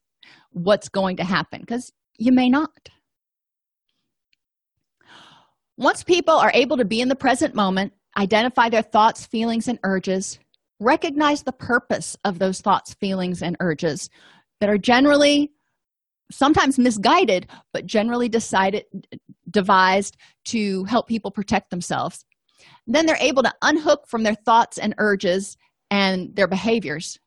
What's 0.53 0.89
going 0.89 1.19
to 1.19 1.25
happen? 1.25 1.61
Because 1.61 1.93
you 2.19 2.33
may 2.33 2.49
not. 2.49 2.89
Once 5.77 6.03
people 6.03 6.35
are 6.35 6.51
able 6.55 6.79
to 6.79 6.85
be 6.87 7.03
in 7.03 7.09
the 7.09 7.15
present 7.15 7.55
moment 7.55 7.93
identify 8.17 8.71
their 8.71 8.83
thoughts 8.83 9.27
feelings 9.27 9.69
and 9.69 9.79
urges 9.85 10.39
recognize 10.81 11.43
the 11.43 11.53
purpose 11.53 12.17
of 12.25 12.39
those 12.39 12.61
thoughts 12.61 12.95
feelings 12.95 13.43
and 13.43 13.57
urges 13.61 14.11
that 14.61 14.71
are 14.71 14.79
generally 14.79 15.53
sometimes 16.31 16.79
misguided 16.79 17.47
but 17.73 17.87
generally 17.87 18.29
decided 18.29 18.85
devised 19.51 20.17
to 20.45 20.85
help 20.85 21.07
people 21.07 21.31
protect 21.31 21.71
themselves. 21.71 22.25
Then 22.87 23.07
they're 23.07 23.17
able 23.21 23.43
to 23.43 23.55
unhook 23.63 24.07
from 24.09 24.23
their 24.23 24.35
thoughts 24.35 24.79
and 24.79 24.95
urges 24.99 25.57
and 25.91 26.35
their 26.35 26.47
behaviors 26.47 27.19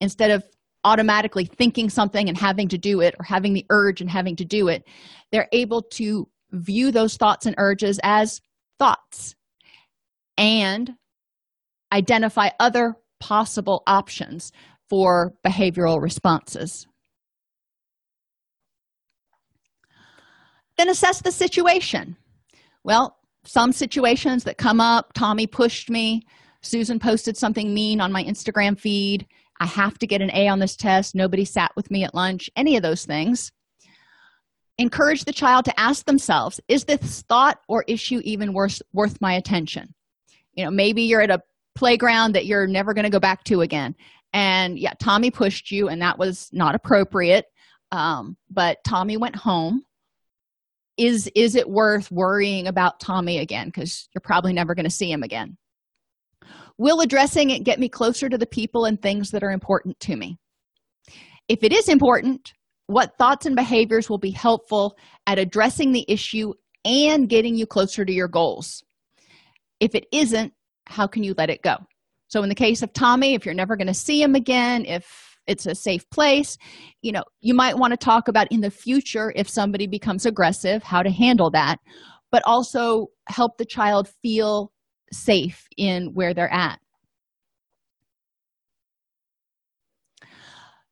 instead 0.00 0.30
of 0.30 0.44
automatically 0.84 1.46
thinking 1.46 1.88
something 1.88 2.28
and 2.28 2.36
having 2.38 2.68
to 2.68 2.78
do 2.78 3.00
it 3.00 3.14
or 3.18 3.24
having 3.24 3.54
the 3.54 3.66
urge 3.70 4.00
and 4.00 4.10
having 4.10 4.36
to 4.36 4.44
do 4.44 4.68
it. 4.68 4.86
They're 5.32 5.48
able 5.52 5.82
to 5.82 6.28
view 6.52 6.90
those 6.92 7.16
thoughts 7.16 7.46
and 7.46 7.54
urges 7.58 7.98
as 8.02 8.40
thoughts 8.78 9.34
and 10.36 10.94
identify 11.94 12.50
other 12.58 12.96
possible 13.20 13.82
options 13.86 14.52
for 14.90 15.32
behavioral 15.46 16.02
responses. 16.02 16.86
Then 20.76 20.88
assess 20.88 21.22
the 21.22 21.32
situation. 21.32 22.16
Well, 22.82 23.16
some 23.44 23.72
situations 23.72 24.44
that 24.44 24.58
come 24.58 24.80
up 24.80 25.12
Tommy 25.14 25.46
pushed 25.46 25.88
me, 25.88 26.22
Susan 26.62 26.98
posted 26.98 27.36
something 27.36 27.72
mean 27.72 28.00
on 28.00 28.10
my 28.10 28.24
Instagram 28.24 28.78
feed. 28.78 29.26
I 29.60 29.66
have 29.66 29.98
to 29.98 30.06
get 30.06 30.22
an 30.22 30.30
A 30.34 30.48
on 30.48 30.58
this 30.58 30.76
test. 30.76 31.14
Nobody 31.14 31.44
sat 31.44 31.70
with 31.76 31.90
me 31.90 32.04
at 32.04 32.14
lunch, 32.14 32.50
any 32.56 32.76
of 32.76 32.82
those 32.82 33.04
things. 33.04 33.52
Encourage 34.78 35.24
the 35.24 35.32
child 35.32 35.64
to 35.66 35.80
ask 35.80 36.04
themselves 36.06 36.60
Is 36.66 36.84
this 36.84 37.22
thought 37.28 37.58
or 37.68 37.84
issue 37.86 38.20
even 38.24 38.52
worth, 38.52 38.82
worth 38.92 39.20
my 39.20 39.34
attention? 39.34 39.94
You 40.54 40.64
know, 40.64 40.70
maybe 40.70 41.02
you're 41.02 41.20
at 41.20 41.30
a 41.30 41.42
playground 41.74 42.34
that 42.34 42.46
you're 42.46 42.66
never 42.66 42.94
going 42.94 43.04
to 43.04 43.10
go 43.10 43.20
back 43.20 43.44
to 43.44 43.60
again. 43.60 43.94
And 44.32 44.78
yeah 44.78 44.94
tommy 45.00 45.30
pushed 45.30 45.70
you 45.70 45.88
and 45.88 46.02
that 46.02 46.18
was 46.18 46.48
not 46.52 46.74
appropriate. 46.74 47.46
Um, 47.92 48.36
but 48.50 48.78
tommy 48.86 49.16
went 49.16 49.36
home. 49.36 49.82
Is 50.96 51.30
is 51.34 51.54
it 51.56 51.68
worth 51.68 52.10
worrying 52.10 52.66
about 52.66 53.00
tommy 53.00 53.38
again? 53.38 53.66
Because 53.66 54.08
you're 54.14 54.22
probably 54.22 54.52
never 54.52 54.74
going 54.74 54.84
to 54.84 54.90
see 54.90 55.10
him 55.10 55.22
again. 55.22 55.56
Will 56.78 57.00
addressing 57.00 57.50
it 57.50 57.64
get 57.64 57.78
me 57.78 57.88
closer 57.88 58.28
to 58.28 58.38
the 58.38 58.46
people 58.46 58.84
and 58.84 59.00
things 59.00 59.30
that 59.30 59.44
are 59.44 59.50
important 59.50 59.98
to 60.00 60.16
me? 60.16 60.38
If 61.48 61.62
it 61.62 61.72
is 61.72 61.88
important 61.88 62.52
what 62.86 63.16
thoughts 63.16 63.46
and 63.46 63.56
behaviors 63.56 64.10
will 64.10 64.18
be 64.18 64.30
helpful 64.30 64.96
at 65.26 65.38
addressing 65.38 65.92
the 65.92 66.04
issue 66.08 66.52
and 66.84 67.28
getting 67.28 67.54
you 67.54 67.66
closer 67.66 68.04
to 68.04 68.12
your 68.12 68.28
goals? 68.28 68.82
If 69.80 69.94
it 69.94 70.06
isn't 70.12 70.52
how 70.86 71.06
can 71.06 71.22
you 71.22 71.34
let 71.36 71.50
it 71.50 71.62
go 71.62 71.76
so 72.28 72.42
in 72.42 72.48
the 72.48 72.54
case 72.54 72.82
of 72.82 72.92
tommy 72.92 73.34
if 73.34 73.44
you're 73.44 73.54
never 73.54 73.76
going 73.76 73.86
to 73.86 73.94
see 73.94 74.22
him 74.22 74.34
again 74.34 74.84
if 74.86 75.36
it's 75.46 75.66
a 75.66 75.74
safe 75.74 76.08
place 76.10 76.56
you 77.02 77.12
know 77.12 77.22
you 77.40 77.54
might 77.54 77.78
want 77.78 77.92
to 77.92 77.96
talk 77.96 78.28
about 78.28 78.50
in 78.50 78.60
the 78.60 78.70
future 78.70 79.32
if 79.36 79.48
somebody 79.48 79.86
becomes 79.86 80.26
aggressive 80.26 80.82
how 80.82 81.02
to 81.02 81.10
handle 81.10 81.50
that 81.50 81.78
but 82.30 82.42
also 82.46 83.06
help 83.28 83.56
the 83.58 83.64
child 83.64 84.08
feel 84.22 84.72
safe 85.12 85.66
in 85.76 86.10
where 86.14 86.34
they're 86.34 86.52
at 86.52 86.78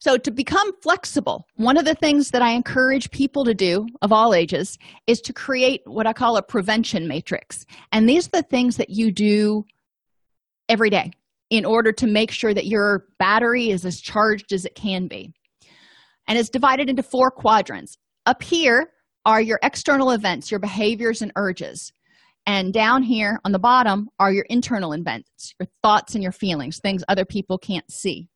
So, 0.02 0.16
to 0.16 0.32
become 0.32 0.72
flexible, 0.82 1.46
one 1.54 1.76
of 1.76 1.84
the 1.84 1.94
things 1.94 2.30
that 2.30 2.42
I 2.42 2.50
encourage 2.50 3.08
people 3.12 3.44
to 3.44 3.54
do 3.54 3.86
of 4.00 4.10
all 4.10 4.34
ages 4.34 4.76
is 5.06 5.20
to 5.20 5.32
create 5.32 5.80
what 5.84 6.08
I 6.08 6.12
call 6.12 6.36
a 6.36 6.42
prevention 6.42 7.06
matrix. 7.06 7.64
And 7.92 8.08
these 8.08 8.26
are 8.26 8.42
the 8.42 8.42
things 8.42 8.78
that 8.78 8.90
you 8.90 9.12
do 9.12 9.64
every 10.68 10.90
day 10.90 11.10
in 11.50 11.64
order 11.66 11.92
to 11.92 12.06
make 12.06 12.30
sure 12.30 12.54
that 12.54 12.66
your 12.66 13.04
battery 13.18 13.70
is 13.70 13.84
as 13.84 14.00
charged 14.00 14.52
as 14.52 14.64
it 14.64 14.74
can 14.74 15.06
be. 15.06 15.34
And 16.26 16.38
it's 16.38 16.48
divided 16.48 16.88
into 16.88 17.02
four 17.02 17.30
quadrants. 17.30 17.98
Up 18.24 18.42
here 18.42 18.90
are 19.26 19.40
your 19.40 19.58
external 19.62 20.12
events, 20.12 20.50
your 20.50 20.60
behaviors 20.60 21.20
and 21.20 21.30
urges. 21.36 21.92
And 22.46 22.72
down 22.72 23.02
here 23.02 23.38
on 23.44 23.52
the 23.52 23.58
bottom 23.58 24.08
are 24.18 24.32
your 24.32 24.46
internal 24.48 24.94
events, 24.94 25.54
your 25.60 25.68
thoughts 25.82 26.14
and 26.14 26.22
your 26.22 26.32
feelings, 26.32 26.78
things 26.78 27.04
other 27.06 27.24
people 27.24 27.58
can't 27.58 27.90
see. 27.90 28.28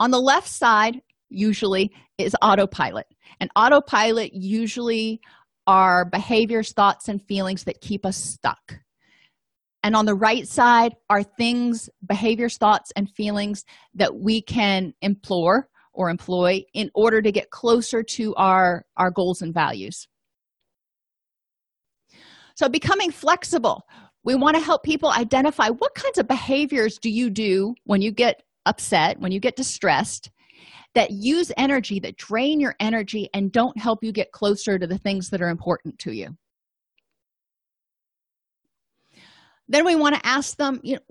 On 0.00 0.10
the 0.10 0.20
left 0.20 0.48
side, 0.48 1.00
usually, 1.28 1.92
is 2.18 2.34
autopilot. 2.42 3.06
And 3.40 3.50
autopilot 3.54 4.32
usually 4.32 5.20
are 5.66 6.04
behaviors, 6.04 6.72
thoughts, 6.72 7.08
and 7.08 7.20
feelings 7.22 7.64
that 7.64 7.80
keep 7.80 8.06
us 8.06 8.16
stuck 8.16 8.78
and 9.86 9.94
on 9.94 10.04
the 10.04 10.16
right 10.16 10.48
side 10.48 10.96
are 11.10 11.22
things 11.22 11.88
behaviors 12.08 12.56
thoughts 12.56 12.90
and 12.96 13.08
feelings 13.08 13.64
that 13.94 14.16
we 14.16 14.42
can 14.42 14.92
implore 15.00 15.68
or 15.92 16.10
employ 16.10 16.60
in 16.74 16.90
order 16.92 17.22
to 17.22 17.30
get 17.30 17.50
closer 17.50 18.02
to 18.02 18.34
our 18.34 18.84
our 18.96 19.12
goals 19.12 19.42
and 19.42 19.54
values. 19.54 20.08
So 22.56 22.68
becoming 22.68 23.12
flexible. 23.12 23.86
We 24.24 24.34
want 24.34 24.56
to 24.56 24.62
help 24.62 24.82
people 24.82 25.12
identify 25.12 25.68
what 25.68 25.94
kinds 25.94 26.18
of 26.18 26.26
behaviors 26.26 26.98
do 26.98 27.08
you 27.08 27.30
do 27.30 27.72
when 27.84 28.02
you 28.02 28.10
get 28.10 28.42
upset 28.66 29.20
when 29.20 29.30
you 29.30 29.38
get 29.38 29.54
distressed 29.54 30.30
that 30.96 31.12
use 31.12 31.52
energy 31.56 32.00
that 32.00 32.16
drain 32.16 32.58
your 32.58 32.74
energy 32.80 33.28
and 33.32 33.52
don't 33.52 33.78
help 33.78 34.02
you 34.02 34.10
get 34.10 34.32
closer 34.32 34.80
to 34.80 34.88
the 34.88 34.98
things 34.98 35.30
that 35.30 35.40
are 35.40 35.50
important 35.50 35.96
to 36.00 36.10
you 36.10 36.36
then 39.68 39.84
we 39.84 39.94
want 39.94 40.14
to 40.14 40.26
ask 40.26 40.56
them 40.56 40.80
you 40.82 40.94
know 40.94 41.02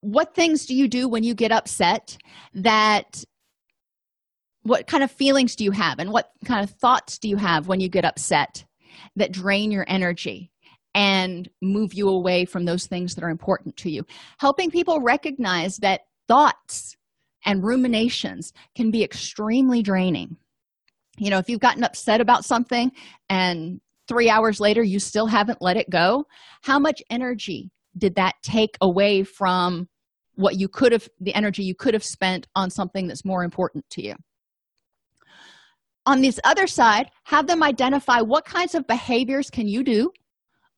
what 0.00 0.34
things 0.34 0.66
do 0.66 0.74
you 0.74 0.88
do 0.88 1.08
when 1.08 1.22
you 1.22 1.32
get 1.32 1.52
upset 1.52 2.16
that 2.54 3.24
what 4.62 4.86
kind 4.86 5.02
of 5.02 5.10
feelings 5.10 5.56
do 5.56 5.64
you 5.64 5.70
have 5.70 5.98
and 5.98 6.10
what 6.10 6.30
kind 6.44 6.62
of 6.62 6.70
thoughts 6.76 7.18
do 7.18 7.28
you 7.28 7.36
have 7.36 7.68
when 7.68 7.80
you 7.80 7.88
get 7.88 8.04
upset 8.04 8.64
that 9.16 9.32
drain 9.32 9.70
your 9.70 9.84
energy 9.88 10.50
and 10.94 11.48
move 11.62 11.94
you 11.94 12.08
away 12.08 12.44
from 12.44 12.64
those 12.64 12.86
things 12.86 13.14
that 13.14 13.24
are 13.24 13.30
important 13.30 13.76
to 13.76 13.90
you? 13.90 14.04
Helping 14.38 14.70
people 14.70 15.00
recognize 15.00 15.78
that 15.78 16.02
thoughts 16.28 16.96
and 17.44 17.64
ruminations 17.64 18.52
can 18.76 18.90
be 18.90 19.02
extremely 19.02 19.82
draining. 19.82 20.36
You 21.18 21.30
know 21.30 21.38
if 21.38 21.48
you've 21.48 21.60
gotten 21.60 21.84
upset 21.84 22.20
about 22.20 22.44
something 22.44 22.90
and 23.28 23.80
three 24.08 24.28
hours 24.28 24.60
later 24.60 24.82
you 24.82 24.98
still 24.98 25.26
haven't 25.26 25.62
let 25.62 25.76
it 25.76 25.88
go 25.90 26.24
how 26.62 26.78
much 26.78 27.02
energy 27.10 27.70
did 27.96 28.14
that 28.16 28.34
take 28.42 28.76
away 28.80 29.22
from 29.22 29.88
what 30.34 30.58
you 30.58 30.68
could 30.68 30.92
have 30.92 31.08
the 31.20 31.34
energy 31.34 31.62
you 31.62 31.74
could 31.74 31.94
have 31.94 32.04
spent 32.04 32.46
on 32.56 32.70
something 32.70 33.06
that's 33.06 33.24
more 33.24 33.44
important 33.44 33.88
to 33.90 34.02
you? 34.02 34.14
On 36.06 36.20
this 36.20 36.40
other 36.44 36.66
side 36.66 37.10
have 37.24 37.46
them 37.46 37.62
identify 37.62 38.20
what 38.20 38.44
kinds 38.44 38.74
of 38.74 38.86
behaviors 38.86 39.50
can 39.50 39.68
you 39.68 39.84
do 39.84 40.10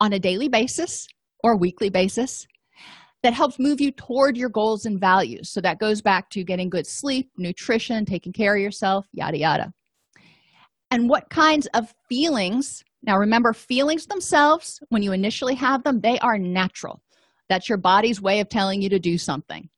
on 0.00 0.12
a 0.12 0.18
daily 0.18 0.48
basis 0.48 1.08
or 1.42 1.56
weekly 1.56 1.88
basis 1.88 2.46
that 3.22 3.32
helps 3.32 3.58
move 3.58 3.80
you 3.80 3.90
toward 3.90 4.36
your 4.36 4.50
goals 4.50 4.84
and 4.84 5.00
values. 5.00 5.48
So 5.48 5.62
that 5.62 5.78
goes 5.78 6.02
back 6.02 6.28
to 6.30 6.44
getting 6.44 6.68
good 6.68 6.86
sleep 6.86 7.30
nutrition 7.38 8.04
taking 8.04 8.32
care 8.32 8.54
of 8.54 8.60
yourself 8.60 9.06
yada 9.12 9.38
yada. 9.38 9.72
And 10.90 11.08
what 11.08 11.30
kinds 11.30 11.66
of 11.68 11.92
feelings 12.08 12.84
now 13.02 13.16
remember 13.16 13.52
feelings 13.52 14.06
themselves 14.06 14.80
when 14.90 15.02
you 15.02 15.12
initially 15.12 15.54
have 15.54 15.82
them 15.84 16.00
they 16.00 16.18
are 16.18 16.38
natural 16.38 17.00
that's 17.49 17.68
your 17.68 17.78
body's 17.78 18.20
way 18.20 18.40
of 18.40 18.49
telling 18.49 18.82
you 18.82 18.88
to 18.90 18.99
do 18.99 19.18
something. 19.18 19.68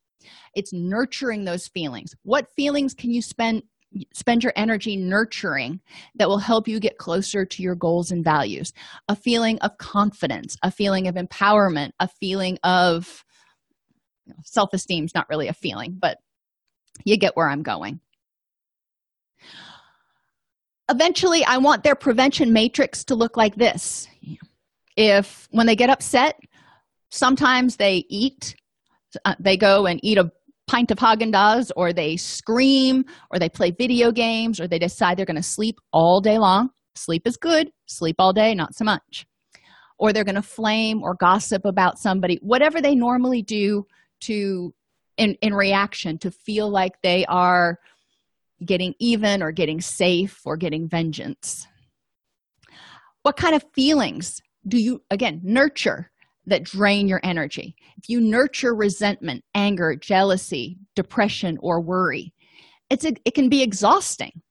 It's 0.55 0.73
nurturing 0.73 1.45
those 1.45 1.69
feelings. 1.69 2.15
What 2.23 2.51
feelings 2.57 2.95
can 2.95 3.11
you 3.11 3.23
spend 3.23 3.63
spend 4.13 4.43
your 4.43 4.53
energy 4.57 4.97
nurturing 4.97 5.81
that 6.17 6.29
will 6.29 6.39
help 6.39 6.69
you 6.69 6.79
get 6.81 6.99
closer 6.99 7.47
to 7.47 7.63
your 7.63 7.75
goals 7.75 8.11
and 8.11 8.25
values? 8.25 8.73
A 9.09 9.17
feeling 9.17 9.59
of 9.61 9.79
confidence 9.79 10.57
a 10.63 10.71
feeling 10.71 11.07
of 11.09 11.15
empowerment 11.15 11.91
a 12.01 12.09
feeling 12.09 12.59
of 12.65 13.25
you 14.27 14.33
know, 14.33 14.39
self-esteem 14.45 15.05
is 15.05 15.15
not 15.15 15.29
really 15.29 15.49
a 15.49 15.55
feeling 15.55 15.97
but 15.99 16.19
you 17.05 17.17
get 17.17 17.37
where 17.37 17.49
i'm 17.49 17.63
going. 17.63 18.01
Eventually 20.91 21.45
i 21.45 21.59
want 21.59 21.85
their 21.85 21.95
prevention 21.95 22.53
matrix 22.53 23.05
to 23.05 23.15
look 23.15 23.37
like 23.37 23.55
this. 23.55 24.09
If 24.97 25.49
when 25.51 25.67
they 25.67 25.77
get 25.77 25.91
upset 25.91 26.41
sometimes 27.11 27.77
they 27.77 28.05
eat 28.09 28.57
uh, 29.25 29.35
they 29.39 29.57
go 29.57 29.87
and 29.87 30.01
eat 30.03 30.19
a 30.19 30.31
pint 30.67 30.91
of 30.91 30.99
Haagen-Dazs 30.99 31.71
or 31.77 31.93
they 31.93 32.17
scream 32.17 33.05
or 33.31 33.39
they 33.39 33.49
play 33.49 33.71
video 33.71 34.11
games 34.11 34.61
or 34.61 34.67
they 34.67 34.79
decide 34.79 35.17
they're 35.17 35.25
going 35.25 35.37
to 35.37 35.43
sleep 35.43 35.79
all 35.93 36.21
day 36.21 36.39
long. 36.39 36.71
Sleep 36.95 37.27
is 37.27 37.37
good. 37.37 37.71
Sleep 37.87 38.17
all 38.19 38.33
day 38.33 38.55
not 38.55 38.75
so 38.75 38.85
much. 38.85 39.27
Or 39.99 40.13
they're 40.13 40.25
going 40.25 40.35
to 40.35 40.43
flame 40.43 41.03
or 41.03 41.15
gossip 41.15 41.65
about 41.65 41.99
somebody. 41.99 42.39
Whatever 42.43 42.81
they 42.81 42.95
normally 42.95 43.43
do 43.43 43.87
to 44.23 44.75
in 45.17 45.35
in 45.41 45.55
reaction 45.55 46.19
to 46.19 46.31
feel 46.31 46.69
like 46.69 47.01
they 47.03 47.25
are 47.27 47.79
getting 48.65 48.95
even 48.99 49.43
or 49.43 49.53
getting 49.53 49.81
safe 49.81 50.41
or 50.45 50.57
getting 50.57 50.89
vengeance. 50.89 51.67
What 53.23 53.37
kind 53.37 53.55
of 53.55 53.65
feelings 53.75 54.41
do 54.67 54.79
you 54.79 55.03
again 55.11 55.41
nurture 55.43 56.11
that 56.47 56.65
drain 56.65 57.09
your 57.09 57.21
energy. 57.23 57.75
If 57.99 58.09
you 58.09 58.21
nurture 58.21 58.75
resentment, 58.75 59.45
anger, 59.55 59.97
jealousy, 59.97 60.79
depression, 60.95 61.59
or 61.61 61.81
worry, 61.81 62.33
it's 62.91 63.05
a, 63.05 63.13
it 63.25 63.35
can 63.35 63.49
be 63.49 63.63
exhausting. 63.63 64.43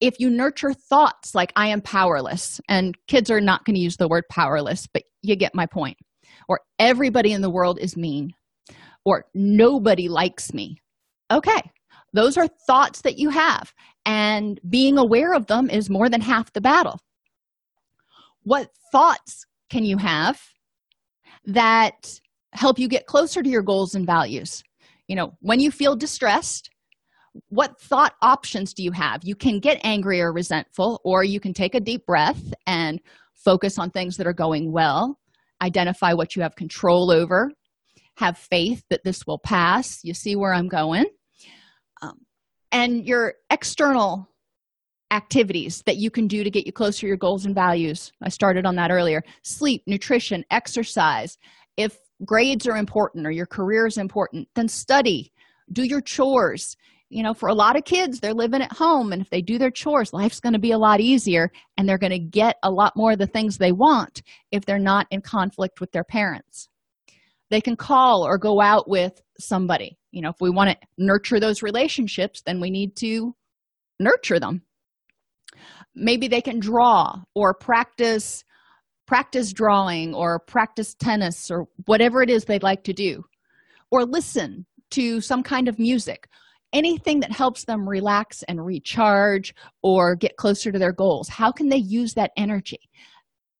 If 0.00 0.14
you 0.18 0.30
nurture 0.30 0.72
thoughts 0.72 1.34
like 1.34 1.52
I 1.54 1.68
am 1.68 1.80
powerless, 1.80 2.60
and 2.68 2.96
kids 3.06 3.30
are 3.30 3.40
not 3.40 3.64
going 3.64 3.74
to 3.74 3.80
use 3.80 3.96
the 3.96 4.08
word 4.08 4.24
powerless, 4.30 4.86
but 4.92 5.02
you 5.22 5.36
get 5.36 5.54
my 5.54 5.66
point, 5.66 5.96
or 6.48 6.60
everybody 6.78 7.32
in 7.32 7.40
the 7.40 7.50
world 7.50 7.78
is 7.80 7.96
mean, 7.96 8.32
or 9.04 9.24
nobody 9.34 10.08
likes 10.08 10.52
me. 10.52 10.76
Okay, 11.32 11.62
those 12.12 12.36
are 12.36 12.48
thoughts 12.66 13.02
that 13.02 13.18
you 13.18 13.30
have, 13.30 13.72
and 14.04 14.60
being 14.68 14.98
aware 14.98 15.34
of 15.34 15.46
them 15.46 15.70
is 15.70 15.88
more 15.88 16.08
than 16.08 16.20
half 16.20 16.52
the 16.52 16.60
battle. 16.60 16.98
What 18.42 18.70
thoughts 18.90 19.46
can 19.70 19.84
you 19.84 19.98
have 19.98 20.40
that 21.44 22.20
help 22.52 22.78
you 22.78 22.88
get 22.88 23.06
closer 23.06 23.42
to 23.42 23.48
your 23.48 23.62
goals 23.62 23.94
and 23.94 24.06
values. 24.06 24.62
You 25.08 25.16
know 25.16 25.34
when 25.40 25.60
you 25.60 25.70
feel 25.70 25.96
distressed 25.96 26.70
what 27.48 27.80
thought 27.80 28.14
options 28.20 28.74
do 28.74 28.82
you 28.82 28.92
have? 28.92 29.20
You 29.24 29.34
can 29.34 29.58
get 29.58 29.80
angry 29.84 30.20
or 30.20 30.32
resentful 30.32 31.00
or 31.04 31.24
you 31.24 31.40
can 31.40 31.54
take 31.54 31.74
a 31.74 31.80
deep 31.80 32.04
breath 32.06 32.52
and 32.66 33.00
focus 33.34 33.78
on 33.78 33.90
things 33.90 34.16
that 34.16 34.26
are 34.26 34.32
going 34.32 34.72
well. 34.72 35.18
Identify 35.62 36.12
what 36.12 36.36
you 36.36 36.42
have 36.42 36.56
control 36.56 37.10
over. 37.10 37.50
Have 38.16 38.36
faith 38.36 38.84
that 38.90 39.04
this 39.04 39.26
will 39.26 39.38
pass. 39.38 40.00
You 40.04 40.12
see 40.12 40.36
where 40.36 40.52
i'm 40.52 40.68
going. 40.68 41.06
Um, 42.02 42.20
and 42.70 43.06
your 43.06 43.34
external 43.50 44.28
activities 45.12 45.82
that 45.84 45.98
you 45.98 46.10
can 46.10 46.26
do 46.26 46.42
to 46.42 46.50
get 46.50 46.66
you 46.66 46.72
closer 46.72 47.02
to 47.02 47.06
your 47.06 47.16
goals 47.18 47.44
and 47.44 47.54
values. 47.54 48.12
I 48.22 48.30
started 48.30 48.64
on 48.64 48.76
that 48.76 48.90
earlier. 48.90 49.22
Sleep 49.42 49.82
nutrition 49.86 50.44
exercise. 50.50 51.36
If 51.76 51.98
grades 52.24 52.66
are 52.66 52.76
important 52.76 53.26
or 53.26 53.30
your 53.30 53.46
career 53.46 53.86
is 53.86 53.98
important 53.98 54.48
then 54.54 54.68
study. 54.68 55.32
Do 55.72 55.82
your 55.82 56.00
chores. 56.00 56.76
You 57.10 57.22
know 57.22 57.34
for 57.34 57.50
a 57.50 57.54
lot 57.54 57.76
of 57.76 57.84
kids 57.84 58.20
they're 58.20 58.32
living 58.32 58.62
at 58.62 58.72
home 58.72 59.12
and 59.12 59.20
if 59.20 59.28
they 59.28 59.42
do 59.42 59.58
their 59.58 59.70
chores 59.70 60.14
life's 60.14 60.40
going 60.40 60.54
to 60.54 60.58
be 60.58 60.72
a 60.72 60.78
lot 60.78 61.00
easier 61.00 61.50
and 61.76 61.86
they're 61.86 61.98
going 61.98 62.10
to 62.10 62.18
get 62.18 62.56
a 62.62 62.70
lot 62.70 62.96
more 62.96 63.12
of 63.12 63.18
the 63.18 63.26
things 63.26 63.58
they 63.58 63.72
want 63.72 64.22
if 64.50 64.64
they're 64.64 64.78
not 64.78 65.06
in 65.10 65.20
conflict 65.20 65.78
with 65.80 65.92
their 65.92 66.04
parents. 66.04 66.68
They 67.50 67.60
can 67.60 67.76
call 67.76 68.26
or 68.26 68.38
go 68.38 68.62
out 68.62 68.88
with 68.88 69.20
somebody. 69.38 69.98
You 70.10 70.22
know 70.22 70.30
if 70.30 70.40
we 70.40 70.48
want 70.48 70.70
to 70.70 70.86
nurture 70.96 71.38
those 71.38 71.62
relationships 71.62 72.40
then 72.46 72.62
we 72.62 72.70
need 72.70 72.96
to 72.96 73.34
nurture 74.00 74.40
them 74.40 74.62
maybe 75.94 76.28
they 76.28 76.40
can 76.40 76.58
draw 76.58 77.14
or 77.34 77.54
practice 77.54 78.44
practice 79.06 79.52
drawing 79.52 80.14
or 80.14 80.38
practice 80.38 80.94
tennis 80.94 81.50
or 81.50 81.66
whatever 81.86 82.22
it 82.22 82.30
is 82.30 82.44
they'd 82.44 82.62
like 82.62 82.84
to 82.84 82.92
do. 82.92 83.22
Or 83.90 84.04
listen 84.04 84.64
to 84.92 85.20
some 85.20 85.42
kind 85.42 85.68
of 85.68 85.78
music. 85.78 86.28
Anything 86.72 87.20
that 87.20 87.32
helps 87.32 87.64
them 87.64 87.86
relax 87.86 88.42
and 88.48 88.64
recharge 88.64 89.54
or 89.82 90.14
get 90.14 90.36
closer 90.36 90.72
to 90.72 90.78
their 90.78 90.92
goals. 90.92 91.28
How 91.28 91.52
can 91.52 91.68
they 91.68 91.76
use 91.76 92.14
that 92.14 92.30
energy? 92.36 92.78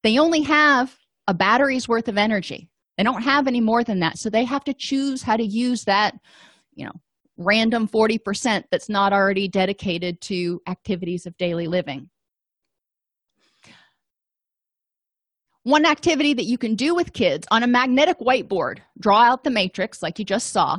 They 0.03 0.19
only 0.19 0.41
have 0.43 0.97
a 1.29 1.35
battery's 1.35 1.89
worth 1.89 2.09
of 2.09 2.17
energy. 2.17 2.71
They 2.97 3.05
don't 3.05 3.23
have 3.23 3.47
any 3.47 3.61
more 3.61 3.85
than 3.85 4.01
that. 4.01 4.17
So 4.17 4.31
they 4.31 4.45
have 4.45 4.65
to 4.65 4.75
choose 4.75 5.23
how 5.23 5.37
to 5.37 5.45
use 5.45 5.85
that 5.85 6.15
you 6.75 6.87
know 6.87 6.93
random 7.39 7.89
40% 7.89 8.65
that's 8.71 8.89
not 8.89 9.13
already 9.13 9.49
dedicated 9.49 10.21
to 10.23 10.61
activities 10.69 11.27
of 11.27 11.37
daily 11.39 11.67
living 11.67 12.09
one 15.65 15.87
activity 15.87 16.35
that 16.35 16.45
you 16.45 16.59
can 16.59 16.75
do 16.75 16.95
with 16.95 17.13
kids 17.13 17.47
on 17.51 17.63
a 17.63 17.67
magnetic 17.67 18.19
whiteboard 18.19 18.79
draw 18.99 19.23
out 19.23 19.45
the 19.45 19.51
matrix 19.51 20.03
like 20.03 20.19
you 20.19 20.25
just 20.25 20.51
saw 20.51 20.79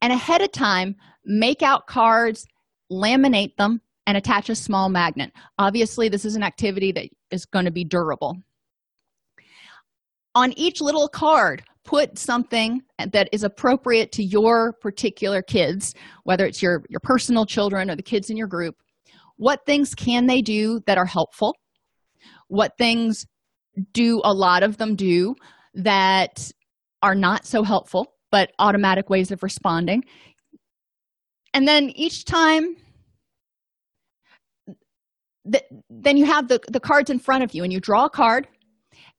and 0.00 0.12
ahead 0.12 0.42
of 0.42 0.52
time 0.52 0.96
make 1.24 1.62
out 1.62 1.86
cards 1.86 2.46
laminate 2.90 3.56
them 3.56 3.80
and 4.06 4.16
attach 4.16 4.48
a 4.48 4.54
small 4.54 4.88
magnet. 4.88 5.32
Obviously 5.58 6.08
this 6.08 6.24
is 6.24 6.36
an 6.36 6.42
activity 6.42 6.92
that 6.92 7.08
is 7.30 7.44
going 7.44 7.64
to 7.64 7.70
be 7.72 7.84
durable. 7.84 8.36
On 10.34 10.52
each 10.52 10.80
little 10.80 11.08
card 11.08 11.64
put 11.84 12.18
something 12.18 12.82
that 12.98 13.28
is 13.32 13.42
appropriate 13.42 14.12
to 14.12 14.22
your 14.22 14.72
particular 14.74 15.42
kids 15.42 15.94
whether 16.24 16.46
it's 16.46 16.62
your 16.62 16.84
your 16.88 17.00
personal 17.00 17.46
children 17.46 17.90
or 17.90 17.96
the 17.96 18.02
kids 18.02 18.30
in 18.30 18.36
your 18.36 18.46
group. 18.46 18.76
What 19.36 19.66
things 19.66 19.94
can 19.94 20.26
they 20.26 20.42
do 20.42 20.80
that 20.86 20.96
are 20.96 21.06
helpful? 21.06 21.56
What 22.48 22.78
things 22.78 23.26
do 23.92 24.20
a 24.24 24.32
lot 24.32 24.62
of 24.62 24.78
them 24.78 24.96
do 24.96 25.34
that 25.74 26.50
are 27.02 27.14
not 27.14 27.46
so 27.46 27.62
helpful 27.62 28.12
but 28.30 28.52
automatic 28.58 29.08
ways 29.08 29.30
of 29.30 29.42
responding. 29.42 30.04
And 31.54 31.66
then 31.66 31.90
each 31.90 32.24
time 32.24 32.76
th- 35.50 35.64
then 35.88 36.16
you 36.16 36.26
have 36.26 36.48
the, 36.48 36.60
the 36.68 36.80
cards 36.80 37.10
in 37.10 37.18
front 37.18 37.44
of 37.44 37.54
you 37.54 37.62
and 37.64 37.72
you 37.72 37.80
draw 37.80 38.06
a 38.06 38.10
card 38.10 38.48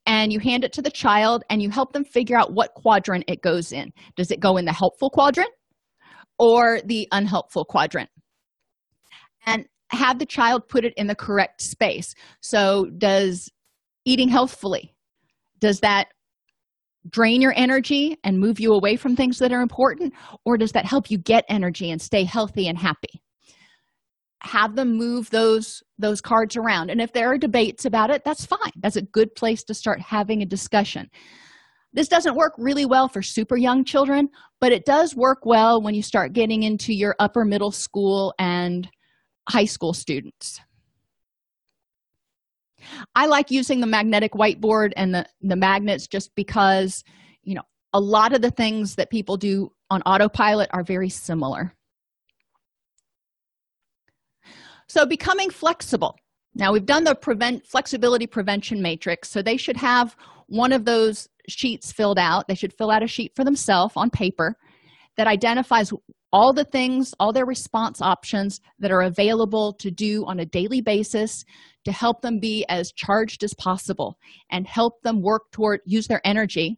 and 0.05 0.31
you 0.31 0.39
hand 0.39 0.63
it 0.63 0.73
to 0.73 0.81
the 0.81 0.91
child 0.91 1.43
and 1.49 1.61
you 1.61 1.69
help 1.69 1.93
them 1.93 2.05
figure 2.05 2.37
out 2.37 2.53
what 2.53 2.73
quadrant 2.75 3.23
it 3.27 3.41
goes 3.41 3.71
in. 3.71 3.91
Does 4.15 4.31
it 4.31 4.39
go 4.39 4.57
in 4.57 4.65
the 4.65 4.73
helpful 4.73 5.09
quadrant 5.09 5.49
or 6.37 6.79
the 6.85 7.07
unhelpful 7.11 7.65
quadrant? 7.65 8.09
And 9.45 9.65
have 9.89 10.19
the 10.19 10.25
child 10.25 10.67
put 10.67 10.85
it 10.85 10.93
in 10.97 11.07
the 11.07 11.15
correct 11.15 11.61
space. 11.61 12.13
So 12.41 12.87
does 12.97 13.49
eating 14.07 14.29
healthfully. 14.29 14.93
Does 15.59 15.81
that 15.81 16.07
drain 17.09 17.41
your 17.41 17.53
energy 17.55 18.17
and 18.23 18.39
move 18.39 18.59
you 18.59 18.73
away 18.73 18.95
from 18.95 19.15
things 19.15 19.37
that 19.39 19.51
are 19.51 19.61
important 19.61 20.13
or 20.45 20.57
does 20.57 20.71
that 20.71 20.85
help 20.85 21.11
you 21.11 21.17
get 21.17 21.45
energy 21.49 21.91
and 21.91 22.01
stay 22.01 22.23
healthy 22.23 22.67
and 22.67 22.77
happy? 22.77 23.21
Have 24.43 24.75
them 24.75 24.95
move 24.95 25.29
those 25.29 25.83
those 25.97 26.21
cards 26.21 26.55
around. 26.55 26.89
And 26.89 27.01
if 27.01 27.11
there 27.11 27.27
are 27.27 27.37
debates 27.37 27.85
about 27.85 28.09
it 28.09 28.23
that's 28.23 28.45
fine. 28.45 28.71
That's 28.77 28.95
a 28.95 29.01
good 29.01 29.35
place 29.35 29.63
to 29.65 29.73
start 29.73 29.99
having 29.99 30.41
a 30.41 30.45
discussion. 30.45 31.09
This 31.91 32.07
doesn't 32.07 32.35
work 32.35 32.53
really 32.57 32.85
well 32.85 33.09
for 33.09 33.21
super 33.21 33.57
young 33.57 33.83
children 33.83 34.29
but 34.61 34.71
it 34.71 34.85
does 34.85 35.15
work 35.15 35.39
well 35.45 35.81
when 35.81 35.95
you 35.95 36.01
start 36.01 36.33
getting 36.33 36.63
into 36.63 36.93
your 36.93 37.15
upper 37.19 37.43
middle 37.43 37.71
school 37.71 38.33
and 38.39 38.89
high 39.49 39.65
school 39.65 39.93
students 39.93 40.59
i 43.15 43.25
like 43.25 43.51
using 43.51 43.79
the 43.81 43.87
magnetic 43.87 44.33
whiteboard 44.33 44.93
and 44.95 45.13
the 45.13 45.25
the 45.41 45.55
magnets 45.55 46.07
just 46.07 46.33
because 46.35 47.03
you 47.43 47.55
know 47.55 47.63
a 47.93 47.99
lot 47.99 48.33
of 48.33 48.41
the 48.41 48.51
things 48.51 48.95
that 48.95 49.09
people 49.09 49.37
do 49.37 49.71
on 49.89 50.01
autopilot 50.03 50.69
are 50.71 50.83
very 50.83 51.09
similar. 51.09 51.73
So 54.87 55.05
becoming 55.05 55.49
flexible. 55.49 56.15
Now 56.55 56.71
we've 56.73 56.85
done 56.85 57.03
the 57.03 57.15
prevent 57.15 57.65
flexibility 57.65 58.27
prevention 58.27 58.81
matrix 58.81 59.29
so 59.29 59.41
they 59.41 59.57
should 59.57 59.77
have 59.77 60.15
one 60.47 60.71
of 60.71 60.85
those 60.85 61.27
sheets 61.47 61.91
filled 61.91 62.19
out. 62.19 62.47
They 62.47 62.55
should 62.55 62.73
fill 62.73 62.91
out 62.91 63.03
a 63.03 63.07
sheet 63.07 63.33
for 63.35 63.43
themselves 63.43 63.93
on 63.95 64.09
paper 64.09 64.55
that 65.17 65.27
identifies 65.27 65.91
all 66.33 66.53
the 66.53 66.65
things 66.65 67.13
all 67.19 67.31
their 67.31 67.45
response 67.45 68.01
options 68.01 68.59
that 68.79 68.91
are 68.91 69.03
available 69.03 69.73
to 69.73 69.89
do 69.89 70.25
on 70.25 70.39
a 70.39 70.45
daily 70.45 70.81
basis 70.81 71.45
to 71.85 71.91
help 71.91 72.21
them 72.21 72.39
be 72.39 72.65
as 72.67 72.91
charged 72.91 73.43
as 73.43 73.53
possible 73.53 74.17
and 74.51 74.67
help 74.67 75.01
them 75.03 75.21
work 75.21 75.43
toward 75.51 75.79
use 75.85 76.07
their 76.07 76.21
energy 76.25 76.77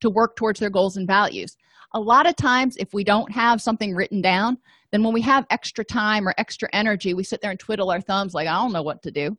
to 0.00 0.10
work 0.10 0.36
towards 0.36 0.60
their 0.60 0.70
goals 0.70 0.96
and 0.96 1.06
values. 1.06 1.56
A 1.94 2.00
lot 2.00 2.28
of 2.28 2.36
times 2.36 2.76
if 2.76 2.92
we 2.92 3.02
don't 3.04 3.32
have 3.32 3.60
something 3.60 3.94
written 3.94 4.20
down 4.20 4.58
then 4.92 5.02
when 5.02 5.14
we 5.14 5.22
have 5.22 5.46
extra 5.50 5.84
time 5.84 6.28
or 6.28 6.34
extra 6.36 6.68
energy 6.72 7.14
we 7.14 7.24
sit 7.24 7.40
there 7.40 7.50
and 7.52 7.60
twiddle 7.60 7.90
our 7.90 8.00
thumbs 8.00 8.34
like 8.34 8.48
i 8.48 8.52
don't 8.52 8.72
know 8.72 8.82
what 8.82 9.02
to 9.02 9.10
do. 9.10 9.36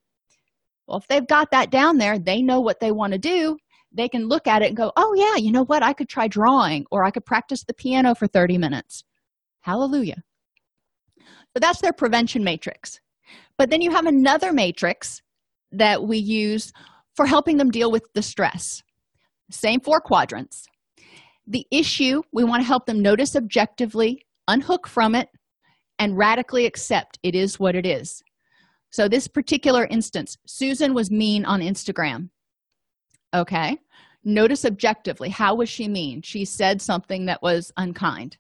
Well 0.88 0.97
if 0.97 1.07
they've 1.07 1.28
got 1.28 1.51
that 1.51 1.70
down 1.70 1.97
there 1.97 2.18
they 2.18 2.41
know 2.41 2.62
what 2.62 2.80
they 2.80 2.91
want 2.91 3.14
to 3.14 3.20
do 3.20 3.57
they 3.93 4.09
can 4.09 4.28
look 4.28 4.47
at 4.47 4.64
it 4.64 4.70
and 4.70 4.78
go 4.78 4.91
oh 4.97 5.14
yeah 5.14 5.36
you 5.36 5.51
know 5.51 5.66
what? 5.66 5.84
I 5.84 5.93
could 5.93 6.09
try 6.09 6.28
drawing 6.28 6.86
or 6.89 7.03
i 7.03 7.12
could 7.12 7.26
practice 7.26 7.64
the 7.64 7.76
piano 7.76 8.16
for 8.16 8.26
30 8.26 8.57
minutes 8.57 9.03
hallelujah. 9.62 10.24
So 11.18 11.59
that's 11.59 11.82
their 11.82 11.93
prevention 11.93 12.43
matrix. 12.43 12.99
But 13.57 13.70
then 13.70 13.82
you 13.82 13.91
have 13.91 14.05
another 14.05 14.53
matrix 14.53 15.22
that 15.72 16.03
we 16.03 16.18
use 16.18 16.72
for 17.16 17.26
helping 17.26 17.57
them 17.57 17.72
deal 17.72 17.91
with 17.91 18.03
the 18.14 18.22
stress. 18.22 18.82
Same 19.51 19.80
four 19.82 19.99
quadrants. 19.99 20.66
The 21.47 21.66
issue 21.72 22.22
we 22.32 22.43
want 22.43 22.62
to 22.62 22.68
help 22.68 22.86
them 22.86 23.01
notice 23.01 23.36
objectively 23.36 24.26
unhook 24.47 24.88
from 24.88 25.16
it 25.16 25.30
and 25.99 26.18
radically 26.18 26.66
accept 26.66 27.20
it 27.24 27.36
is 27.36 27.59
what 27.59 27.76
it 27.76 27.86
is. 27.86 28.24
So 28.91 29.07
this 29.07 29.28
particular 29.28 29.86
instance 29.86 30.38
susan 30.45 30.93
was 30.93 31.12
mean 31.12 31.45
on 31.45 31.62
instagram. 31.62 32.30
Okay? 33.34 33.78
Notice 34.24 34.66
objectively 34.66 35.30
how 35.30 35.55
was 35.55 35.70
she 35.70 35.88
mean? 35.88 36.22
She 36.22 36.45
said 36.45 36.82
something 36.82 37.26
that 37.26 37.41
was 37.41 37.72
unkind 37.78 38.38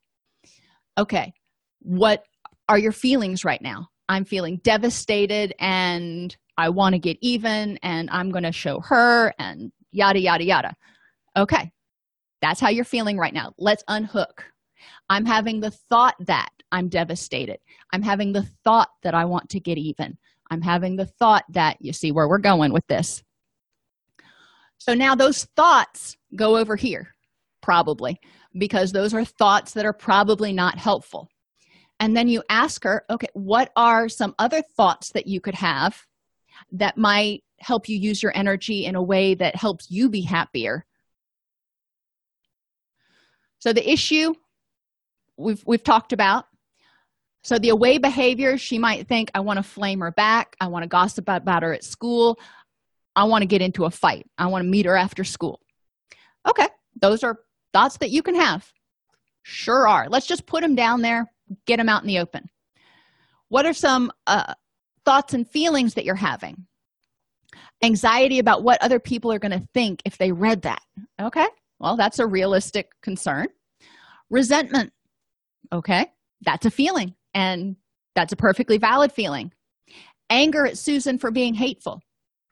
okay 0.97 1.33
what 1.81 2.23
are 2.69 2.77
your 2.77 2.91
feelings 2.91 3.43
right 3.43 3.61
now? 3.61 3.89
I'm 4.07 4.25
feeling 4.25 4.59
devastated 4.63 5.53
and 5.59 6.35
i 6.57 6.69
want 6.69 6.93
to 6.93 6.99
get 6.99 7.17
even 7.21 7.79
and 7.81 8.09
i'm 8.11 8.29
going 8.29 8.43
to 8.43 8.51
show 8.51 8.79
her 8.81 9.33
and 9.39 9.71
yada 9.91 10.19
yada 10.19 10.43
yada. 10.43 10.75
Okay 11.37 11.71
that's 12.41 12.59
how 12.59 12.69
you're 12.69 12.83
feeling 12.83 13.17
right 13.17 13.33
now. 13.33 13.53
Let's 13.59 13.83
unhook. 13.87 14.45
I'm 15.09 15.25
having 15.25 15.59
the 15.59 15.71
thought 15.71 16.15
that 16.21 16.49
i'm 16.71 16.89
devastated. 16.89 17.59
I'm 17.93 18.01
having 18.01 18.33
the 18.33 18.43
thought 18.63 18.89
that 19.03 19.13
i 19.13 19.25
want 19.25 19.49
to 19.49 19.59
get 19.59 19.77
even. 19.77 20.17
I'm 20.49 20.61
having 20.61 20.97
the 20.97 21.05
thought 21.05 21.45
that 21.49 21.77
you 21.79 21.93
see 21.93 22.11
where 22.11 22.27
we're 22.27 22.37
going 22.37 22.73
with 22.73 22.85
this. 22.87 23.23
So 24.77 24.93
now 24.93 25.15
those 25.15 25.45
thoughts 25.55 26.17
go 26.35 26.57
over 26.57 26.75
here 26.75 27.15
probably 27.61 28.19
because 28.57 28.91
those 28.91 29.13
are 29.13 29.25
thoughts 29.25 29.73
that 29.73 29.85
are 29.85 29.93
probably 29.93 30.53
not 30.53 30.77
helpful. 30.77 31.29
And 31.99 32.17
then 32.17 32.27
you 32.27 32.43
ask 32.49 32.83
her 32.83 33.05
okay 33.09 33.27
what 33.33 33.71
are 33.75 34.09
some 34.09 34.35
other 34.39 34.61
thoughts 34.75 35.11
that 35.11 35.27
you 35.27 35.39
could 35.39 35.55
have 35.55 36.05
that 36.73 36.97
might 36.97 37.43
help 37.59 37.87
you 37.87 37.97
use 37.97 38.23
your 38.23 38.35
energy 38.35 38.85
in 38.85 38.95
a 38.95 39.03
way 39.03 39.35
that 39.35 39.55
helps 39.55 39.89
you 39.89 40.09
be 40.09 40.21
happier? 40.21 40.85
So 43.59 43.71
the 43.73 43.89
issue 43.89 44.33
we've 45.37 45.63
we've 45.65 45.83
talked 45.83 46.13
about. 46.13 46.45
So 47.43 47.57
the 47.57 47.69
away 47.69 47.97
behavior 47.97 48.57
she 48.57 48.77
might 48.77 49.07
think 49.07 49.31
i 49.33 49.39
want 49.39 49.57
to 49.57 49.63
flame 49.63 50.01
her 50.01 50.11
back. 50.11 50.55
I 50.59 50.67
want 50.67 50.83
to 50.83 50.89
gossip 50.89 51.29
about 51.29 51.63
her 51.63 51.73
at 51.73 51.83
school. 51.83 52.39
I 53.15 53.25
want 53.25 53.41
to 53.41 53.47
get 53.47 53.61
into 53.61 53.85
a 53.85 53.91
fight. 53.91 54.25
I 54.37 54.47
want 54.47 54.63
to 54.63 54.69
meet 54.69 54.85
her 54.85 54.95
after 54.95 55.23
school. 55.23 55.59
Okay 56.49 56.67
those 56.99 57.23
are 57.23 57.39
thoughts 57.73 57.97
that 57.97 58.11
you 58.11 58.21
can 58.21 58.35
have. 58.35 58.71
Sure 59.43 59.87
are. 59.87 60.07
Let's 60.09 60.27
just 60.27 60.45
put 60.45 60.61
them 60.61 60.75
down 60.75 61.01
there 61.01 61.31
get 61.65 61.77
them 61.77 61.89
out 61.89 62.01
in 62.01 62.07
the 62.07 62.19
open. 62.19 62.49
What 63.49 63.65
are 63.65 63.73
some 63.73 64.11
uh, 64.27 64.53
thoughts 65.05 65.33
and 65.33 65.47
feelings 65.47 65.93
that 65.95 66.05
you're 66.05 66.15
having? 66.15 66.65
Anxiety 67.83 68.39
about 68.39 68.63
what 68.63 68.81
other 68.81 68.99
people 68.99 69.31
are 69.31 69.39
going 69.39 69.59
to 69.59 69.67
think 69.73 70.01
if 70.05 70.17
they 70.17 70.31
read 70.31 70.61
that. 70.63 70.81
Okay 71.19 71.47
well 71.79 71.97
that's 71.97 72.19
a 72.19 72.27
realistic 72.27 72.91
concern. 73.01 73.47
Resentment. 74.29 74.93
Okay 75.73 76.05
that's 76.43 76.65
a 76.65 76.71
feeling 76.71 77.15
and 77.33 77.75
that's 78.15 78.33
a 78.33 78.37
perfectly 78.37 78.77
valid 78.77 79.11
feeling. 79.11 79.51
Anger 80.29 80.65
at 80.65 80.77
susan 80.77 81.17
for 81.17 81.31
being 81.31 81.53
hateful. 81.53 82.01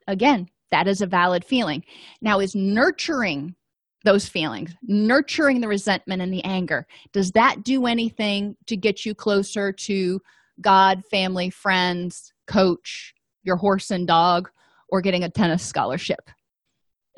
Again 0.08 0.50
that 0.72 0.88
is 0.88 1.02
a 1.02 1.08
valid 1.08 1.46
feeling. 1.46 1.84
Now 2.22 2.40
is 2.40 2.56
nurturing 2.56 3.56
those 4.04 4.28
feelings 4.28 4.74
nurturing 4.84 5.62
the 5.62 5.68
resentment 5.68 6.22
and 6.22 6.34
the 6.34 6.44
anger. 6.44 6.88
Does 7.12 7.32
that 7.32 7.64
do 7.64 7.86
anything 7.86 8.56
to 8.68 8.78
get 8.78 9.06
you 9.06 9.14
closer 9.14 9.72
to 9.72 10.22
god 10.62 11.04
family 11.10 11.50
friends 11.50 12.34
coach 12.48 13.14
your 13.44 13.56
horse 13.56 13.92
and 13.92 14.08
dog 14.08 14.50
or 14.90 15.02
getting 15.02 15.24
a 15.24 15.30
tennis 15.30 15.66
scholarship? 15.66 16.30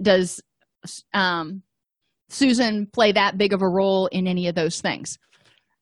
Does 0.01 0.41
um, 1.13 1.61
susan 2.29 2.87
play 2.87 3.11
that 3.11 3.37
big 3.37 3.53
of 3.53 3.61
a 3.61 3.69
role 3.69 4.07
in 4.07 4.27
any 4.27 4.47
of 4.47 4.55
those 4.55 4.81
things? 4.81 5.19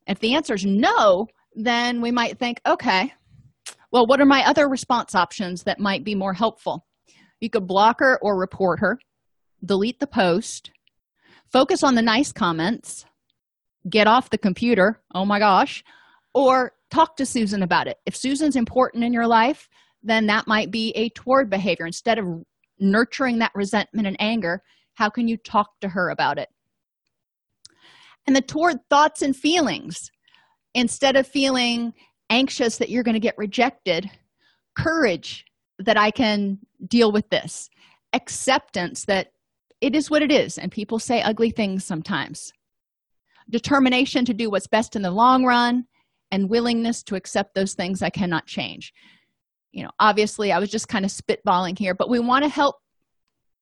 If 0.08 0.20
the 0.20 0.36
answer 0.36 0.54
is 0.54 0.66
no 0.66 1.28
then 1.56 2.00
we 2.00 2.12
might 2.12 2.38
think 2.38 2.62
okay 2.66 3.12
well 3.92 4.06
what 4.06 4.22
are 4.22 4.26
my 4.26 4.46
other 4.46 4.70
response 4.70 5.16
options 5.16 5.64
that 5.64 5.80
might 5.80 6.04
be 6.04 6.16
more 6.16 6.34
helpful? 6.34 6.86
You 7.40 7.50
could 7.50 7.68
block 7.68 8.00
her 8.00 8.20
or 8.22 8.38
report 8.38 8.80
her 8.80 9.00
delete 9.64 10.00
the 10.00 10.08
post 10.08 10.72
focus 11.52 11.84
on 11.84 11.96
the 11.96 12.02
nice 12.02 12.32
comments 12.32 13.06
get 13.90 14.08
off 14.08 14.30
the 14.30 14.38
computer 14.38 15.02
oh 15.16 15.26
my 15.26 15.40
gosh 15.40 15.84
or 16.34 16.74
talk 16.92 17.16
to 17.16 17.26
susan 17.26 17.64
about 17.64 17.88
it. 17.88 17.98
If 18.06 18.16
susan's 18.16 18.56
important 18.56 19.04
in 19.04 19.14
your 19.14 19.28
life 19.28 19.70
then 20.04 20.28
that 20.28 20.48
might 20.48 20.72
be 20.72 20.92
a 20.92 21.10
toward 21.10 21.50
behavior. 21.50 21.86
Instead 21.86 22.20
of 22.20 22.26
nurturing 22.80 23.40
that 23.40 23.52
resentment 23.56 24.08
and 24.08 24.16
anger 24.20 24.62
how 24.94 25.10
can 25.10 25.28
you 25.28 25.38
talk 25.38 25.80
to 25.80 25.88
her 25.88 26.10
about 26.10 26.38
it? 26.38 26.50
And 28.28 28.36
the 28.36 28.42
toward 28.42 28.78
thoughts 28.90 29.22
and 29.22 29.36
feelings. 29.36 30.12
Instead 30.76 31.16
of 31.16 31.26
feeling 31.26 31.94
anxious 32.30 32.78
that 32.78 32.90
you're 32.90 33.04
going 33.04 33.14
to 33.14 33.20
get 33.20 33.38
rejected 33.38 34.10
courage 34.78 35.46
that 35.80 35.98
i 35.98 36.12
can 36.12 36.60
deal 36.88 37.12
with 37.12 37.30
this. 37.30 37.70
Acceptance 38.14 39.06
that 39.06 39.32
it 39.82 39.96
is 39.96 40.10
what 40.10 40.22
it 40.22 40.32
is 40.32 40.58
and 40.58 40.72
people 40.72 41.00
say 41.00 41.22
ugly 41.22 41.52
things 41.52 41.86
sometimes. 41.86 42.52
Determination 43.50 44.26
to 44.26 44.34
do 44.34 44.50
what's 44.50 44.68
best 44.68 44.96
in 44.96 45.02
the 45.02 45.12
long 45.12 45.44
run 45.44 45.86
and 46.32 46.50
willingness 46.50 47.02
to 47.04 47.16
accept 47.16 47.56
those 47.56 47.74
things 47.74 48.02
i 48.02 48.10
cannot 48.10 48.46
change. 48.46 48.94
You 49.72 49.84
know 49.84 49.92
obviously 50.00 50.52
i 50.52 50.60
was 50.60 50.70
just 50.70 50.88
kind 50.88 51.06
of 51.06 51.12
spitballing 51.12 51.78
here 51.78 51.94
but 51.94 52.10
we 52.10 52.20
want 52.20 52.44
to 52.44 52.50
help 52.50 52.76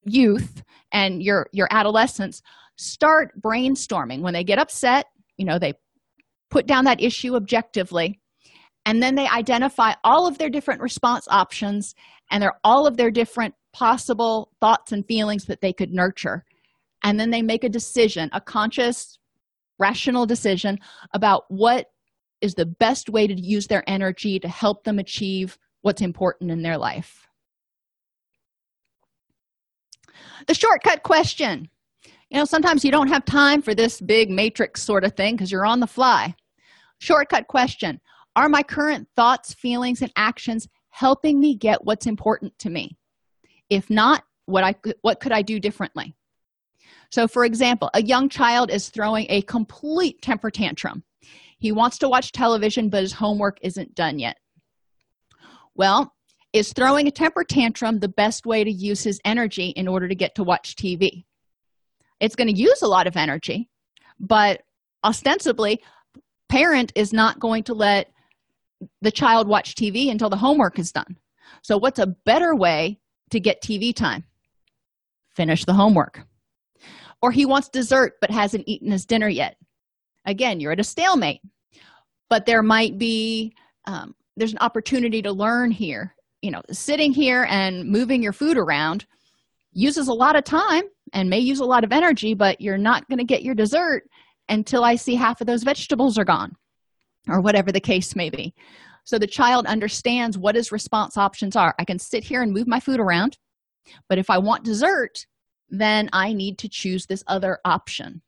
youth 0.05 0.63
and 0.91 1.22
your 1.22 1.47
your 1.51 1.68
adolescents 1.72 2.41
start 2.78 3.32
brainstorming. 3.41 4.22
When 4.22 4.34
they 4.34 4.43
get 4.43 4.59
upset 4.59 5.05
you 5.38 5.45
know 5.45 5.59
they 5.59 5.74
put 6.49 6.65
down 6.65 6.86
that 6.86 7.01
issue 7.01 7.36
objectively 7.36 8.20
and 8.86 9.03
then 9.03 9.15
they 9.15 9.28
identify 9.28 9.93
all 10.03 10.28
of 10.28 10.38
their 10.38 10.49
different 10.49 10.82
response 10.82 11.28
options 11.30 11.93
and 12.32 12.41
they're 12.41 12.59
all 12.63 12.88
of 12.88 12.95
their 12.95 13.11
different 13.11 13.53
possible 13.78 14.49
thoughts 14.59 14.91
and 14.91 15.05
feelings 15.05 15.45
that 15.45 15.61
they 15.61 15.71
could 15.71 15.93
nurture. 15.93 16.43
And 17.03 17.19
then 17.19 17.30
they 17.30 17.43
make 17.43 17.63
a 17.63 17.69
decision 17.69 18.28
a 18.34 18.41
conscious 18.41 19.19
rational 19.78 20.25
decision 20.25 20.80
about 21.13 21.43
what 21.49 21.86
is 22.41 22.55
the 22.55 22.65
best 22.65 23.07
way 23.07 23.28
to 23.28 23.39
use 23.39 23.67
their 23.67 23.88
energy 23.88 24.39
to 24.39 24.47
help 24.47 24.84
them 24.84 24.97
achieve 24.97 25.59
what's 25.82 26.01
important 26.01 26.49
in 26.49 26.63
their 26.63 26.78
life. 26.78 27.28
The 30.47 30.55
shortcut 30.55 31.03
question. 31.03 31.69
You 32.32 32.39
know 32.39 32.45
sometimes 32.45 32.84
you 32.84 32.91
don't 32.91 33.09
have 33.09 33.25
time 33.25 33.61
for 33.61 33.75
this 33.75 34.01
big 34.01 34.32
matrix 34.32 34.82
sort 34.82 35.03
of 35.03 35.13
thing 35.13 35.36
because 35.36 35.51
you're 35.51 35.67
on 35.67 35.82
the 35.82 35.88
fly. 35.88 36.34
Shortcut 36.97 37.47
question. 37.47 38.01
Are 38.36 38.49
my 38.49 38.63
current 38.63 39.07
thoughts 39.15 39.53
feelings 39.53 40.01
and 40.01 40.11
actions 40.15 40.67
helping 40.89 41.39
me 41.39 41.55
get 41.55 41.86
what's 41.86 42.07
important 42.07 42.57
to 42.59 42.71
me 42.71 42.96
if 43.70 43.89
not 43.89 44.24
what 44.45 44.63
i 44.63 44.76
what 45.01 45.20
could 45.20 45.32
i 45.32 45.41
do 45.41 45.59
differently? 45.59 46.15
So 47.09 47.28
for 47.28 47.45
example 47.45 47.89
a 47.93 48.03
young 48.03 48.30
child 48.30 48.72
is 48.72 48.89
throwing 48.89 49.26
a 49.30 49.41
complete 49.43 50.22
temper 50.22 50.51
tantrum. 50.51 51.03
He 51.59 51.72
wants 51.72 51.97
to 51.99 52.09
watch 52.09 52.32
television 52.32 52.89
but 52.89 53.01
his 53.01 53.13
homework 53.13 53.57
isn't 53.61 53.95
done 53.95 54.20
yet. 54.20 54.38
Well 55.76 56.13
is 56.53 56.74
throwing 56.74 57.07
a 57.07 57.11
temper 57.11 57.43
tantrum 57.43 57.99
the 57.99 58.07
best 58.07 58.45
way 58.45 58.63
to 58.63 58.72
use 58.72 59.03
his 59.03 59.20
energy 59.26 59.70
in 59.70 59.88
order 59.88 60.07
to 60.07 60.15
get 60.15 60.34
to 60.36 60.43
watch 60.43 60.76
tv 60.76 61.26
it's 62.20 62.36
going 62.36 62.47
to 62.47 62.59
use 62.59 62.82
a 62.82 62.88
lot 62.88 63.05
of 63.05 63.18
energy 63.18 63.70
but 64.20 64.63
ostensibly 65.03 65.82
parent 66.49 66.91
is 66.95 67.13
not 67.13 67.39
going 67.39 67.63
to 67.63 67.74
let 67.74 68.11
the 69.01 69.11
child 69.11 69.47
watch 69.47 69.76
tv 69.76 70.09
until 70.11 70.30
the 70.30 70.38
homework 70.38 70.80
is 70.80 70.91
done. 70.91 71.18
So 71.61 71.78
what's 71.78 71.99
a 71.99 72.07
better 72.07 72.55
way 72.55 72.99
to 73.32 73.39
get 73.39 73.61
tv 73.61 73.95
time. 73.95 74.23
Finish 75.36 75.65
the 75.65 75.73
homework. 75.73 76.21
Or 77.21 77.32
he 77.32 77.45
wants 77.45 77.69
dessert 77.69 78.13
but 78.21 78.32
hasn't 78.32 78.67
eaten 78.67 78.91
his 78.91 79.05
dinner 79.05 79.30
yet. 79.30 79.57
Again 80.25 80.59
you're 80.59 80.71
at 80.71 80.80
a 80.80 80.84
stalemate. 80.84 81.41
But 82.30 82.45
there 82.45 82.63
might 82.63 82.97
be 82.97 83.53
um, 83.86 84.15
there's 84.36 84.51
an 84.51 84.59
opportunity 84.59 85.21
to 85.21 85.32
learn 85.32 85.71
here. 85.71 86.13
You 86.41 86.51
know 86.51 86.61
sitting 86.71 87.13
here 87.13 87.47
and 87.49 87.88
moving 87.89 88.21
your 88.21 88.34
food 88.34 88.57
around 88.57 89.05
uses 89.73 90.07
a 90.07 90.13
lot 90.13 90.36
of 90.36 90.43
time 90.43 90.84
and 91.13 91.30
may 91.30 91.39
use 91.39 91.59
a 91.59 91.65
lot 91.65 91.84
of 91.84 91.91
energy 91.91 92.34
but 92.34 92.59
you're 92.59 92.78
not 92.78 93.07
going 93.07 93.19
to 93.19 93.23
get 93.23 93.43
your 93.43 93.55
dessert 93.55 94.03
until 94.49 94.84
i 94.84 94.95
see 94.95 95.15
half 95.15 95.39
of 95.39 95.47
those 95.47 95.63
vegetables 95.63 96.17
are 96.17 96.25
gone 96.25 96.55
or 97.28 97.41
whatever 97.41 97.71
the 97.71 97.80
case 97.80 98.15
may 98.15 98.30
be 98.30 98.53
so 99.08 99.18
the 99.18 99.26
child 99.26 99.66
understands 99.68 100.38
what 100.38 100.55
his 100.55 100.70
response 100.70 101.16
options 101.16 101.55
are. 101.55 101.74
I 101.80 101.86
can 101.86 101.97
sit 101.97 102.26
here 102.26 102.41
and 102.41 102.51
move 102.51 102.68
my 102.68 102.82
food 102.82 102.99
around 102.99 103.38
but 104.10 104.18
if 104.18 104.30
i 104.30 104.38
want 104.38 104.66
dessert 104.66 105.26
then 105.70 106.10
i 106.12 106.34
need 106.34 106.58
to 106.58 106.70
choose 106.70 107.05
this 107.05 107.24
other 107.28 107.60
option. 107.64 108.22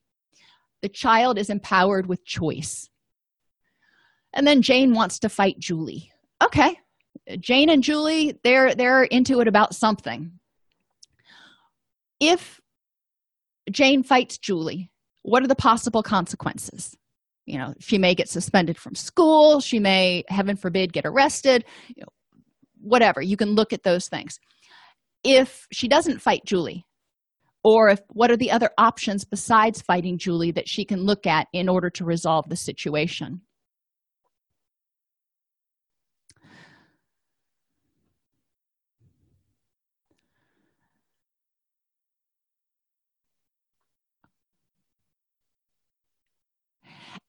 The 0.81 0.87
child 0.87 1.37
is 1.37 1.49
empowered 1.49 2.07
with 2.07 2.23
choice. 2.23 2.89
And 4.33 4.47
then 4.47 4.61
jane 4.61 4.93
wants 4.93 5.19
to 5.19 5.29
fight 5.29 5.59
julie. 5.59 6.11
Okay 6.41 6.79
jane 7.39 7.69
and 7.69 7.83
julie 7.83 8.39
they're 8.43 8.73
they're 8.73 9.03
into 9.03 9.41
it 9.41 9.49
about 9.49 9.75
something. 9.75 10.31
If 12.21 12.61
jane 13.69 14.01
fights 14.03 14.37
julie 14.37 14.91
what 15.23 15.43
are 15.43 15.47
the 15.47 15.55
possible 15.55 16.01
consequences 16.01 16.95
you 17.49 17.57
know 17.57 17.73
she 17.79 17.97
may 17.97 18.13
get 18.13 18.29
suspended 18.29 18.77
from 18.77 18.95
school 18.95 19.59
she 19.59 19.79
may 19.79 20.23
heaven 20.27 20.55
forbid 20.55 20.93
get 20.93 21.05
arrested 21.05 21.65
you 21.95 22.01
know, 22.01 22.07
whatever. 22.81 23.21
You 23.21 23.37
can 23.37 23.49
look 23.51 23.73
at 23.73 23.83
those 23.83 24.07
things. 24.07 24.39
If 25.23 25.67
she 25.71 25.87
doesn't 25.87 26.21
fight 26.21 26.45
julie 26.45 26.85
or 27.63 27.89
if 27.89 27.99
what 28.09 28.31
are 28.31 28.37
the 28.37 28.51
other 28.51 28.69
options 28.77 29.25
besides 29.25 29.81
fighting 29.81 30.17
julie 30.17 30.51
that 30.51 30.69
she 30.69 30.85
can 30.85 31.03
look 31.03 31.27
at 31.27 31.47
in 31.51 31.67
order 31.67 31.89
to 31.89 32.05
resolve 32.05 32.47
the 32.47 32.55
situation 32.55 33.41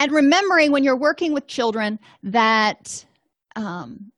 and 0.01 0.11
remembering 0.11 0.73
when 0.73 0.83
you're 0.83 0.99
working 0.99 1.33
with 1.33 1.47
children 1.47 1.99
that 2.23 3.05
um, 3.55 4.11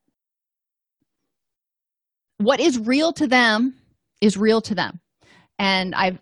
what 2.37 2.59
is 2.59 2.79
real 2.79 3.13
to 3.13 3.27
them 3.27 3.75
is 4.21 4.37
real 4.37 4.61
to 4.61 4.73
them. 4.73 4.99
And 5.59 5.93
i've 5.93 6.19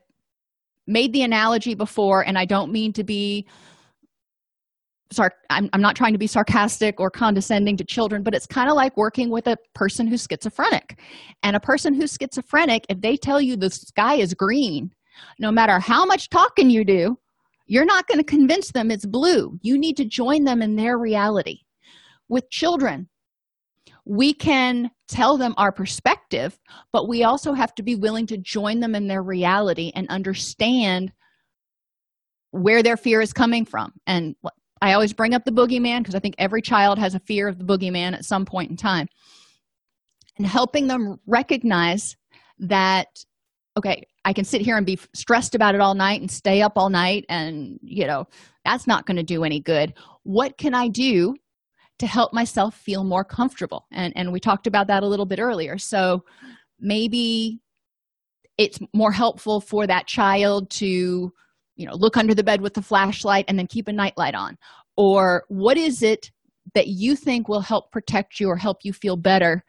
made 0.88 1.14
the 1.14 1.22
analogy 1.22 1.74
before 1.76 2.26
and 2.26 2.38
i 2.38 2.44
don't 2.44 2.72
mean 2.72 2.92
to 2.92 3.04
be 3.04 3.48
sorry 5.12 5.30
I'm, 5.50 5.70
I'm 5.74 5.82
not 5.82 5.96
trying 5.96 6.14
to 6.14 6.20
be 6.20 6.28
sarcastic 6.28 7.00
or 7.00 7.10
condescending 7.10 7.78
to 7.78 7.86
children 7.86 8.24
but 8.24 8.34
it's 8.34 8.48
kind 8.48 8.70
of 8.70 8.76
like 8.76 8.98
working 8.98 9.30
with 9.30 9.48
a 9.48 9.58
person 9.74 10.08
who's 10.08 10.28
schizophrenic. 10.30 11.00
And 11.44 11.56
a 11.56 11.60
person 11.60 11.94
who's 11.94 12.18
schizophrenic 12.20 12.86
if 12.90 13.00
they 13.00 13.16
tell 13.16 13.40
you 13.40 13.56
the 13.56 13.70
sky 13.70 14.16
is 14.16 14.34
green 14.34 14.92
no 15.40 15.52
matter 15.52 15.80
how 15.80 16.06
much 16.06 16.30
talking 16.30 16.70
you 16.70 16.84
do 16.84 17.18
you're 17.72 17.86
not 17.86 18.06
going 18.08 18.18
to 18.18 18.24
convince 18.24 18.72
them 18.72 18.92
it's 18.92 19.06
blue. 19.06 19.58
You 19.62 19.78
need 19.78 19.96
to 19.96 20.06
join 20.06 20.44
them 20.44 20.62
in 20.62 20.76
their 20.76 20.98
reality. 20.98 21.60
With 22.28 22.50
children 22.50 23.08
we 24.06 24.34
can 24.34 24.90
tell 25.08 25.38
them 25.38 25.54
our 25.58 25.72
perspective 25.72 26.60
but 26.92 27.08
we 27.08 27.24
also 27.24 27.54
have 27.54 27.74
to 27.76 27.84
be 27.84 27.96
willing 27.96 28.26
to 28.28 28.38
join 28.38 28.80
them 28.80 28.96
in 28.96 29.08
their 29.08 29.22
reality 29.22 29.92
and 29.96 30.08
understand 30.10 31.12
where 32.52 32.84
their 32.84 32.98
fear 32.98 33.22
is 33.22 33.32
coming 33.32 33.66
from. 33.66 33.94
And 34.08 34.36
i 34.82 34.94
always 34.94 35.14
bring 35.14 35.34
up 35.34 35.46
the 35.46 35.52
boogeyman 35.52 36.00
because 36.00 36.16
i 36.16 36.20
think 36.20 36.36
every 36.38 36.62
child 36.62 36.98
has 36.98 37.16
a 37.16 37.20
fear 37.20 37.48
of 37.48 37.58
the 37.58 37.64
boogeyman 37.64 38.14
at 38.14 38.26
some 38.26 38.46
point 38.46 38.72
in 38.72 38.78
time. 38.78 39.08
And 40.38 40.48
helping 40.48 40.88
them 40.88 41.18
recognize 41.28 42.18
that 42.60 43.08
okay 43.78 44.04
i 44.26 44.34
can 44.34 44.46
sit 44.46 44.62
here 44.62 44.78
and 44.78 44.86
be 44.86 45.00
stressed 45.14 45.56
about 45.56 45.76
it 45.76 45.82
all 45.82 45.96
night 45.96 46.22
and 46.22 46.30
stay 46.30 46.62
up 46.62 46.74
all 46.76 46.90
night 46.90 47.26
and 47.30 47.80
you 47.82 48.06
know 48.06 48.28
that's 48.66 48.88
not 48.88 49.06
going 49.06 49.18
to 49.18 49.24
do 49.24 49.44
any 49.44 49.60
good. 49.60 49.94
What 50.24 50.58
can 50.58 50.74
i 50.74 50.88
do 50.88 51.36
to 52.00 52.08
help 52.08 52.34
myself 52.34 52.76
feel 52.76 53.04
more 53.04 53.24
comfortable? 53.24 53.88
And 53.92 54.14
and 54.16 54.32
we 54.32 54.40
talked 54.40 54.68
about 54.68 54.88
that 54.88 55.04
a 55.04 55.08
little 55.08 55.26
bit 55.26 55.40
earlier. 55.40 55.78
So 55.78 56.24
maybe 56.80 57.60
it's 58.58 58.80
more 58.94 59.12
helpful 59.12 59.62
for 59.62 59.88
that 59.88 60.08
child 60.08 60.70
to 60.72 61.32
you 61.76 61.86
know 61.86 61.96
look 61.96 62.18
under 62.18 62.36
the 62.36 62.44
bed 62.44 62.62
with 62.62 62.74
the 62.74 62.82
flashlight 62.82 63.46
and 63.48 63.58
then 63.58 63.68
keep 63.68 63.88
a 63.88 63.94
nightlight 63.94 64.36
on. 64.36 64.58
Or 64.98 65.46
what 65.48 65.78
is 65.78 66.04
it 66.04 66.32
that 66.76 66.88
you 66.88 67.16
think 67.16 67.48
will 67.48 67.62
help 67.62 67.92
protect 67.92 68.40
you 68.40 68.48
or 68.50 68.56
help 68.56 68.80
you 68.84 68.94
feel 68.94 69.18
better 69.18 69.64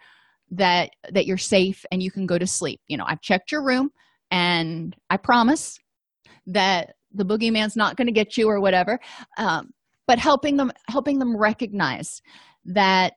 that 0.50 0.90
that 1.10 1.26
you're 1.26 1.38
safe 1.38 1.86
and 1.90 2.02
you 2.02 2.10
can 2.10 2.26
go 2.26 2.38
to 2.38 2.46
sleep? 2.46 2.80
You 2.88 2.96
know 2.98 3.04
i've 3.06 3.22
checked 3.22 3.52
your 3.52 3.64
room 3.64 3.90
and 4.32 4.96
i 5.10 5.16
promise 5.16 5.78
that 6.46 6.94
the 7.14 7.24
boogeyman's 7.24 7.76
not 7.76 7.96
going 7.96 8.06
to 8.06 8.12
get 8.12 8.36
you 8.36 8.48
or 8.48 8.60
whatever. 8.60 8.98
Um, 9.38 9.72
but 10.06 10.18
helping 10.18 10.56
them 10.56 10.72
helping 10.88 11.18
them 11.18 11.36
recognize 11.36 12.22
that 12.64 13.14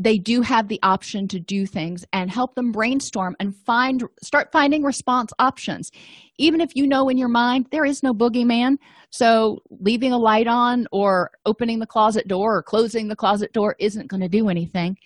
they 0.00 0.16
do 0.16 0.42
have 0.42 0.68
the 0.68 0.78
option 0.82 1.26
to 1.26 1.40
do 1.40 1.66
things 1.66 2.04
and 2.12 2.30
help 2.30 2.54
them 2.54 2.70
brainstorm 2.70 3.34
and 3.40 3.56
find 3.66 4.04
start 4.22 4.52
finding 4.52 4.82
response 4.82 5.32
options. 5.38 5.90
Even 6.38 6.60
if 6.60 6.70
you 6.74 6.86
know 6.86 7.08
in 7.08 7.16
your 7.18 7.28
mind 7.28 7.66
there 7.72 7.84
is 7.84 8.02
no 8.02 8.12
boogeyman 8.12 8.76
so 9.10 9.58
leaving 9.70 10.12
a 10.12 10.18
light 10.18 10.46
on 10.46 10.86
or 10.92 11.30
opening 11.46 11.78
the 11.78 11.86
closet 11.86 12.28
door 12.28 12.58
or 12.58 12.62
closing 12.62 13.08
the 13.08 13.16
closet 13.16 13.52
door 13.52 13.74
isn't 13.80 14.08
going 14.08 14.20
to 14.20 14.28
do 14.28 14.48
anything. 14.48 14.96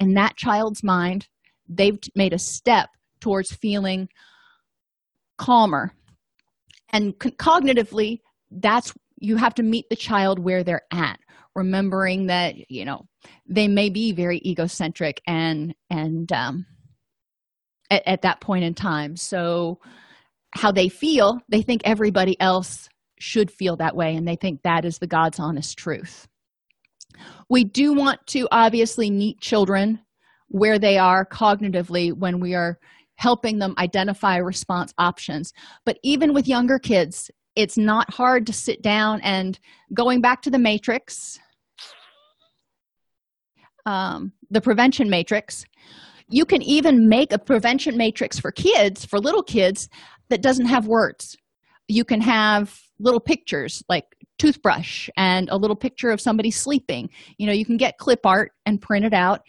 In 0.00 0.14
that 0.14 0.36
child's 0.36 0.82
mind 0.82 1.28
they've 1.68 1.98
made 2.14 2.32
a 2.32 2.38
step 2.38 2.90
towards 3.20 3.54
feeling 3.54 4.08
calmer. 5.42 5.92
And 6.92 7.18
cognitively 7.18 8.20
that's 8.50 8.92
you 9.18 9.36
have 9.36 9.54
to 9.54 9.62
meet 9.62 9.86
the 9.88 9.96
child 9.96 10.38
where 10.38 10.62
they're 10.62 10.86
at 10.92 11.18
remembering 11.54 12.26
that 12.26 12.54
you 12.70 12.84
know 12.84 13.06
they 13.48 13.66
may 13.66 13.90
be 13.90 14.12
very 14.12 14.40
egocentric 14.44 15.20
and 15.26 15.74
and 15.90 16.30
um 16.32 16.66
at, 17.90 18.02
at 18.06 18.22
that 18.22 18.40
point 18.40 18.64
in 18.64 18.74
time. 18.74 19.16
So 19.16 19.80
how 20.54 20.70
they 20.70 20.88
feel 20.88 21.40
they 21.48 21.62
think 21.62 21.82
everybody 21.84 22.38
else 22.40 22.88
should 23.18 23.50
feel 23.50 23.76
that 23.76 23.96
way 23.96 24.14
and 24.14 24.28
they 24.28 24.36
think 24.36 24.62
that 24.62 24.84
is 24.84 24.98
the 24.98 25.06
god's 25.06 25.40
honest 25.40 25.76
truth. 25.76 26.28
We 27.48 27.64
do 27.64 27.94
want 27.94 28.24
to 28.28 28.46
obviously 28.52 29.10
meet 29.10 29.40
children 29.40 30.00
where 30.48 30.78
they 30.78 30.98
are 30.98 31.26
cognitively 31.26 32.12
when 32.12 32.38
we 32.38 32.54
are 32.54 32.78
helping 33.22 33.58
them 33.58 33.74
identify 33.78 34.36
response 34.36 34.92
options. 34.98 35.52
But 35.86 35.98
even 36.02 36.34
with 36.34 36.48
younger 36.48 36.78
kids 36.78 37.30
it's 37.54 37.76
not 37.76 38.10
hard 38.10 38.46
to 38.46 38.52
sit 38.52 38.80
down 38.80 39.20
and 39.20 39.58
going 39.92 40.22
back 40.22 40.40
to 40.40 40.50
the 40.50 40.58
matrix 40.58 41.38
um, 43.84 44.32
the 44.50 44.60
prevention 44.60 45.10
matrix 45.10 45.66
you 46.32 46.46
can 46.46 46.62
even 46.62 47.08
make 47.08 47.32
a 47.32 47.38
prevention 47.38 47.96
matrix 47.96 48.38
for 48.38 48.50
kids 48.50 49.04
for 49.04 49.20
little 49.20 49.42
kids 49.42 49.88
that 50.30 50.40
doesn't 50.40 50.66
have 50.66 50.86
words. 50.86 51.36
You 51.88 52.04
can 52.04 52.22
have 52.22 52.80
little 52.98 53.20
pictures 53.20 53.82
like 53.88 54.04
toothbrush 54.38 55.10
and 55.16 55.50
a 55.50 55.56
little 55.56 55.76
picture 55.76 56.10
of 56.10 56.20
somebody 56.20 56.50
sleeping. 56.50 57.10
You 57.36 57.46
know 57.46 57.52
you 57.52 57.66
can 57.66 57.76
get 57.76 57.98
clip 57.98 58.24
art 58.24 58.52
and 58.64 58.80
print 58.80 59.04
it 59.04 59.12
out 59.12 59.42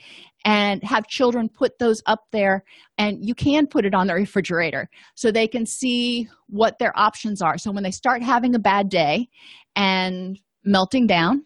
and 0.46 0.84
have 0.84 1.08
children 1.08 1.50
put 1.50 1.80
those 1.80 2.02
up 2.06 2.26
there 2.32 2.64
and 2.98 3.18
you 3.22 3.34
can 3.34 3.66
put 3.66 3.86
it 3.86 3.94
on 3.94 4.08
the 4.08 4.14
refrigerator 4.14 4.90
so 5.16 5.32
they 5.32 5.48
can 5.48 5.66
see 5.66 6.28
what 6.48 6.78
their 6.80 6.98
options 6.98 7.42
are. 7.42 7.58
So 7.58 7.72
when 7.72 7.84
they 7.84 7.92
start 7.92 8.22
having 8.22 8.56
a 8.56 8.60
bad 8.60 8.90
day 8.90 9.30
and 9.76 10.38
melting 10.66 11.08
down 11.08 11.46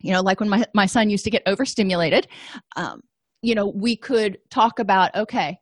you 0.00 0.12
know 0.12 0.20
like 0.20 0.40
when 0.40 0.48
my, 0.48 0.64
my 0.74 0.86
son 0.86 1.10
used 1.10 1.24
to 1.24 1.30
get 1.30 1.42
overstimulated 1.46 2.28
um, 2.76 3.00
you 3.42 3.54
know 3.54 3.72
we 3.74 3.96
could 3.96 4.38
talk 4.50 4.78
about 4.78 5.14
okay 5.14 5.58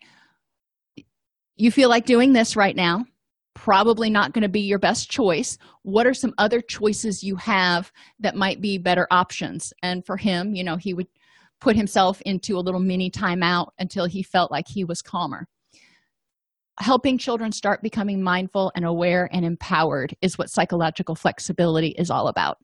you 1.56 1.70
feel 1.70 1.88
like 1.88 2.04
doing 2.04 2.32
this 2.32 2.56
right 2.56 2.76
now 2.76 3.04
probably 3.54 4.10
not 4.10 4.34
going 4.34 4.42
to 4.42 4.50
be 4.50 4.60
your 4.60 4.78
best 4.78 5.10
choice. 5.10 5.56
What 5.80 6.06
are 6.06 6.12
some 6.12 6.34
other 6.36 6.60
choices 6.60 7.24
you 7.24 7.36
have 7.36 7.90
that 8.20 8.36
might 8.36 8.60
be 8.60 8.76
better 8.76 9.06
options? 9.10 9.72
And 9.82 10.04
for 10.04 10.18
him 10.18 10.54
you 10.54 10.62
know 10.62 10.76
he 10.76 10.92
would 10.92 11.08
put 11.60 11.76
himself 11.76 12.20
into 12.22 12.56
a 12.56 12.60
little 12.60 12.80
mini 12.80 13.10
timeout 13.10 13.68
until 13.78 14.06
he 14.06 14.22
felt 14.22 14.50
like 14.50 14.66
he 14.68 14.84
was 14.84 15.02
calmer 15.02 15.46
helping 16.78 17.16
children 17.16 17.52
start 17.52 17.82
becoming 17.82 18.22
mindful 18.22 18.70
and 18.74 18.84
aware 18.84 19.28
and 19.32 19.44
empowered 19.44 20.14
is 20.20 20.36
what 20.36 20.50
psychological 20.50 21.14
flexibility 21.14 21.88
is 21.96 22.10
all 22.10 22.28
about 22.28 22.58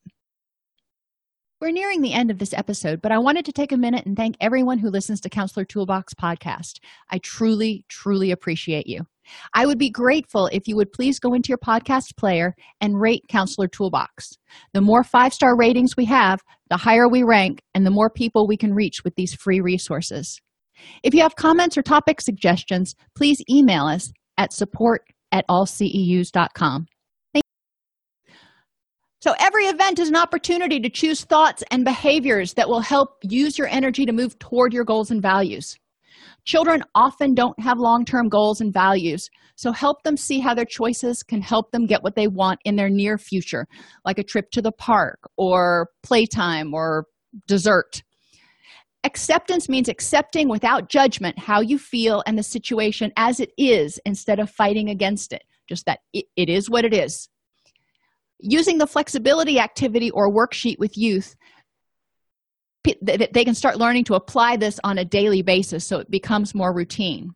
we're 1.63 1.71
nearing 1.71 2.03
the 2.03 2.13
end 2.13 2.33
of 2.33 2.41
this 2.41 2.53
episode, 2.53 3.01
but 3.01 3.13
I 3.13 3.19
wanted 3.19 3.45
to 3.45 3.53
take 3.53 3.71
a 3.71 3.77
minute 3.77 4.05
and 4.05 4.17
thank 4.17 4.35
everyone 4.41 4.79
who 4.79 4.91
listens 4.91 5.21
to 5.21 5.29
Counselor 5.29 5.65
Toolbox 5.65 6.13
podcast. 6.13 6.81
I 7.09 7.19
truly, 7.19 7.85
truly 7.89 8.33
appreciate 8.33 8.89
you. 8.89 9.07
I 9.55 9.67
would 9.67 9.79
be 9.79 9.91
grateful 9.91 10.49
if 10.53 10.67
you 10.67 10.77
would 10.77 10.93
please 10.93 11.19
go 11.19 11.35
into 11.35 11.49
your 11.49 11.59
podcast 11.59 12.17
player 12.17 12.55
and 12.81 13.01
rate 13.01 13.23
Counselor 13.29 13.69
Toolbox. 13.69 14.33
The 14.73 14.81
more 14.81 15.05
five 15.05 15.33
star 15.33 15.57
ratings 15.57 15.97
we 15.97 16.05
have, 16.07 16.41
the 16.71 16.77
higher 16.77 17.09
we 17.09 17.23
rank 17.23 17.61
and 17.75 17.87
the 17.87 17.91
more 17.91 18.11
people 18.11 18.47
we 18.47 18.57
can 18.57 18.75
reach 18.75 19.05
with 19.05 19.15
these 19.17 19.35
free 19.35 19.61
resources. 19.61 20.41
If 21.03 21.15
you 21.15 21.23
have 21.23 21.37
comments 21.37 21.77
or 21.77 21.83
topic 21.83 22.21
suggestions, 22.21 22.95
please 23.17 23.43
email 23.51 23.85
us 23.85 24.13
at 24.39 24.53
support 24.53 25.03
at 25.31 25.45
allceus.com. 25.49 26.87
So, 29.23 29.37
every 29.39 29.67
event 29.67 30.01
is 30.01 30.09
an 30.09 30.17
opportunity 30.17 30.81
to 30.81 30.91
choose 30.91 31.23
thoughts 31.23 31.63
and 31.71 31.85
behaviors 31.85 32.55
that 32.55 32.69
will 32.69 32.81
help 32.81 33.19
use 33.23 33.57
your 33.57 33.69
energy 33.69 34.05
to 34.05 34.13
move 34.13 34.37
toward 34.41 34.73
your 34.73 34.85
goals 34.85 35.13
and 35.13 35.23
values. 35.23 35.79
Children 36.45 36.83
often 36.95 37.35
don't 37.35 37.59
have 37.61 37.79
long 37.79 38.05
term 38.05 38.29
goals 38.29 38.61
and 38.61 38.73
values, 38.73 39.29
so 39.55 39.71
help 39.71 40.03
them 40.03 40.17
see 40.17 40.41
how 40.41 40.55
their 40.55 40.65
choices 40.65 41.23
can 41.23 41.41
help 41.41 41.71
them 41.71 41.87
get 41.87 42.03
what 42.03 42.17
they 42.17 42.27
want 42.27 42.61
in 42.65 42.77
their 42.77 42.91
near 42.91 43.17
future, 43.17 43.67
like 44.05 44.19
a 44.19 44.25
trip 44.25 44.51
to 44.53 44.63
the 44.63 44.73
park 44.73 45.21
or 45.37 45.89
playtime 46.03 46.75
or 46.75 47.07
dessert. 47.47 48.03
Acceptance 49.05 49.69
means 49.69 49.89
accepting 49.89 50.49
without 50.49 50.89
judgment 50.89 51.39
how 51.39 51.61
you 51.61 51.79
feel 51.79 52.23
and 52.27 52.39
the 52.39 52.43
situation 52.43 53.13
as 53.17 53.41
it 53.41 53.51
is 53.57 54.01
instead 54.05 54.39
of 54.39 54.51
fighting 54.51 54.91
against 54.91 55.33
it. 55.33 55.43
Just 55.69 55.87
that 55.87 56.01
it, 56.13 56.27
it 56.37 56.49
is 56.49 56.69
what 56.69 56.85
it 56.85 56.93
is 56.93 57.29
using 58.43 58.79
the 58.79 58.87
flexibility 58.87 59.59
activity 59.59 60.11
or 60.11 60.31
worksheet 60.31 60.79
with 60.79 60.99
youth 60.99 61.37
they 63.01 63.45
can 63.45 63.55
start 63.55 63.79
learning 63.79 64.05
to 64.05 64.15
apply 64.15 64.57
this 64.57 64.81
on 64.85 64.99
a 64.99 65.05
daily 65.05 65.43
basis 65.43 65.85
so 65.85 65.99
it 65.99 66.11
becomes 66.11 66.55
more 66.55 66.73
routine 66.75 67.33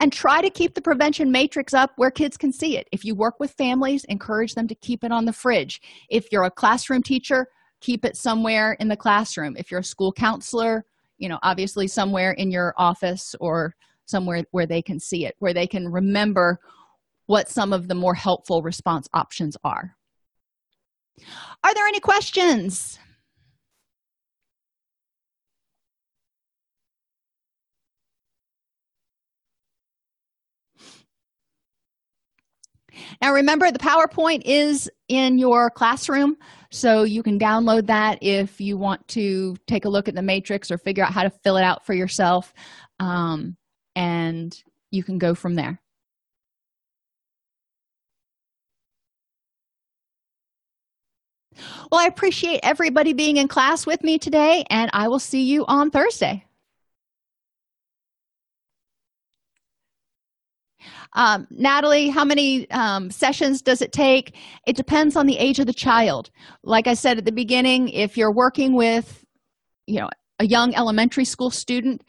and 0.00 0.12
try 0.12 0.40
to 0.40 0.50
keep 0.50 0.74
the 0.74 0.80
prevention 0.80 1.30
matrix 1.30 1.74
up 1.74 1.92
where 1.96 2.10
kids 2.10 2.36
can 2.36 2.52
see 2.52 2.76
it 2.76 2.88
if 2.92 3.04
you 3.04 3.14
work 3.14 3.38
with 3.38 3.52
families 3.52 4.04
encourage 4.04 4.54
them 4.54 4.66
to 4.66 4.74
keep 4.76 5.04
it 5.04 5.12
on 5.12 5.24
the 5.24 5.32
fridge 5.32 5.80
if 6.08 6.30
you're 6.32 6.44
a 6.44 6.50
classroom 6.50 7.02
teacher 7.02 7.46
keep 7.80 8.04
it 8.04 8.16
somewhere 8.16 8.72
in 8.80 8.88
the 8.88 8.96
classroom 8.96 9.56
if 9.56 9.70
you're 9.70 9.80
a 9.80 9.84
school 9.84 10.12
counselor 10.12 10.84
you 11.18 11.28
know 11.28 11.38
obviously 11.42 11.86
somewhere 11.86 12.32
in 12.32 12.50
your 12.50 12.74
office 12.76 13.34
or 13.40 13.74
somewhere 14.06 14.42
where 14.50 14.66
they 14.66 14.82
can 14.82 14.98
see 14.98 15.24
it 15.24 15.36
where 15.38 15.54
they 15.54 15.66
can 15.66 15.86
remember 15.86 16.58
what 17.30 17.48
some 17.48 17.72
of 17.72 17.86
the 17.86 17.94
more 17.94 18.14
helpful 18.14 18.60
response 18.60 19.08
options 19.14 19.56
are. 19.62 19.94
Are 21.62 21.74
there 21.74 21.86
any 21.86 22.00
questions? 22.00 22.98
Now, 33.22 33.32
remember, 33.32 33.70
the 33.70 33.78
PowerPoint 33.78 34.42
is 34.44 34.90
in 35.08 35.38
your 35.38 35.70
classroom, 35.70 36.36
so 36.70 37.02
you 37.02 37.22
can 37.22 37.38
download 37.38 37.86
that 37.86 38.18
if 38.22 38.60
you 38.60 38.76
want 38.76 39.06
to 39.08 39.56
take 39.66 39.84
a 39.84 39.88
look 39.88 40.08
at 40.08 40.14
the 40.14 40.22
matrix 40.22 40.70
or 40.70 40.78
figure 40.78 41.04
out 41.04 41.12
how 41.12 41.22
to 41.22 41.30
fill 41.30 41.56
it 41.56 41.64
out 41.64 41.84
for 41.84 41.94
yourself, 41.94 42.52
um, 42.98 43.56
and 43.96 44.62
you 44.90 45.02
can 45.02 45.18
go 45.18 45.34
from 45.34 45.54
there. 45.54 45.80
Well, 51.90 52.00
I 52.00 52.06
appreciate 52.06 52.60
everybody 52.62 53.12
being 53.12 53.36
in 53.36 53.48
class 53.48 53.86
with 53.86 54.02
me 54.02 54.18
today, 54.18 54.64
and 54.70 54.90
I 54.92 55.08
will 55.08 55.18
see 55.18 55.42
you 55.42 55.64
on 55.66 55.90
Thursday. 55.90 56.44
Um, 61.14 61.46
Natalie, 61.50 62.08
how 62.08 62.24
many 62.24 62.70
um, 62.70 63.10
sessions 63.10 63.62
does 63.62 63.82
it 63.82 63.92
take? 63.92 64.36
It 64.66 64.76
depends 64.76 65.16
on 65.16 65.26
the 65.26 65.38
age 65.38 65.58
of 65.58 65.66
the 65.66 65.72
child. 65.72 66.30
Like 66.62 66.86
I 66.86 66.94
said 66.94 67.18
at 67.18 67.24
the 67.24 67.32
beginning, 67.32 67.88
if 67.88 68.16
you're 68.16 68.32
working 68.32 68.74
with, 68.74 69.24
you 69.86 70.00
know, 70.00 70.08
a 70.38 70.46
young 70.46 70.74
elementary 70.74 71.24
school 71.24 71.50
student, 71.50 72.04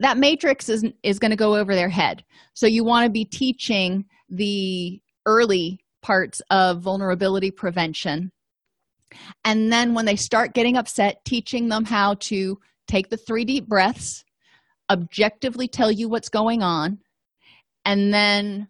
that 0.00 0.18
matrix 0.18 0.68
is 0.68 0.84
is 1.02 1.18
going 1.18 1.32
to 1.32 1.36
go 1.36 1.56
over 1.56 1.74
their 1.74 1.88
head. 1.88 2.24
So 2.54 2.66
you 2.66 2.84
want 2.84 3.06
to 3.06 3.10
be 3.10 3.24
teaching 3.24 4.04
the 4.28 5.00
early 5.26 5.80
parts 6.02 6.40
of 6.50 6.80
vulnerability 6.80 7.50
prevention 7.50 8.30
and 9.44 9.72
then 9.72 9.94
when 9.94 10.04
they 10.04 10.16
start 10.16 10.54
getting 10.54 10.76
upset, 10.76 11.24
teaching 11.24 11.68
them 11.68 11.84
how 11.84 12.14
to 12.14 12.58
take 12.86 13.10
the 13.10 13.16
three 13.16 13.44
deep 13.44 13.66
breaths, 13.66 14.24
objectively 14.90 15.68
tell 15.68 15.90
you 15.90 16.08
what's 16.08 16.28
going 16.28 16.62
on, 16.62 16.98
and 17.84 18.12
then 18.12 18.68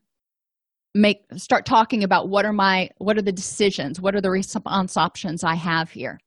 make 0.95 1.23
start 1.37 1.67
talking 1.67 2.05
about 2.05 2.29
what 2.29 2.45
are 2.45 2.53
my 2.53 2.91
what 2.99 3.17
are 3.19 3.23
the 3.23 3.33
decisions? 3.33 4.01
What 4.01 4.15
are 4.15 4.21
the 4.21 4.31
response 4.31 4.97
options 4.97 5.45
i 5.45 5.55
have 5.55 5.91
here? 5.91 6.19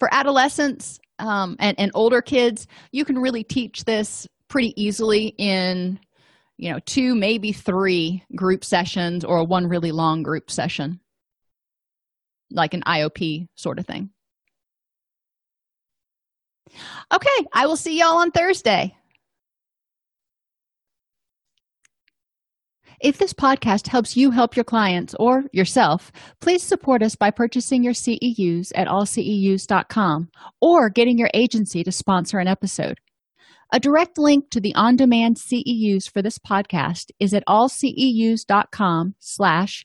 For 0.00 0.12
adolescents 0.12 0.98
um, 1.18 1.56
and, 1.60 1.78
and 1.78 1.90
older 1.94 2.20
kids 2.20 2.66
you 2.92 3.04
can 3.04 3.18
really 3.18 3.44
teach 3.44 3.84
this 3.84 4.26
pretty 4.48 4.80
easily 4.80 5.34
in 5.38 5.98
you 6.58 6.70
know 6.70 6.78
two 6.86 7.14
maybe 7.14 7.52
three 7.52 8.22
group 8.34 8.64
sessions 8.64 9.24
or 9.24 9.44
one 9.44 9.66
really 9.66 9.92
long 9.92 10.22
group 10.22 10.50
session 10.50 11.00
like 12.54 12.74
an 12.74 12.82
iop 12.86 13.48
sort 13.54 13.78
of 13.78 13.86
thing 13.86 14.10
okay 17.12 17.46
i 17.52 17.66
will 17.66 17.76
see 17.76 17.98
y'all 17.98 18.18
on 18.18 18.30
thursday 18.30 18.94
If 23.04 23.18
this 23.18 23.34
podcast 23.34 23.88
helps 23.88 24.16
you 24.16 24.30
help 24.30 24.56
your 24.56 24.64
clients 24.64 25.14
or 25.20 25.44
yourself, 25.52 26.10
please 26.40 26.62
support 26.62 27.02
us 27.02 27.14
by 27.16 27.30
purchasing 27.30 27.84
your 27.84 27.92
CEUs 27.92 28.72
at 28.74 28.88
allceus.com 28.88 30.30
or 30.62 30.88
getting 30.88 31.18
your 31.18 31.30
agency 31.34 31.84
to 31.84 31.92
sponsor 31.92 32.38
an 32.38 32.48
episode. 32.48 32.98
A 33.74 33.80
direct 33.80 34.16
link 34.16 34.48
to 34.50 34.60
the 34.60 34.74
on-demand 34.74 35.36
CEUs 35.36 36.10
for 36.10 36.22
this 36.22 36.38
podcast 36.38 37.10
is 37.18 37.34
at 37.34 37.44
allceus.com 37.46 39.14
slash 39.18 39.84